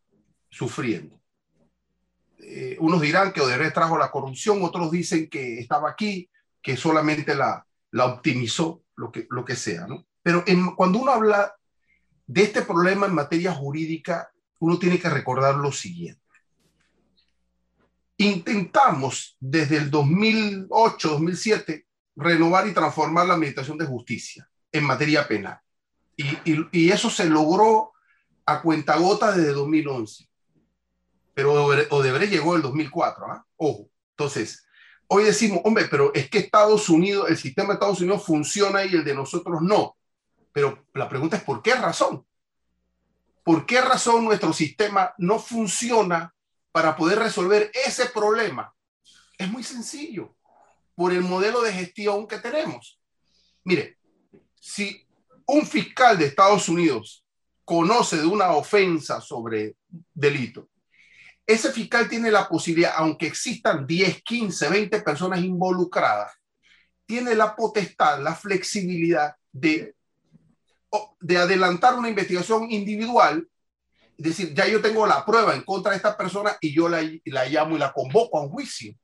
sufriendo. 0.50 1.20
Eh, 2.40 2.78
unos 2.80 3.02
dirán 3.02 3.34
que 3.34 3.42
Odebrecht 3.42 3.74
trajo 3.74 3.98
la 3.98 4.12
corrupción, 4.12 4.64
otros 4.64 4.92
dicen 4.92 5.30
que 5.30 5.60
estaba 5.60 5.90
aquí, 5.90 6.30
que 6.62 6.78
solamente 6.78 7.36
la, 7.36 7.66
optimizó, 7.94 8.84
lo 8.96 9.12
que, 9.12 9.56
sea. 9.56 9.88
Pero 10.22 10.44
cuando 10.76 11.00
uno 11.00 11.12
habla 11.12 11.56
de 12.28 12.44
este 12.44 12.62
problema 12.62 13.06
en 13.06 13.14
materia 13.14 13.54
jurídica, 13.54 14.32
uno 14.60 14.78
tiene 14.80 15.00
que 15.00 15.10
recordar 15.10 15.56
lo 15.56 15.72
siguiente. 15.72 16.22
Intentamos 18.18 19.36
desde 19.40 19.78
el 19.78 19.92
2008, 19.92 21.10
2007, 21.10 21.88
renovar 22.16 22.68
y 22.68 22.74
transformar 22.74 23.28
la 23.28 23.34
Administración 23.34 23.78
de 23.78 23.86
Justicia 23.86 24.50
en 24.72 24.84
materia 24.86 25.28
penal. 25.28 25.60
Y, 26.18 26.92
eso 26.92 27.10
se 27.10 27.26
logró 27.26 27.94
a 28.46 28.62
cuentagota 28.62 29.32
desde 29.32 29.54
2011. 29.54 30.28
Pero 31.34 31.66
Odebrecht 31.90 32.32
llegó 32.32 32.56
el 32.56 32.62
2004, 32.62 33.26
¿ah? 33.28 33.46
Ojo. 33.58 33.90
Entonces, 34.12 34.66
hoy 35.08 35.26
decimos, 35.26 35.60
hombre, 35.66 35.88
pero 35.90 36.14
es 36.14 36.30
que 36.30 36.38
Estados 36.38 36.88
Unidos, 36.88 37.30
el 37.30 37.38
sistema 37.38 37.70
de 37.70 37.74
Estados 37.74 38.00
Unidos 38.00 38.24
funciona 38.24 38.86
y 38.86 38.94
el 38.94 39.04
de 39.04 39.14
nosotros 39.14 39.62
no. 39.62 39.98
Pero 40.54 40.86
la 40.94 41.10
pregunta 41.10 41.36
es, 41.36 41.44
¿por 41.44 41.62
qué 41.62 41.76
razón? 41.76 42.26
¿Por 43.44 43.66
qué 43.66 43.82
razón 43.82 44.24
nuestro 44.24 44.54
sistema 44.54 45.14
no 45.18 45.38
funciona 45.40 46.34
para 46.72 46.96
poder 46.96 47.20
resolver 47.20 47.70
ese 47.86 48.06
problema? 48.08 48.74
Es 49.38 49.50
muy 49.50 49.64
sencillo, 49.64 50.36
por 50.96 51.12
el 51.12 51.22
modelo 51.22 51.62
de 51.62 51.74
gestión 51.74 52.26
que 52.28 52.40
tenemos. 52.40 53.00
Mire, 53.66 53.98
si 54.60 55.05
un 55.48 55.66
fiscal 55.66 56.18
de 56.18 56.26
Estados 56.26 56.70
Unidos 56.70 57.24
conoce 57.64 58.18
de 58.18 58.26
una 58.26 58.52
ofensa 58.52 59.22
sobre 59.22 59.76
delito, 60.14 60.70
ese 61.48 61.72
fiscal 61.72 62.10
tiene 62.10 62.32
la 62.32 62.48
posibilidad, 62.48 62.94
aunque 62.96 63.28
existan 63.28 63.86
10, 63.86 64.24
15, 64.24 64.70
20 64.70 65.02
personas 65.02 65.44
involucradas, 65.44 66.34
tiene 67.06 67.36
la 67.36 67.56
potestad, 67.56 68.22
la 68.22 68.34
flexibilidad 68.34 69.36
de, 69.52 69.94
de 71.20 71.38
adelantar 71.38 71.96
una 71.96 72.10
investigación 72.10 72.72
individual, 72.72 73.48
es 74.18 74.26
decir, 74.26 74.54
ya 74.54 74.66
yo 74.66 74.82
tengo 74.82 75.06
la 75.06 75.26
prueba 75.26 75.54
en 75.54 75.62
contra 75.62 75.92
de 75.92 75.98
esta 75.98 76.18
persona 76.18 76.58
y 76.62 76.74
yo 76.74 76.90
la, 76.90 77.04
la 77.26 77.46
llamo 77.46 77.76
y 77.76 77.80
la 77.80 77.92
convoco 77.94 78.40
a 78.40 78.42
un 78.42 78.50
juicio. 78.50 78.96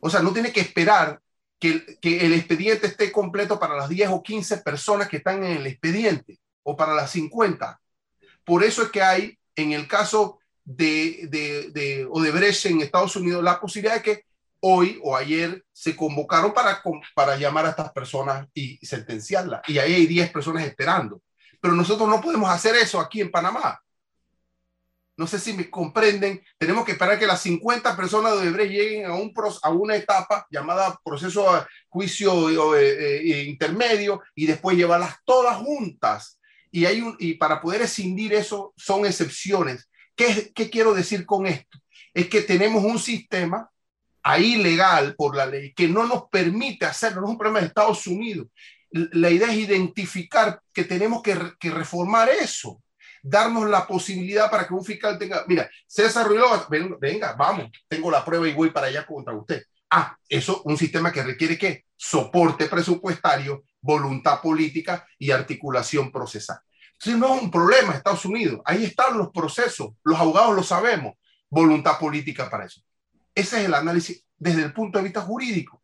O 0.00 0.10
sea, 0.10 0.20
no 0.20 0.32
tiene 0.32 0.52
que 0.52 0.60
esperar 0.60 1.21
que, 1.62 2.18
el 2.18 2.32
expediente 2.32 2.88
esté 2.88 3.12
completo 3.12 3.58
para 3.58 3.76
las 3.76 3.88
10 3.88 4.10
o 4.10 4.22
15 4.22 4.58
personas 4.58 5.08
que 5.08 5.18
están 5.18 5.44
en 5.44 5.58
el 5.58 5.66
expediente 5.68 6.40
o 6.64 6.76
para 6.76 6.92
las 6.92 7.10
50. 7.12 7.80
Por 8.44 8.64
eso 8.64 8.82
es 8.82 8.90
que 8.90 9.00
hay, 9.00 9.38
en 9.54 9.72
el 9.72 9.86
caso 9.86 10.40
de, 10.64 11.28
de, 11.30 11.70
de 11.70 12.06
Odebrecht 12.10 12.66
en 12.66 12.80
Estados 12.80 13.14
Unidos 13.14 13.42
la 13.42 13.60
posibilidad 13.60 13.94
de 13.94 14.02
que 14.02 14.24
hoy 14.60 14.98
o 15.02 15.16
ayer 15.16 15.64
se 15.72 15.94
convocaron 15.94 16.52
para, 16.52 16.82
para 17.14 17.36
llamar 17.36 17.66
a 17.66 17.70
estas 17.70 17.92
personas 17.92 18.48
y 18.54 18.84
sentenciarlas. 18.84 19.62
Y 19.68 19.78
ahí 19.78 19.94
hay 19.94 20.06
10 20.06 20.32
personas 20.32 20.64
esperando. 20.64 21.22
Pero 21.60 21.74
nosotros 21.74 22.08
no 22.08 22.20
podemos 22.20 22.50
hacer 22.50 22.74
eso 22.74 22.98
aquí 22.98 23.20
en 23.20 23.30
Panamá. 23.30 23.80
No 25.22 25.28
sé 25.28 25.38
si 25.38 25.52
me 25.52 25.70
comprenden. 25.70 26.42
Tenemos 26.58 26.84
que 26.84 26.92
esperar 26.92 27.16
que 27.16 27.26
las 27.26 27.40
50 27.42 27.96
personas 27.96 28.32
de 28.32 28.38
Odebrecht 28.48 28.72
lleguen 28.72 29.06
a, 29.06 29.14
un, 29.14 29.32
a 29.62 29.70
una 29.70 29.94
etapa 29.94 30.46
llamada 30.50 30.98
proceso 31.04 31.54
de 31.54 31.60
juicio 31.88 32.76
eh, 32.76 33.20
eh, 33.20 33.44
intermedio 33.44 34.20
y 34.34 34.46
después 34.46 34.76
llevarlas 34.76 35.16
todas 35.24 35.56
juntas. 35.58 36.40
Y, 36.72 36.86
hay 36.86 37.00
un, 37.02 37.16
y 37.20 37.34
para 37.34 37.60
poder 37.60 37.82
escindir 37.82 38.34
eso 38.34 38.72
son 38.76 39.06
excepciones 39.06 39.88
¿Qué, 40.16 40.70
quiero 40.70 40.94
decir 40.94 41.24
con 41.26 41.46
esto? 41.46 41.78
Es 42.14 42.28
que 42.28 42.42
tenemos 42.42 42.84
un 42.84 42.98
sistema 42.98 43.70
ahí 44.22 44.56
legal 44.56 45.14
por 45.16 45.36
la 45.36 45.46
ley 45.46 45.72
que 45.72 45.88
no 45.88 46.06
nos 46.06 46.24
permite 46.30 46.86
hacerlo, 46.86 47.20
no 47.20 47.26
es 47.28 47.32
un 47.32 47.38
problema 47.38 47.60
de 47.60 47.66
Estados 47.66 48.06
Unidos. 48.06 48.48
La 48.90 49.30
idea 49.30 49.48
es 49.48 49.56
identificar 49.56 50.60
que 50.72 50.84
tenemos 50.84 51.22
que, 51.22 51.34
reformar 51.70 52.28
eso, 52.28 52.82
darnos 53.22 53.68
la 53.68 53.86
posibilidad 53.86 54.50
para 54.50 54.66
que 54.66 54.74
un 54.74 54.84
fiscal 54.84 55.18
tenga, 55.18 55.44
mira, 55.46 55.70
César 55.86 56.26
Ruiz, 56.26 56.42
venga, 57.00 57.34
vamos, 57.34 57.70
tengo 57.88 58.10
la 58.10 58.24
prueba 58.24 58.48
y 58.48 58.52
voy 58.52 58.70
para 58.70 58.88
allá 58.88 59.06
contra 59.06 59.34
usted. 59.34 59.62
Ah, 59.90 60.16
eso, 60.28 60.62
un 60.64 60.76
sistema 60.76 61.12
que 61.12 61.22
requiere 61.22 61.56
que 61.56 61.84
soporte 61.96 62.66
presupuestario, 62.66 63.64
voluntad 63.80 64.40
política 64.40 65.06
y 65.18 65.30
articulación 65.30 66.10
procesal. 66.10 66.58
Si 66.98 67.14
no 67.14 67.34
es 67.34 67.42
un 67.42 67.50
problema 67.50 67.94
Estados 67.94 68.24
Unidos. 68.24 68.60
Ahí 68.64 68.84
están 68.84 69.18
los 69.18 69.30
procesos. 69.30 69.90
Los 70.04 70.20
abogados 70.20 70.54
lo 70.54 70.62
sabemos. 70.62 71.14
Voluntad 71.50 71.98
política 71.98 72.48
para 72.48 72.66
eso. 72.66 72.80
Ese 73.34 73.58
es 73.58 73.64
el 73.66 73.74
análisis 73.74 74.24
desde 74.38 74.62
el 74.62 74.72
punto 74.72 74.98
de 74.98 75.04
vista 75.04 75.20
jurídico. 75.20 75.82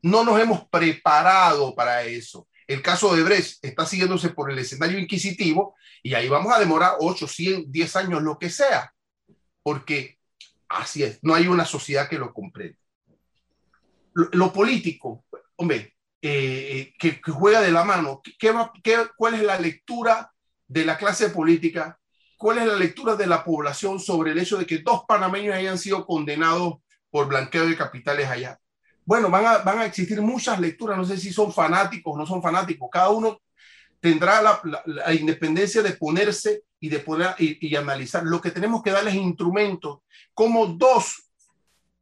No 0.00 0.24
nos 0.24 0.40
hemos 0.40 0.66
preparado 0.68 1.74
para 1.74 2.02
eso. 2.04 2.48
El 2.72 2.80
caso 2.80 3.14
de 3.14 3.22
Brecht 3.22 3.62
está 3.62 3.84
siguiéndose 3.84 4.30
por 4.30 4.50
el 4.50 4.58
escenario 4.58 4.98
inquisitivo 4.98 5.76
y 6.02 6.14
ahí 6.14 6.26
vamos 6.26 6.54
a 6.54 6.58
demorar 6.58 6.94
8, 7.00 7.28
100, 7.28 7.70
10 7.70 7.96
años, 7.96 8.22
lo 8.22 8.38
que 8.38 8.48
sea, 8.48 8.94
porque 9.62 10.18
así 10.70 11.02
es, 11.02 11.18
no 11.20 11.34
hay 11.34 11.48
una 11.48 11.66
sociedad 11.66 12.08
que 12.08 12.18
lo 12.18 12.32
comprenda. 12.32 12.78
Lo, 14.14 14.52
político, 14.54 15.26
hombre, 15.56 15.96
eh, 16.22 16.94
que, 16.98 17.20
juega 17.30 17.60
de 17.60 17.72
la 17.72 17.84
mano. 17.84 18.22
¿Qué, 18.22 18.54
qué, 18.82 19.06
cuál 19.18 19.34
es 19.34 19.42
la 19.42 19.58
lectura 19.58 20.32
de 20.66 20.86
la 20.86 20.96
clase 20.96 21.28
política? 21.28 21.98
¿Cuál 22.38 22.58
es 22.58 22.66
la 22.66 22.76
lectura 22.76 23.16
de 23.16 23.26
la 23.26 23.44
población 23.44 24.00
sobre 24.00 24.32
el 24.32 24.38
hecho 24.38 24.56
de 24.56 24.64
que 24.64 24.78
dos 24.78 25.04
panameños 25.06 25.54
hayan 25.54 25.76
sido 25.76 26.06
condenados 26.06 26.76
por 27.10 27.28
blanqueo 27.28 27.66
de 27.66 27.76
capitales 27.76 28.28
allá? 28.28 28.58
Bueno, 29.04 29.30
van 29.30 29.46
a, 29.46 29.58
van 29.58 29.80
a 29.80 29.86
existir 29.86 30.20
muchas 30.22 30.60
lecturas, 30.60 30.96
no 30.96 31.04
sé 31.04 31.16
si 31.16 31.32
son 31.32 31.52
fanáticos 31.52 32.14
o 32.14 32.18
no 32.18 32.26
son 32.26 32.42
fanáticos, 32.42 32.88
cada 32.90 33.10
uno 33.10 33.40
tendrá 34.00 34.42
la, 34.42 35.14
independencia 35.14 35.82
de 35.82 35.92
ponerse 35.92 36.64
y 36.80 36.88
de 36.88 36.98
poner 36.98 37.34
y, 37.38 37.68
y, 37.68 37.76
analizar. 37.76 38.24
Lo 38.24 38.40
que 38.40 38.50
tenemos 38.50 38.82
que 38.82 38.90
darles 38.90 39.14
instrumentos, 39.14 40.00
como 40.34 40.66
dos 40.66 41.30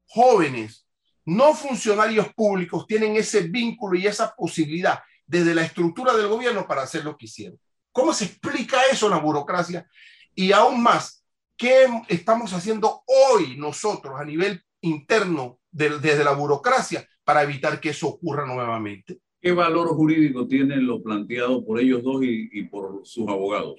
jóvenes 0.07 0.87
no 1.31 1.55
funcionarios 1.55 2.33
públicos 2.35 2.87
tienen 2.89 3.15
ese 3.15 3.43
vínculo 3.43 3.97
y 3.97 4.07
esa 4.07 4.35
posibilidad 4.35 5.01
desde 5.27 5.55
la 5.55 5.63
estructura 5.63 6.13
del 6.13 6.27
gobierno 6.27 6.67
para 6.67 6.83
hacer 6.83 7.05
lo 7.05 7.17
que 7.17 7.27
hicieron. 7.27 7.57
¿Cómo 7.93 8.13
se 8.13 8.25
explica 8.25 8.81
eso 8.91 9.07
en 9.07 9.13
la 9.13 9.19
burocracia? 9.19 9.89
Y 10.35 10.51
aún 10.51 10.83
más, 10.83 11.25
¿qué 11.57 11.87
estamos 12.09 12.53
haciendo 12.53 13.05
hoy 13.07 13.57
nosotros 13.57 14.19
a 14.19 14.25
nivel 14.25 14.65
interno 14.81 15.60
desde 15.71 16.25
la 16.25 16.33
burocracia 16.33 17.07
para 17.25 17.43
evitar 17.43 17.81
que 17.81 17.91
eso 17.91 18.09
ocurra 18.09 18.47
nuevamente? 18.47 19.21
¿Qué 19.41 19.53
valor 19.53 19.89
jurídico 19.89 20.47
tiene 20.47 20.77
lo 20.77 21.03
planteado 21.03 21.65
por 21.65 21.81
ellos 21.81 22.03
dos 22.03 22.21
y, 22.23 22.63
por 22.65 23.01
sus 23.05 23.27
abogados? 23.29 23.77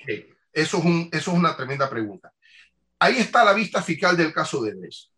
Eso, 0.52 0.78
es 0.78 0.84
un, 0.84 1.10
eso 1.12 1.32
es 1.32 1.38
una 1.38 1.56
tremenda 1.56 1.90
pregunta. 1.90 2.34
Ahí 2.98 3.18
está 3.18 3.44
la 3.44 3.54
vista 3.54 3.82
fiscal 3.82 4.18
del 4.18 4.34
caso 4.34 4.62
de 4.64 4.74
Brecht. 4.74 5.10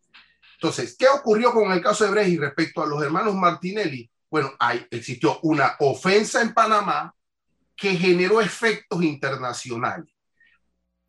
Entonces, 0.56 0.96
¿qué 0.98 1.08
ocurrió 1.08 1.52
con 1.52 1.72
el 1.72 1.82
caso 1.82 2.06
de 2.06 2.12
Brecht 2.12 2.30
y 2.30 2.38
respecto 2.38 2.82
a 2.82 2.88
los 2.88 3.02
hermanos 3.02 3.36
Martinelli? 3.36 4.10
Bueno, 4.30 4.52
existió 4.90 5.40
una 5.44 5.76
ofensa 5.80 6.42
en 6.42 6.54
Panamá 6.54 7.14
que 7.76 7.96
generó 7.96 8.42
efectos 8.42 9.04
internacionales. 9.04 10.13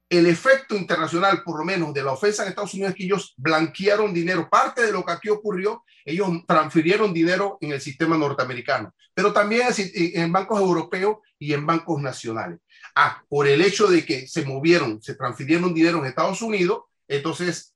El 0.08 0.26
efecto 0.26 0.76
internacional, 0.76 1.42
por 1.42 1.58
lo 1.58 1.64
menos, 1.64 1.94
de 1.94 2.02
la 2.02 2.12
ofensa 2.12 2.42
en 2.42 2.50
Estados 2.50 2.74
Unidos 2.74 2.90
es 2.90 2.96
que 2.96 3.04
ellos 3.04 3.34
blanquearon 3.36 4.12
dinero. 4.12 4.48
Parte 4.50 4.82
de 4.82 4.92
lo 4.92 5.04
que 5.04 5.12
aquí 5.12 5.28
ocurrió, 5.28 5.82
ellos 6.04 6.28
transfirieron 6.46 7.12
dinero 7.12 7.58
en 7.60 7.72
el 7.72 7.80
sistema 7.80 8.16
norteamericano, 8.16 8.94
pero 9.14 9.32
también 9.32 9.68
en 9.76 10.30
bancos 10.30 10.60
europeos 10.60 11.18
y 11.38 11.52
en 11.54 11.64
bancos 11.64 12.00
nacionales. 12.02 12.60
Ah, 12.94 13.22
por 13.28 13.48
el 13.48 13.60
hecho 13.60 13.88
de 13.88 14.04
que 14.04 14.28
se 14.28 14.44
movieron, 14.44 15.02
se 15.02 15.14
transfirieron 15.14 15.74
dinero 15.74 15.98
en 15.98 16.06
Estados 16.06 16.42
Unidos, 16.42 16.84
entonces 17.08 17.74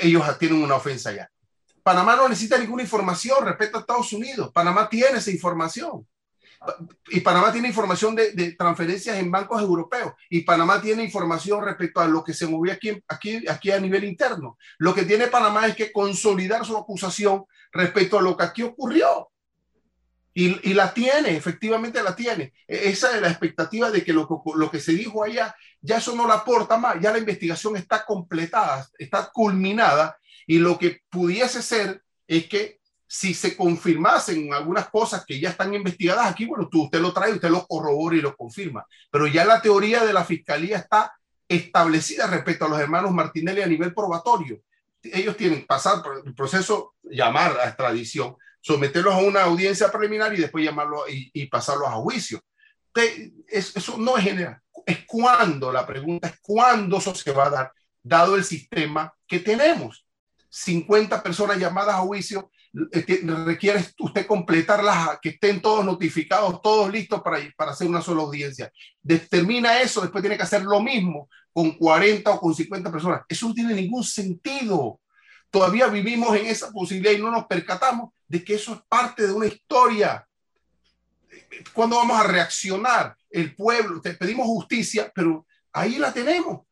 ellos 0.00 0.22
tienen 0.38 0.62
una 0.62 0.76
ofensa 0.76 1.12
ya. 1.12 1.28
Panamá 1.82 2.16
no 2.16 2.28
necesita 2.28 2.58
ninguna 2.58 2.82
información 2.82 3.44
respecto 3.44 3.78
a 3.78 3.80
Estados 3.80 4.12
Unidos. 4.12 4.50
Panamá 4.52 4.88
tiene 4.88 5.18
esa 5.18 5.30
información. 5.30 6.06
Y 7.10 7.20
Panamá 7.20 7.52
tiene 7.52 7.68
información 7.68 8.14
de, 8.14 8.52
transferencias 8.52 9.16
en 9.18 9.30
bancos 9.30 9.62
europeos. 9.62 10.12
Y 10.28 10.42
Panamá 10.42 10.80
tiene 10.80 11.04
información 11.04 11.64
respecto 11.64 12.00
a 12.00 12.08
lo 12.08 12.24
que 12.24 12.34
se 12.34 12.46
movió 12.46 12.72
aquí, 12.72 13.02
aquí, 13.08 13.44
aquí 13.48 13.70
a 13.70 13.80
nivel 13.80 14.04
interno. 14.04 14.58
Lo 14.78 14.94
que 14.94 15.04
tiene 15.04 15.28
Panamá 15.28 15.66
es 15.66 15.76
que 15.76 15.92
consolidar 15.92 16.64
su 16.64 16.76
acusación 16.76 17.44
respecto 17.72 18.18
a 18.18 18.22
lo 18.22 18.36
que 18.36 18.44
aquí 18.44 18.62
ocurrió. 18.62 19.30
Y, 20.34 20.72
la 20.74 20.94
tiene, 20.94 21.36
efectivamente 21.36 22.00
la 22.00 22.14
tiene. 22.14 22.52
E, 22.68 22.90
esa 22.90 23.12
es 23.14 23.20
la 23.20 23.28
expectativa 23.28 23.90
de 23.90 24.04
que 24.04 24.12
lo, 24.12 24.28
lo, 24.54 24.70
que 24.70 24.78
se 24.78 24.92
dijo 24.92 25.24
allá, 25.24 25.56
ya 25.80 25.96
eso 25.96 26.14
no 26.14 26.28
la 26.28 26.34
aporta 26.34 26.76
más, 26.76 27.00
ya 27.00 27.10
la 27.10 27.18
investigación 27.18 27.76
está 27.76 28.04
completada, 28.04 28.88
está 28.98 29.30
culminada, 29.32 30.16
y 30.46 30.58
lo 30.58 30.78
que 30.78 31.00
pudiese 31.10 31.60
ser 31.60 32.04
es 32.28 32.46
que 32.46 32.77
si 33.10 33.32
se 33.32 33.56
confirmasen 33.56 34.52
algunas 34.52 34.90
cosas 34.90 35.24
que 35.24 35.40
ya 35.40 35.48
están 35.48 35.72
investigadas 35.72 36.30
aquí, 36.30 36.44
bueno, 36.44 36.68
tú, 36.70 36.84
usted 36.84 37.00
lo 37.00 37.12
trae, 37.12 37.32
usted 37.32 37.48
lo 37.48 37.66
corrobora 37.66 38.16
y 38.16 38.20
lo 38.20 38.36
confirma, 38.36 38.86
pero 39.10 39.26
ya 39.26 39.46
la 39.46 39.62
teoría 39.62 40.04
de 40.04 40.12
la 40.12 40.24
fiscalía 40.24 40.76
está 40.76 41.18
establecida 41.48 42.26
respecto 42.26 42.66
a 42.66 42.68
los 42.68 42.78
hermanos 42.78 43.10
Martinelli 43.12 43.62
a 43.62 43.66
nivel 43.66 43.94
probatorio. 43.94 44.60
Ellos 45.02 45.38
tienen 45.38 45.60
que 45.60 45.66
pasar 45.66 46.02
por 46.02 46.22
el 46.22 46.34
proceso, 46.34 46.96
llamar 47.02 47.58
a 47.58 47.68
extradición, 47.68 48.36
someterlos 48.60 49.14
a 49.14 49.18
una 49.18 49.44
audiencia 49.44 49.90
preliminar 49.90 50.34
y 50.34 50.42
después 50.42 50.62
llamarlos 50.62 51.04
y, 51.08 51.46
pasarlos 51.46 51.88
a 51.88 51.92
juicio. 51.92 52.42
eso 53.48 53.96
no 53.96 54.18
es 54.18 54.24
general, 54.24 54.60
es 54.84 55.06
cuándo, 55.06 55.72
la 55.72 55.86
pregunta 55.86 56.28
es 56.28 56.38
cuándo 56.42 56.98
eso 56.98 57.14
se 57.14 57.32
va 57.32 57.46
a 57.46 57.50
dar, 57.50 57.72
dado 58.02 58.36
el 58.36 58.44
sistema 58.44 59.14
que 59.26 59.38
tenemos. 59.38 60.04
50 60.50 61.22
personas 61.22 61.58
llamadas 61.58 61.94
a 61.94 62.00
juicio, 62.00 62.50
eh, 62.92 63.20
requiere 63.46 63.82
usted 63.98 64.26
completarlas, 64.26 65.18
que 65.22 65.30
estén 65.30 65.60
todos 65.60 65.84
notificados, 65.84 66.60
todos 66.60 66.90
listos 66.92 67.22
para, 67.22 67.38
para 67.56 67.70
hacer 67.70 67.86
una 67.86 68.02
sola 68.02 68.22
audiencia. 68.22 68.70
Determina 69.02 69.80
eso, 69.80 70.02
después 70.02 70.22
tiene 70.22 70.36
que 70.36 70.42
hacer 70.42 70.62
lo 70.62 70.80
mismo 70.80 71.28
con 71.52 71.72
40 71.72 72.30
o 72.30 72.40
con 72.40 72.54
50 72.54 72.92
personas. 72.92 73.22
Eso 73.28 73.48
no 73.48 73.54
tiene 73.54 73.74
ningún 73.74 74.04
sentido. 74.04 75.00
Todavía 75.50 75.86
vivimos 75.86 76.36
en 76.36 76.46
esa 76.46 76.70
posibilidad 76.70 77.12
y 77.12 77.22
no 77.22 77.30
nos 77.30 77.46
percatamos 77.46 78.12
de 78.26 78.44
que 78.44 78.54
eso 78.54 78.74
es 78.74 78.80
parte 78.88 79.26
de 79.26 79.32
una 79.32 79.46
historia. 79.46 80.26
¿Cuándo 81.72 81.96
vamos 81.96 82.20
a 82.20 82.24
reaccionar? 82.24 83.16
El 83.30 83.54
pueblo, 83.54 84.00
te 84.00 84.14
pedimos 84.14 84.46
justicia, 84.46 85.10
pero 85.14 85.46
ahí 85.72 85.98
la 85.98 86.12
tenemos. 86.12 86.66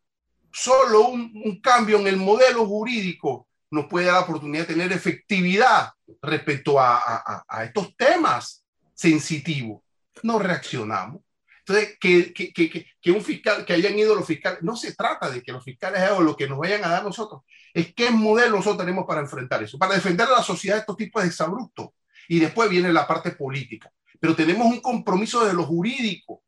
Solo 0.53 1.09
un 1.09 1.61
cambio 1.63 1.99
en 1.99 2.07
el 2.07 2.17
modelo 2.17 2.67
jurídico 2.67 3.47
nos 3.77 3.87
puede 3.87 4.07
dar 4.07 4.15
la 4.15 4.21
oportunidad 4.21 4.67
de 4.67 4.75
tener 4.75 4.93
efectividad 4.93 5.91
respecto 6.23 6.81
a, 6.81 7.45
estos 7.65 7.97
temas 7.97 8.65
sensitivos. 8.95 9.83
No 10.23 10.39
reaccionamos. 10.39 11.23
Entonces, 11.61 11.97
que, 12.01 12.33
que, 12.33 12.53
que, 12.53 12.87
que, 13.01 13.11
un 13.11 13.23
fiscal, 13.23 13.65
que 13.65 13.73
hayan 13.73 13.99
ido 13.99 14.15
los 14.15 14.27
fiscales, 14.27 14.63
no 14.63 14.77
se 14.77 14.95
trata 14.95 15.29
de 15.29 15.43
que 15.43 15.53
los 15.53 15.65
fiscales 15.65 16.01
hagan 16.01 16.25
lo 16.25 16.37
que 16.37 16.49
nos 16.49 16.59
vayan 16.59 16.85
a 16.85 16.89
dar 16.89 17.05
nosotros, 17.05 17.43
es 17.75 17.93
qué 17.93 18.11
modelo 18.11 18.57
nosotros 18.57 18.79
tenemos 18.79 19.05
para 19.05 19.21
enfrentar 19.21 19.63
eso, 19.63 19.77
para 19.77 19.95
defender 19.95 20.29
a 20.29 20.39
la 20.39 20.43
sociedad 20.43 20.77
de 20.77 20.81
estos 20.81 20.97
tipos 20.97 21.23
de 21.23 21.29
exabruptos. 21.29 21.89
Y 22.29 22.39
después 22.39 22.71
viene 22.71 22.93
la 22.93 23.07
parte 23.07 23.33
política. 23.33 23.91
Pero 24.21 24.35
tenemos 24.35 24.67
un 24.67 24.81
compromiso 24.81 25.45
de 25.45 25.53
lo 25.53 25.65
jurídico, 25.65 26.43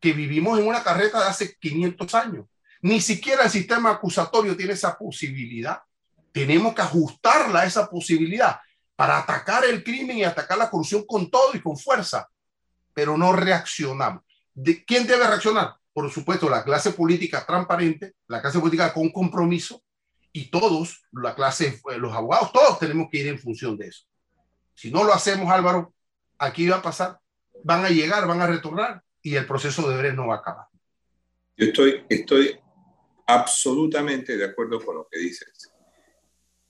que 0.00 0.12
vivimos 0.12 0.58
en 0.58 0.66
una 0.66 0.82
carreta 0.82 1.20
de 1.20 1.28
hace 1.28 1.56
500 1.56 2.14
años. 2.14 2.46
Ni 2.82 3.00
siquiera 3.00 3.44
el 3.44 3.50
sistema 3.50 3.90
acusatorio 3.90 4.56
tiene 4.56 4.74
esa 4.74 4.96
posibilidad 4.96 5.80
tenemos 6.32 6.74
que 6.74 6.82
ajustarla 6.82 7.60
a 7.60 7.66
esa 7.66 7.88
posibilidad 7.88 8.58
para 8.96 9.18
atacar 9.18 9.64
el 9.64 9.84
crimen 9.84 10.18
y 10.18 10.24
atacar 10.24 10.58
la 10.58 10.70
corrupción 10.70 11.04
con 11.06 11.30
todo 11.30 11.54
y 11.54 11.60
con 11.60 11.76
fuerza, 11.76 12.28
pero 12.92 13.16
no 13.16 13.32
reaccionamos. 13.32 14.24
¿De 14.54 14.84
¿Quién 14.84 15.06
debe 15.06 15.26
reaccionar? 15.26 15.74
Por 15.92 16.10
supuesto, 16.10 16.48
la 16.48 16.64
clase 16.64 16.92
política 16.92 17.44
transparente, 17.46 18.14
la 18.26 18.40
clase 18.40 18.58
política 18.58 18.92
con 18.92 19.10
compromiso 19.10 19.82
y 20.32 20.50
todos, 20.50 21.02
la 21.12 21.34
clase, 21.34 21.80
eh, 21.90 21.98
los 21.98 22.12
abogados, 22.12 22.52
todos 22.52 22.78
tenemos 22.78 23.08
que 23.10 23.18
ir 23.18 23.28
en 23.28 23.38
función 23.38 23.76
de 23.76 23.88
eso. 23.88 24.04
Si 24.74 24.90
no 24.90 25.04
lo 25.04 25.12
hacemos, 25.12 25.50
Álvaro, 25.50 25.94
aquí 26.38 26.68
va 26.68 26.76
a 26.76 26.82
pasar, 26.82 27.18
van 27.64 27.84
a 27.84 27.90
llegar, 27.90 28.26
van 28.26 28.40
a 28.40 28.46
retornar 28.46 29.02
y 29.22 29.34
el 29.34 29.46
proceso 29.46 29.82
de 29.82 29.90
deberes 29.96 30.14
no 30.14 30.28
va 30.28 30.36
a 30.36 30.38
acabar. 30.38 30.66
Yo 31.56 31.66
estoy, 31.66 32.04
estoy 32.08 32.58
absolutamente 33.26 34.36
de 34.36 34.44
acuerdo 34.44 34.84
con 34.84 34.96
lo 34.96 35.08
que 35.10 35.18
dices. 35.18 35.72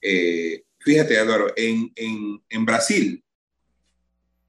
Eh, 0.01 0.65
fíjate, 0.79 1.19
Álvaro, 1.19 1.53
en, 1.57 1.93
en, 1.97 2.43
en 2.49 2.65
Brasil, 2.65 3.25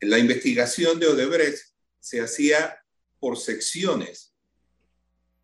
la 0.02 0.18
investigación 0.18 1.00
de 1.00 1.08
Odebrecht 1.08 1.60
se 2.00 2.22
hacía 2.22 2.84
por 3.20 3.38
secciones. 3.38 4.34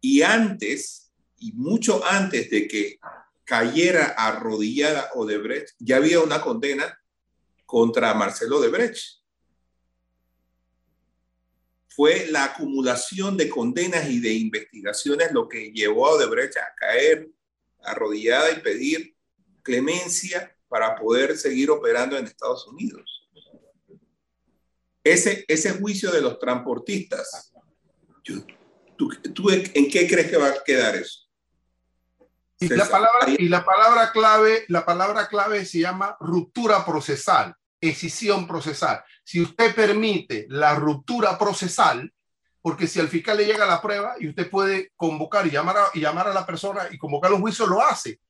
Y 0.02 0.22
antes, 0.22 1.12
y 1.38 1.52
mucho 1.54 2.06
antes 2.06 2.50
de 2.50 2.68
que 2.68 3.00
cayera 3.44 4.16
arrodillada 4.18 5.12
Odebrecht, 5.14 5.76
ya 5.80 5.98
había 5.98 6.20
una 6.20 6.42
condena 6.42 7.00
contra 7.66 8.14
Marcelo 8.14 8.58
Odebrecht. 8.58 9.22
Fue 11.88 12.28
la 12.28 12.46
acumulación 12.46 13.38
de 13.38 13.50
condenas 13.50 14.10
y 14.10 14.20
de 14.20 14.34
investigaciones 14.34 15.32
lo 15.32 15.48
que 15.48 15.72
llevó 15.72 16.08
a 16.08 16.14
Odebrecht 16.14 16.58
a 16.58 16.74
caer 16.76 17.30
arrodillada 17.84 18.52
y 18.52 18.62
pedir 18.62 19.15
clemencia 19.66 20.56
para 20.70 20.96
poder 20.96 21.36
seguir 21.36 21.72
operando 21.72 22.16
en 22.18 22.26
Estados 22.26 22.68
Unidos. 22.68 23.28
Ese, 25.04 25.44
ese 25.48 25.72
juicio 25.72 26.12
de 26.12 26.22
los 26.22 26.40
transportistas, 26.40 27.52
¿tú, 28.24 28.46
tú, 29.34 29.50
en 29.50 29.90
qué 29.90 30.08
crees 30.08 30.30
que 30.30 30.38
va 30.38 30.48
a 30.48 30.64
quedar 30.64 30.96
eso? 30.96 31.26
Y 32.60 32.70
la, 32.70 32.88
palabra, 32.88 33.28
y 33.38 33.50
la 33.50 33.66
palabra 33.66 34.12
clave, 34.12 34.66
la 34.70 34.86
palabra 34.86 35.28
clave 35.28 35.66
se 35.66 35.80
llama 35.80 36.16
ruptura 36.20 36.86
procesal, 36.86 37.54
escisión 37.82 38.48
procesal. 38.48 39.04
Si 39.24 39.42
usted 39.42 39.76
permite 39.76 40.46
la 40.50 40.74
ruptura 40.76 41.38
procesal, 41.38 42.12
porque 42.62 42.88
si 42.88 43.00
al 43.00 43.10
fiscal 43.10 43.38
le 43.38 43.46
llega 43.46 43.66
la 43.66 43.82
prueba 43.82 44.16
y 44.20 44.30
usted 44.30 44.50
puede 44.50 44.92
convocar 44.96 45.46
y 45.46 45.52
llamar 45.52 45.78
a, 45.78 45.86
y 45.94 46.00
llamar 46.00 46.30
a 46.30 46.34
la 46.34 46.46
persona 46.46 46.88
y 46.90 46.98
convocar 46.98 47.32
un 47.34 47.42
juicio, 47.42 47.68
lo 47.68 47.82
hace. 47.82 48.22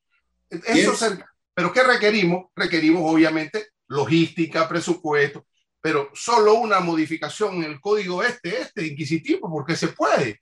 Eso 0.49 1.17
Pero 1.53 1.71
¿qué 1.71 1.83
requerimos? 1.83 2.45
Requerimos 2.55 3.01
obviamente 3.05 3.69
logística, 3.87 4.67
presupuesto, 4.67 5.45
pero 5.81 6.09
solo 6.13 6.55
una 6.55 6.79
modificación 6.79 7.55
en 7.55 7.63
el 7.71 7.79
código 7.79 8.23
este, 8.23 8.61
este, 8.61 8.87
inquisitivo, 8.87 9.49
porque 9.49 9.75
se 9.75 9.89
puede. 9.89 10.41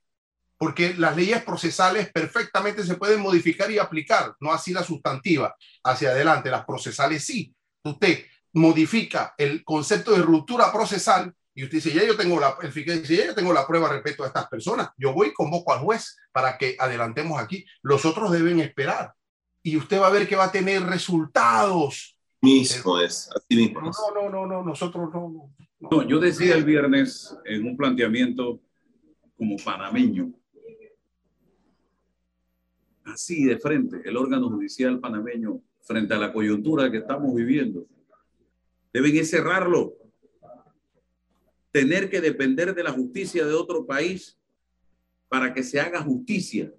Porque 0.57 0.93
las 0.93 1.17
leyes 1.17 1.43
procesales 1.43 2.11
perfectamente 2.11 2.83
se 2.85 2.95
pueden 2.95 3.19
modificar 3.19 3.69
y 3.69 3.79
aplicar, 3.79 4.35
no 4.39 4.53
así 4.53 4.71
la 4.71 4.83
sustantiva 4.83 5.55
hacia 5.83 6.11
adelante, 6.11 6.49
las 6.49 6.65
procesales 6.65 7.25
sí. 7.25 7.53
Usted 7.83 8.25
modifica 8.53 9.33
el 9.37 9.63
concepto 9.65 10.11
de 10.11 10.21
ruptura 10.21 10.71
procesal 10.71 11.33
y 11.55 11.65
usted 11.65 11.77
dice, 11.77 11.93
ya 11.93 12.03
yo 12.03 12.15
tengo 12.15 12.39
la, 12.39 12.55
el 12.61 12.73
dice, 12.73 13.15
ya 13.15 13.25
yo 13.25 13.35
tengo 13.35 13.51
la 13.51 13.67
prueba 13.67 13.89
respecto 13.89 14.23
a 14.23 14.27
estas 14.27 14.47
personas, 14.47 14.89
yo 14.97 15.11
voy 15.13 15.27
y 15.27 15.33
convoco 15.33 15.73
al 15.73 15.79
juez 15.79 16.15
para 16.31 16.57
que 16.57 16.75
adelantemos 16.79 17.41
aquí. 17.41 17.65
Los 17.81 18.05
otros 18.05 18.31
deben 18.31 18.59
esperar 18.59 19.13
y 19.63 19.77
usted 19.77 19.99
va 19.99 20.07
a 20.07 20.11
ver 20.11 20.27
que 20.27 20.35
va 20.35 20.45
a 20.45 20.51
tener 20.51 20.83
resultados. 20.83 22.17
Mismo 22.41 22.99
es, 22.99 23.29
así 23.33 23.55
mismo. 23.55 23.81
No, 23.81 23.91
no, 24.13 24.29
no, 24.29 24.45
no, 24.45 24.63
nosotros 24.63 25.09
no, 25.13 25.49
no. 25.79 26.07
yo 26.07 26.19
decía 26.19 26.55
el 26.55 26.65
viernes 26.65 27.35
en 27.45 27.65
un 27.65 27.77
planteamiento 27.77 28.59
como 29.37 29.55
panameño, 29.57 30.33
así 33.05 33.45
de 33.45 33.57
frente, 33.57 34.01
el 34.03 34.17
órgano 34.17 34.49
judicial 34.49 34.99
panameño, 34.99 35.61
frente 35.81 36.13
a 36.13 36.17
la 36.17 36.33
coyuntura 36.33 36.91
que 36.91 36.97
estamos 36.97 37.33
viviendo, 37.33 37.87
deben 38.91 39.25
cerrarlo. 39.25 39.95
Tener 41.71 42.09
que 42.09 42.21
depender 42.21 42.75
de 42.75 42.83
la 42.83 42.91
justicia 42.91 43.45
de 43.45 43.53
otro 43.53 43.85
país 43.85 44.37
para 45.27 45.53
que 45.53 45.63
se 45.63 45.79
haga 45.79 46.03
justicia 46.03 46.71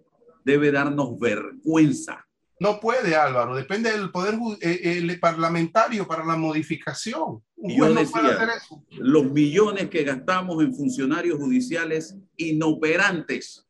debe 0.44 0.70
darnos 0.70 1.18
vergüenza. 1.18 2.23
No 2.60 2.80
puede, 2.80 3.16
Álvaro. 3.16 3.56
Depende 3.56 3.90
del 3.90 4.10
poder 4.10 4.38
eh, 4.60 5.18
parlamentario 5.20 6.06
para 6.06 6.24
la 6.24 6.36
modificación. 6.36 7.42
y 7.56 7.76
yo 7.76 7.92
decía, 7.92 8.38
los 8.90 9.30
millones 9.32 9.90
que 9.90 10.04
gastamos 10.04 10.62
en 10.62 10.74
funcionarios 10.74 11.38
judiciales 11.38 12.16
inoperantes. 12.36 13.66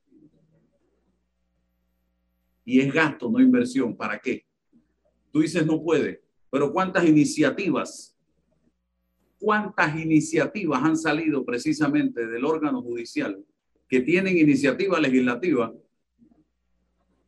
Y 2.64 2.80
es 2.80 2.92
gasto, 2.92 3.30
no 3.30 3.40
inversión. 3.40 3.96
¿Para 3.96 4.18
qué? 4.18 4.44
Tú 5.32 5.40
dices 5.40 5.66
no 5.66 5.82
puede, 5.82 6.22
pero 6.50 6.72
¿cuántas 6.72 7.04
iniciativas? 7.04 8.16
¿Cuántas 9.38 9.98
iniciativas 9.98 10.82
han 10.82 10.96
salido 10.96 11.44
precisamente 11.44 12.26
del 12.26 12.44
órgano 12.44 12.80
judicial 12.82 13.44
que 13.88 14.00
tienen 14.00 14.38
iniciativa 14.38 14.98
legislativa 15.00 15.74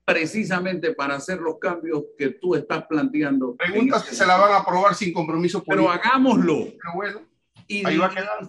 precisamente 0.06 0.94
para 0.94 1.16
hacer 1.16 1.40
los 1.40 1.58
cambios 1.58 2.04
que 2.16 2.30
tú 2.30 2.54
estás 2.54 2.86
planteando. 2.86 3.56
Preguntas 3.56 4.04
que 4.04 4.14
se 4.14 4.24
la 4.24 4.36
van 4.36 4.52
a 4.52 4.58
aprobar 4.58 4.94
sin 4.94 5.12
compromiso 5.12 5.64
político. 5.64 5.90
Pero 5.90 6.00
hagámoslo. 6.00 6.64
Pero 6.80 6.94
bueno, 6.94 7.20
y 7.66 7.82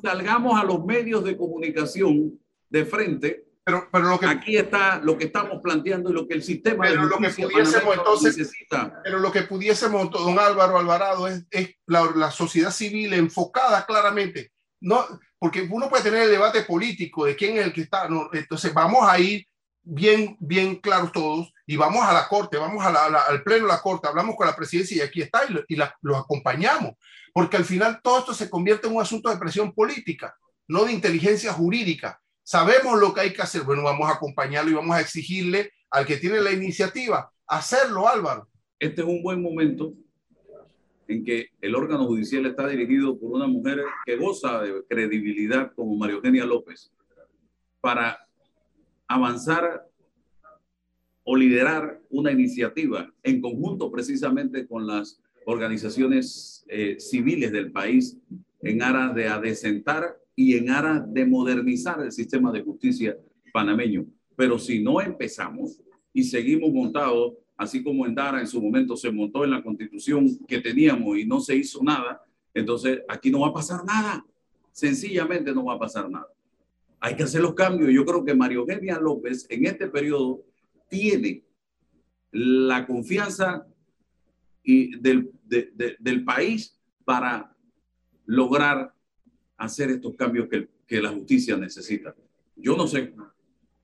salgamos 0.03 0.61
a 0.61 0.63
los 0.63 0.85
medios 0.85 1.23
de 1.23 1.35
comunicación 1.35 2.39
de 2.69 2.85
frente. 2.85 3.43
Pero, 3.63 3.89
pero 3.91 4.05
lo 4.05 4.19
que, 4.19 4.27
aquí 4.27 4.55
está 4.55 5.01
lo 5.03 5.17
que 5.17 5.25
estamos 5.25 5.59
planteando 5.61 6.11
y 6.11 6.13
lo 6.13 6.25
que 6.25 6.35
el 6.35 6.43
sistema 6.43 6.85
pero 6.85 7.03
lo 7.03 7.17
que 7.17 7.29
pudiésemos 7.31 7.97
entonces 7.97 8.37
necesita. 8.37 9.01
Pero 9.03 9.19
lo 9.19 9.31
que 9.31 9.41
pudiésemos, 9.41 10.11
don 10.11 10.39
Álvaro 10.39 10.77
Alvarado, 10.77 11.27
es, 11.27 11.45
es 11.49 11.71
la, 11.87 12.09
la 12.15 12.31
sociedad 12.31 12.71
civil 12.71 13.13
enfocada 13.13 13.85
claramente. 13.85 14.51
No, 14.79 15.03
porque 15.39 15.67
uno 15.69 15.89
puede 15.89 16.03
tener 16.03 16.21
el 16.21 16.29
debate 16.29 16.61
político 16.61 17.25
de 17.25 17.35
quién 17.35 17.57
es 17.57 17.65
el 17.65 17.73
que 17.73 17.81
está. 17.81 18.07
No, 18.07 18.29
entonces 18.31 18.71
vamos 18.73 19.01
a 19.09 19.19
ir 19.19 19.46
bien, 19.87 20.35
bien 20.39 20.75
claros 20.75 21.11
todos 21.11 21.53
y 21.65 21.75
vamos 21.75 22.03
a 22.05 22.13
la 22.13 22.27
corte, 22.27 22.57
vamos 22.57 22.83
a 22.83 22.89
al 23.05 23.43
pleno 23.43 23.67
la 23.67 23.81
corte, 23.81 24.07
hablamos 24.07 24.35
con 24.35 24.47
la 24.47 24.55
presidencia 24.55 24.97
y 24.97 25.01
aquí 25.01 25.21
está 25.21 25.41
y, 25.49 25.73
y 25.73 25.77
los 26.01 26.17
acompañamos, 26.17 26.93
porque 27.33 27.57
al 27.57 27.65
final 27.65 28.01
todo 28.03 28.19
esto 28.19 28.33
se 28.33 28.49
convierte 28.49 28.87
en 28.87 28.95
un 28.95 29.01
asunto 29.01 29.29
de 29.29 29.37
presión 29.37 29.73
política, 29.73 30.35
no 30.67 30.85
de 30.85 30.93
inteligencia 30.93 31.53
jurídica. 31.53 32.21
Sabemos 32.43 32.99
lo 32.99 33.13
que 33.13 33.21
hay 33.21 33.33
que 33.33 33.41
hacer, 33.41 33.63
bueno, 33.63 33.83
vamos 33.83 34.09
a 34.09 34.13
acompañarlo 34.13 34.71
y 34.71 34.75
vamos 34.75 34.95
a 34.95 35.01
exigirle 35.01 35.71
al 35.89 36.05
que 36.05 36.17
tiene 36.17 36.39
la 36.41 36.51
iniciativa 36.51 37.31
hacerlo, 37.47 38.07
Álvaro. 38.07 38.49
Este 38.79 39.01
es 39.01 39.07
un 39.07 39.23
buen 39.23 39.41
momento 39.41 39.93
en 41.07 41.23
que 41.23 41.49
el 41.61 41.75
órgano 41.75 42.05
judicial 42.05 42.45
está 42.45 42.67
dirigido 42.67 43.17
por 43.17 43.31
una 43.31 43.47
mujer 43.47 43.81
que 44.05 44.17
goza 44.17 44.61
de 44.61 44.83
credibilidad 44.89 45.71
como 45.73 45.95
María 45.95 46.17
Eugenia 46.17 46.45
López 46.45 46.91
para 47.79 48.19
avanzar 49.07 49.87
o 51.23 51.35
liderar 51.35 52.01
una 52.09 52.31
iniciativa 52.31 53.13
en 53.23 53.41
conjunto 53.41 53.91
precisamente 53.91 54.65
con 54.65 54.87
las 54.87 55.21
organizaciones 55.45 56.65
eh, 56.67 56.97
civiles 56.99 57.51
del 57.51 57.71
país 57.71 58.17
en 58.61 58.81
aras 58.81 59.13
de 59.15 59.27
adecentar 59.27 60.17
y 60.35 60.55
en 60.55 60.69
aras 60.69 61.11
de 61.13 61.25
modernizar 61.25 62.01
el 62.01 62.11
sistema 62.11 62.51
de 62.51 62.61
justicia 62.61 63.17
panameño. 63.51 64.05
Pero 64.35 64.59
si 64.59 64.81
no 64.81 65.01
empezamos 65.01 65.81
y 66.13 66.23
seguimos 66.23 66.71
montados, 66.71 67.33
así 67.57 67.83
como 67.83 68.05
en 68.05 68.13
Dara 68.13 68.39
en 68.39 68.47
su 68.47 68.61
momento 68.61 68.95
se 68.95 69.11
montó 69.11 69.43
en 69.43 69.51
la 69.51 69.63
constitución 69.63 70.37
que 70.47 70.59
teníamos 70.59 71.17
y 71.17 71.25
no 71.25 71.39
se 71.39 71.55
hizo 71.55 71.83
nada, 71.83 72.21
entonces 72.53 73.01
aquí 73.07 73.31
no 73.31 73.41
va 73.41 73.47
a 73.47 73.53
pasar 73.53 73.83
nada. 73.83 74.25
Sencillamente 74.71 75.53
no 75.53 75.65
va 75.65 75.73
a 75.73 75.79
pasar 75.79 76.09
nada. 76.09 76.27
Hay 76.99 77.15
que 77.15 77.23
hacer 77.23 77.41
los 77.41 77.53
cambios. 77.53 77.91
Yo 77.91 78.05
creo 78.05 78.25
que 78.25 78.33
Mario 78.33 78.61
Eugenia 78.61 78.99
López 78.99 79.45
en 79.49 79.65
este 79.65 79.87
periodo 79.87 80.43
tiene 80.89 81.43
la 82.31 82.85
confianza 82.85 83.65
y 84.63 84.99
del, 84.99 85.31
del 85.43 86.23
país 86.25 86.77
para 87.05 87.55
lograr 88.25 88.93
hacer 89.57 89.89
estos 89.91 90.15
cambios 90.15 90.47
que, 90.49 90.69
que 90.85 91.01
la 91.01 91.09
justicia 91.09 91.55
necesita. 91.57 92.15
Yo 92.55 92.75
no 92.75 92.87
sé. 92.87 93.13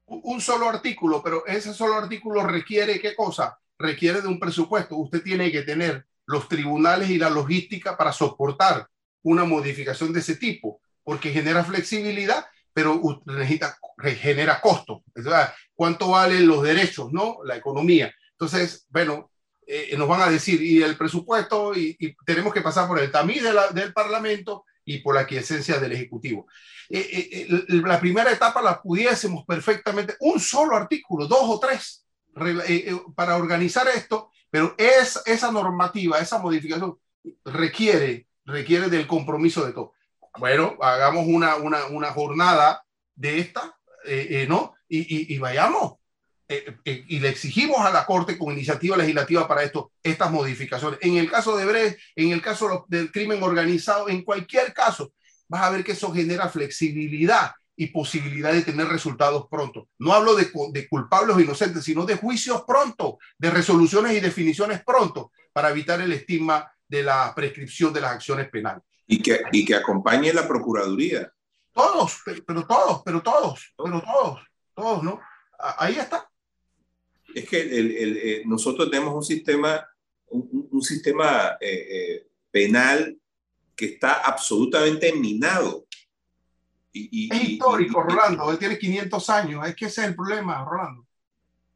Un 0.05 0.41
solo 0.41 0.67
artículo, 0.67 1.21
pero 1.23 1.45
ese 1.45 1.73
solo 1.73 1.95
artículo 1.95 2.45
requiere 2.45 2.99
qué 2.99 3.15
cosa? 3.15 3.57
Requiere 3.77 4.21
de 4.21 4.27
un 4.27 4.39
presupuesto. 4.39 4.97
Usted 4.97 5.23
tiene 5.23 5.51
que 5.51 5.61
tener 5.61 6.05
los 6.25 6.47
tribunales 6.47 7.09
y 7.09 7.17
la 7.17 7.29
logística 7.29 7.97
para 7.97 8.11
soportar 8.11 8.87
una 9.23 9.45
modificación 9.45 10.11
de 10.13 10.19
ese 10.19 10.35
tipo, 10.35 10.81
porque 11.03 11.31
genera 11.31 11.63
flexibilidad 11.63 12.45
pero 12.73 12.99
necesita, 13.25 13.77
genera 14.19 14.59
costo. 14.59 15.03
¿Cuánto 15.75 16.09
valen 16.09 16.47
los 16.47 16.63
derechos, 16.63 17.11
no? 17.11 17.37
La 17.45 17.55
economía. 17.55 18.13
Entonces, 18.31 18.85
bueno, 18.89 19.31
eh, 19.65 19.95
nos 19.97 20.07
van 20.07 20.21
a 20.21 20.29
decir, 20.29 20.61
y 20.61 20.81
el 20.81 20.97
presupuesto, 20.97 21.73
y, 21.75 22.15
tenemos 22.25 22.53
que 22.53 22.61
pasar 22.61 22.87
por 22.87 22.99
el 22.99 23.11
tamiz 23.11 23.43
del 23.73 23.93
Parlamento 23.93 24.65
y 24.83 24.99
por 24.99 25.15
la 25.15 25.25
quiesencia 25.25 25.79
del 25.79 25.93
Ejecutivo. 25.93 26.47
Eh, 26.89 27.29
eh, 27.31 27.47
la 27.67 27.99
primera 27.99 28.31
etapa 28.31 28.61
la 28.61 28.81
pudiésemos 28.81 29.45
perfectamente, 29.45 30.15
un 30.19 30.39
solo 30.39 30.75
artículo, 30.75 31.27
dos 31.27 31.43
o 31.43 31.59
tres, 31.59 32.05
para 33.15 33.37
organizar 33.37 33.87
esto, 33.87 34.31
pero 34.49 34.75
es, 34.77 35.21
esa 35.25 35.51
normativa, 35.51 36.19
esa 36.19 36.39
modificación 36.39 36.97
requiere, 37.45 38.27
requiere 38.43 38.89
del 38.89 39.07
compromiso 39.07 39.65
de 39.65 39.71
todos 39.71 39.91
bueno, 40.37 40.77
hagamos 40.81 41.25
una, 41.27 41.55
una, 41.57 41.85
una 41.87 42.11
jornada 42.11 42.83
de 43.15 43.39
esta, 43.39 43.75
eh, 44.05 44.27
eh, 44.29 44.45
¿no? 44.47 44.75
Y, 44.87 45.37
vayamos. 45.39 45.93
Eh, 46.47 46.77
y 46.85 47.19
le 47.19 47.29
exigimos 47.29 47.79
a 47.79 47.89
la 47.89 48.05
Corte 48.05 48.37
con 48.37 48.53
iniciativa 48.53 48.95
legislativa 48.95 49.47
para 49.47 49.63
esto, 49.63 49.91
estas 50.03 50.31
modificaciones. 50.31 50.99
En 51.01 51.17
el 51.17 51.31
caso 51.31 51.57
de 51.57 51.65
Brecht, 51.65 51.97
en 52.15 52.31
el 52.31 52.41
caso 52.41 52.85
del 52.89 53.11
crimen 53.11 53.41
organizado, 53.41 54.09
en 54.09 54.23
cualquier 54.23 54.71
caso, 54.71 55.13
vas 55.47 55.63
a 55.63 55.71
ver 55.71 55.83
que 55.83 55.93
eso 55.93 56.13
genera 56.13 56.49
flexibilidad 56.49 57.53
y 57.75 57.87
posibilidad 57.87 58.53
de 58.53 58.61
tener 58.61 58.87
resultados 58.87 59.47
pronto. 59.49 59.87
No 59.97 60.13
hablo 60.13 60.35
de, 60.35 60.51
de, 60.71 60.87
culpables 60.87 61.35
o 61.35 61.39
inocentes, 61.39 61.83
sino 61.83 62.05
de 62.05 62.17
juicios 62.17 62.63
pronto, 62.67 63.17
de 63.39 63.49
resoluciones 63.49 64.13
y 64.13 64.19
definiciones 64.19 64.83
pronto, 64.83 65.31
para 65.53 65.71
evitar 65.71 66.01
el 66.01 66.11
estigma 66.11 66.71
de 66.87 67.01
la 67.01 67.33
prescripción 67.35 67.91
de 67.91 68.01
las 68.01 68.11
acciones 68.11 68.49
penales. 68.49 68.83
Y 69.07 69.21
que, 69.21 69.41
y 69.51 69.65
que 69.65 69.75
acompañe 69.75 70.33
la 70.33 70.47
Procuraduría. 70.47 71.31
Todos, 71.73 72.21
pero, 72.23 72.65
todos, 72.65 73.01
pero 73.03 73.21
todos, 73.21 73.73
pero 73.75 74.01
todos, 74.01 74.41
todos, 74.75 75.03
¿no? 75.03 75.19
Ahí 75.77 75.95
está. 75.95 76.29
Es 77.33 77.49
que 77.49 77.61
el, 77.61 77.91
el, 77.91 78.17
eh, 78.17 78.43
nosotros 78.45 78.89
tenemos 78.91 79.13
un 79.15 79.23
sistema, 79.23 79.85
un, 80.27 80.67
un 80.71 80.81
sistema 80.81 81.57
eh, 81.59 81.87
eh, 81.89 82.27
penal 82.51 83.17
que 83.75 83.85
está 83.85 84.21
absolutamente 84.21 85.11
minado. 85.13 85.85
Y, 86.91 87.33
es 87.33 87.49
histórico, 87.49 88.03
Rolando. 88.03 88.51
Él 88.51 88.59
tiene 88.59 88.77
500 88.77 89.29
años. 89.31 89.67
Es 89.67 89.75
que 89.75 89.85
ese 89.85 90.01
es 90.01 90.07
el 90.09 90.15
problema, 90.15 90.63
Rolando. 90.63 91.07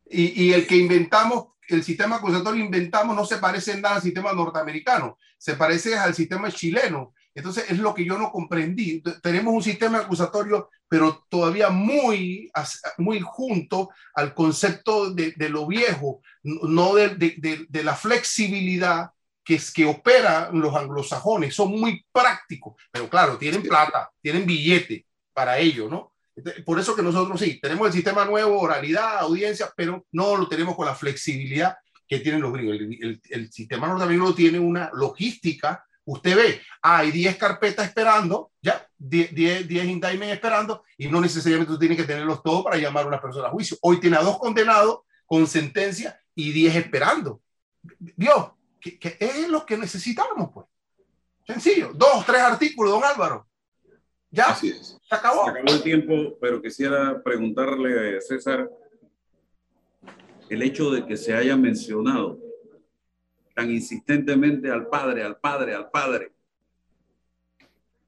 Y, 0.10 0.46
y, 0.46 0.54
el 0.54 0.68
que 0.68 0.78
inventamos, 0.78 1.48
el 1.68 1.84
sistema 1.84 2.18
acusatorio 2.18 2.64
inventamos, 2.64 3.16
no 3.16 3.26
se 3.26 3.38
parece 3.38 3.72
en 3.72 3.82
nada 3.82 3.96
al 3.96 4.02
sistema 4.04 4.32
norteamericano. 4.32 5.18
Se 5.40 5.56
parece 5.56 5.98
al 5.98 6.14
sistema 6.14 6.52
chileno. 6.52 7.16
Entonces 7.38 7.66
es 7.70 7.78
lo 7.78 7.94
que 7.94 8.04
yo 8.04 8.18
no 8.18 8.32
comprendí. 8.32 9.04
Tenemos 9.22 9.54
un 9.54 9.62
sistema 9.62 10.00
acusatorio, 10.00 10.72
pero 10.90 11.24
todavía 11.30 11.70
muy, 11.70 12.52
muy 12.98 13.22
junto 13.22 13.92
al 14.16 14.34
concepto 14.34 15.14
de, 15.14 15.36
lo 15.48 15.68
viejo, 15.68 16.22
no 16.42 16.96
de, 16.96 17.10
de, 17.10 17.68
de, 17.70 17.84
la 17.84 17.96
flexibilidad 17.96 19.12
que, 19.44 19.54
es, 19.54 19.72
que 19.72 19.86
opera 19.86 20.50
los 20.52 20.76
anglosajones. 20.76 21.54
Son 21.54 21.80
muy 21.80 22.04
prácticos, 22.12 22.74
pero 22.92 23.08
claro, 23.08 23.38
tienen 23.38 23.62
plata, 23.62 24.10
tienen 24.20 24.48
billete 24.48 25.06
para 25.32 25.60
ello, 25.60 25.88
¿no? 25.88 26.14
Por 26.66 26.80
eso 26.80 26.96
que 26.96 27.04
nosotros 27.04 27.40
sí, 27.40 27.60
tenemos 27.62 27.86
el 27.86 27.94
sistema 27.94 28.26
nuevo, 28.26 28.60
oralidad, 28.60 29.20
audiencia, 29.20 29.72
pero 29.78 30.08
no 30.12 30.38
lo 30.38 30.48
tenemos 30.48 30.76
con 30.76 30.88
la 30.88 30.96
flexibilidad 30.96 31.78
que 32.08 32.18
tienen 32.18 32.42
los 32.42 32.52
gringos. 32.52 32.78
El, 32.78 33.00
el, 33.00 33.22
el 33.30 33.52
sistema 33.52 33.88
norteamericano 33.88 34.34
tiene 34.34 34.58
una 34.58 34.90
logística 34.92 35.84
Usted 36.08 36.38
ve, 36.38 36.62
hay 36.82 37.12
10 37.12 37.36
carpetas 37.36 37.86
esperando, 37.86 38.54
ya, 38.62 38.88
10, 38.98 39.36
10, 39.36 39.68
10 39.68 39.86
indictments 39.88 40.36
esperando, 40.36 40.82
y 40.98 41.10
no 41.10 41.20
necesariamente 41.20 41.74
usted 41.74 41.86
tiene 41.86 41.98
que 41.98 42.08
tenerlos 42.08 42.42
todos 42.42 42.64
para 42.64 42.78
llamar 42.78 43.04
a 43.04 43.08
una 43.10 43.22
persona 43.22 43.50
a 43.50 43.52
juicio. 43.52 43.78
Hoy 43.82 44.00
tiene 44.00 44.16
a 44.16 44.22
dos 44.22 44.40
condenados 44.40 45.02
con 45.26 45.46
sentencia 45.48 46.18
y 46.34 46.54
10 46.54 46.78
esperando. 46.78 47.42
Dios, 48.00 48.52
que, 48.80 49.18
es 49.20 49.50
lo 49.50 49.66
que 49.66 49.78
necesitamos, 49.78 50.50
pues. 50.54 50.66
Sencillo. 51.46 51.92
Dos, 51.94 52.26
tres 52.26 52.40
artículos, 52.40 52.94
don 52.94 53.04
Álvaro. 53.04 53.46
Ya, 54.32 54.46
Así 54.46 54.70
es. 54.70 54.98
se 55.02 55.16
acabó. 55.16 55.44
Se 55.44 55.52
acabó 55.52 55.74
el 55.74 55.84
tiempo, 55.84 56.38
pero 56.40 56.62
quisiera 56.62 57.22
preguntarle 57.22 58.18
a 58.18 58.22
César 58.22 58.70
el 60.50 60.62
hecho 60.62 60.90
de 60.90 61.06
que 61.06 61.18
se 61.18 61.34
haya 61.34 61.58
mencionado 61.58 62.47
tan 63.58 63.72
insistentemente 63.72 64.70
al 64.70 64.88
Padre, 64.88 65.24
al 65.24 65.40
Padre, 65.40 65.74
al 65.74 65.90
Padre, 65.90 66.32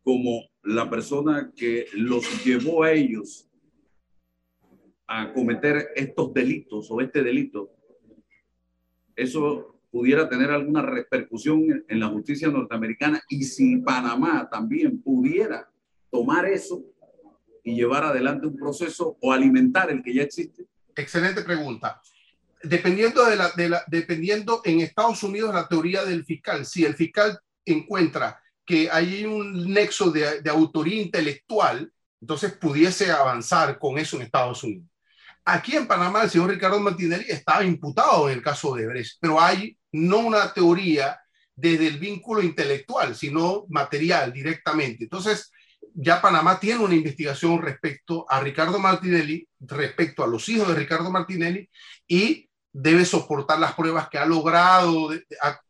como 0.03 0.43
la 0.61 0.87
persona 0.87 1.51
que 1.55 1.87
los 1.93 2.45
llevó 2.45 2.83
a 2.83 2.91
ellos 2.91 3.49
a 5.07 5.33
cometer 5.33 5.87
estos 5.95 6.31
delitos 6.35 6.91
o 6.91 7.01
este 7.01 7.23
delito, 7.23 7.71
eso 9.15 9.81
pudiera 9.89 10.29
tener 10.29 10.51
alguna 10.51 10.83
repercusión 10.83 11.83
en 11.87 11.99
la 11.99 12.09
justicia 12.09 12.49
norteamericana 12.49 13.19
y 13.27 13.41
si 13.43 13.77
Panamá 13.77 14.47
también 14.51 15.01
pudiera 15.01 15.67
tomar 16.11 16.45
eso 16.45 16.85
y 17.63 17.73
llevar 17.73 18.03
adelante 18.03 18.45
un 18.45 18.55
proceso 18.55 19.17
o 19.19 19.33
alimentar 19.33 19.89
el 19.89 20.03
que 20.03 20.13
ya 20.13 20.21
existe? 20.21 20.67
Excelente 20.95 21.41
pregunta 21.41 21.99
dependiendo 22.64 23.26
de 23.26 23.36
la, 23.36 23.49
de 23.51 23.70
la, 23.70 23.84
dependiendo 23.88 24.62
en 24.66 24.82
Estados 24.82 25.24
Unidos 25.24 25.53
la 25.53 25.68
teoría 25.68 26.03
del 26.03 26.26
fiscal, 26.26 26.66
si 26.66 26.86
el 26.86 26.95
fiscal 26.95 27.39
encuentra 27.66 28.41
que 28.66 28.89
hay 28.91 29.26
un 29.26 29.74
nexo 29.74 30.12
de, 30.12 30.41
de, 30.41 30.49
autoría 30.49 31.01
intelectual, 31.01 31.91
entonces 32.22 32.53
pudiese 32.53 33.12
avanzar 33.12 33.80
con 33.80 33.97
eso 33.97 34.18
en 34.18 34.24
Estados 34.24 34.64
Unidos. 34.64 34.88
Aquí 35.45 35.76
en 35.76 35.88
Panamá 35.88 36.24
el 36.24 36.30
señor 36.30 36.51
Ricardo 36.51 36.80
Martinelli 36.80 37.26
estaba 37.28 37.64
imputado 37.64 38.30
en 38.30 38.38
el 38.38 38.43
caso 38.43 38.76
de 38.76 38.86
Brecht, 38.86 39.18
pero 39.20 39.41
hay 39.41 39.78
no 39.91 40.20
una 40.20 40.53
teoría 40.53 41.20
desde 41.55 41.88
el 41.88 41.97
vínculo 41.97 42.41
intelectual, 42.41 43.16
sino 43.16 43.66
material 43.70 44.32
directamente. 44.32 45.05
Entonces, 45.05 45.51
ya 45.93 46.22
Panamá 46.22 46.60
tiene 46.60 46.84
una 46.84 46.95
investigación 46.95 47.62
respecto 47.62 48.26
a 48.30 48.39
Ricardo 48.39 48.80
Martinelli, 48.80 49.47
respecto 49.60 50.24
a 50.24 50.28
los 50.28 50.47
hijos 50.49 50.68
de 50.68 50.76
Ricardo 50.76 51.12
Martinelli, 51.12 51.70
y 52.07 52.48
debe 52.72 53.05
soportar 53.05 53.59
las 53.59 53.74
pruebas 53.74 54.09
que 54.09 54.17
ha 54.17 54.26
logrado 54.26 55.11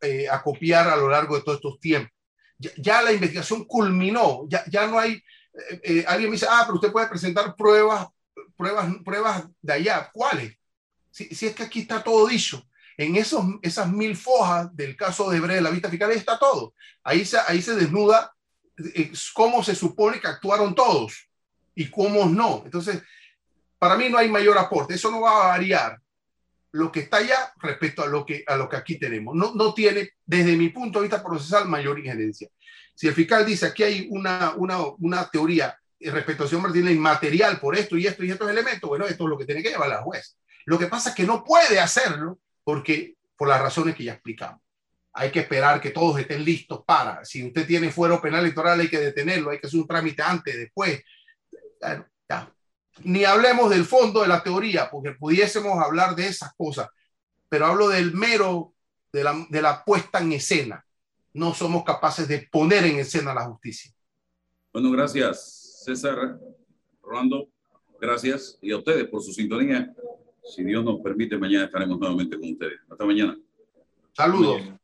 eh, 0.02 0.28
acopiar 0.30 0.88
a 0.88 0.96
lo 0.96 1.08
largo 1.08 1.36
de 1.36 1.42
todos 1.42 1.56
estos 1.56 1.80
tiempos. 1.80 2.12
Ya, 2.58 3.00
la 3.00 3.12
investigación 3.12 3.64
culminó, 3.64 4.44
ya, 4.46 4.62
ya 4.66 4.86
no 4.86 4.98
hay, 4.98 5.12
eh, 5.12 5.80
eh, 5.82 6.04
alguien 6.06 6.30
me 6.30 6.34
dice, 6.34 6.46
ah, 6.48 6.62
pero 6.66 6.74
usted 6.74 6.92
puede 6.92 7.08
presentar 7.08 7.56
pruebas, 7.56 8.08
pruebas, 8.54 8.94
pruebas 9.02 9.44
de 9.62 9.72
allá. 9.72 10.10
¿Cuáles? 10.12 10.56
Si, 11.10 11.34
si 11.34 11.46
es 11.46 11.54
que 11.54 11.62
aquí 11.62 11.80
está 11.80 12.02
todo 12.02 12.26
dicho. 12.26 12.62
En 12.98 13.16
esos, 13.16 13.42
esas 13.62 13.90
mil 13.90 14.14
fojas 14.14 14.76
del 14.76 14.94
caso 14.94 15.30
de 15.30 15.40
Bre 15.40 15.54
de 15.54 15.62
la 15.62 15.70
vista 15.70 15.88
fiscal 15.88 16.10
está 16.10 16.38
todo. 16.38 16.74
Ahí 17.02 17.24
se, 17.24 17.38
ahí 17.48 17.62
se 17.62 17.74
desnuda 17.74 18.34
cómo 19.32 19.64
se 19.64 19.74
supone 19.74 20.20
que 20.20 20.28
actuaron 20.28 20.74
todos 20.74 21.28
y 21.74 21.88
cómo 21.88 22.26
no. 22.26 22.60
Entonces, 22.66 23.02
para 23.78 23.96
mí 23.96 24.10
no 24.10 24.18
hay 24.18 24.28
mayor 24.28 24.58
aporte. 24.58 24.94
Eso 24.94 25.10
no 25.10 25.22
va 25.22 25.30
a 25.30 25.48
variar 25.48 25.98
lo 26.72 26.92
que 26.92 27.00
está 27.00 27.18
allá 27.18 27.52
respecto 27.60 28.02
a 28.02 28.06
lo 28.06 28.24
que, 28.24 28.44
a 28.46 28.56
lo 28.56 28.68
que 28.68 28.76
aquí 28.76 28.98
tenemos. 28.98 29.34
No, 29.34 29.54
no 29.54 29.74
tiene, 29.74 30.10
desde 30.24 30.56
mi 30.56 30.68
punto 30.68 31.00
de 31.00 31.08
vista 31.08 31.22
procesal, 31.22 31.68
mayor 31.68 31.98
injerencia. 31.98 32.48
Si 32.94 33.08
el 33.08 33.14
fiscal 33.14 33.44
dice 33.46 33.66
aquí 33.66 33.82
hay 33.82 34.08
una, 34.10 34.54
una, 34.56 34.78
una 34.98 35.28
teoría 35.28 35.76
respecto 36.00 36.44
a 36.44 36.48
señor 36.48 36.62
Martínez 36.62 36.94
inmaterial 36.94 37.60
por 37.60 37.76
esto 37.76 37.96
y 37.96 38.06
esto 38.06 38.24
y 38.24 38.30
estos 38.30 38.48
elementos, 38.50 38.88
bueno, 38.88 39.06
esto 39.06 39.24
es 39.24 39.30
lo 39.30 39.38
que 39.38 39.44
tiene 39.44 39.62
que 39.62 39.70
llevar 39.70 39.88
la 39.88 40.02
juez. 40.02 40.38
Lo 40.64 40.78
que 40.78 40.86
pasa 40.86 41.10
es 41.10 41.14
que 41.14 41.24
no 41.24 41.44
puede 41.44 41.80
hacerlo 41.80 42.38
porque 42.64 43.16
por 43.36 43.48
las 43.48 43.60
razones 43.60 43.94
que 43.94 44.04
ya 44.04 44.12
explicamos. 44.12 44.60
Hay 45.12 45.30
que 45.30 45.40
esperar 45.40 45.80
que 45.80 45.90
todos 45.90 46.20
estén 46.20 46.44
listos 46.44 46.84
para. 46.86 47.24
Si 47.24 47.44
usted 47.44 47.66
tiene 47.66 47.90
fuero 47.90 48.20
penal 48.20 48.40
electoral, 48.40 48.78
hay 48.78 48.88
que 48.88 49.00
detenerlo, 49.00 49.50
hay 49.50 49.58
que 49.58 49.66
hacer 49.66 49.80
un 49.80 49.88
trámite 49.88 50.22
antes, 50.22 50.56
después. 50.56 51.02
ya. 51.80 52.06
Ni 53.04 53.24
hablemos 53.24 53.70
del 53.70 53.84
fondo 53.84 54.22
de 54.22 54.28
la 54.28 54.42
teoría, 54.42 54.90
porque 54.90 55.12
pudiésemos 55.12 55.78
hablar 55.78 56.14
de 56.14 56.26
esas 56.26 56.54
cosas, 56.54 56.88
pero 57.48 57.66
hablo 57.66 57.88
del 57.88 58.12
mero, 58.12 58.74
de 59.12 59.24
la, 59.24 59.46
de 59.48 59.62
la 59.62 59.84
puesta 59.84 60.20
en 60.20 60.32
escena. 60.32 60.84
No 61.32 61.54
somos 61.54 61.84
capaces 61.84 62.28
de 62.28 62.48
poner 62.50 62.84
en 62.84 62.98
escena 62.98 63.32
la 63.34 63.46
justicia. 63.46 63.92
Bueno, 64.72 64.90
gracias, 64.90 65.82
César, 65.84 66.38
Rolando. 67.02 67.48
Gracias. 68.00 68.58
Y 68.62 68.72
a 68.72 68.78
ustedes 68.78 69.06
por 69.08 69.22
su 69.22 69.32
sintonía. 69.32 69.92
Si 70.42 70.64
Dios 70.64 70.84
nos 70.84 71.00
permite, 71.00 71.36
mañana 71.36 71.66
estaremos 71.66 71.98
nuevamente 71.98 72.38
con 72.38 72.50
ustedes. 72.50 72.80
Hasta 72.88 73.04
mañana. 73.04 73.38
Saludos. 74.12 74.79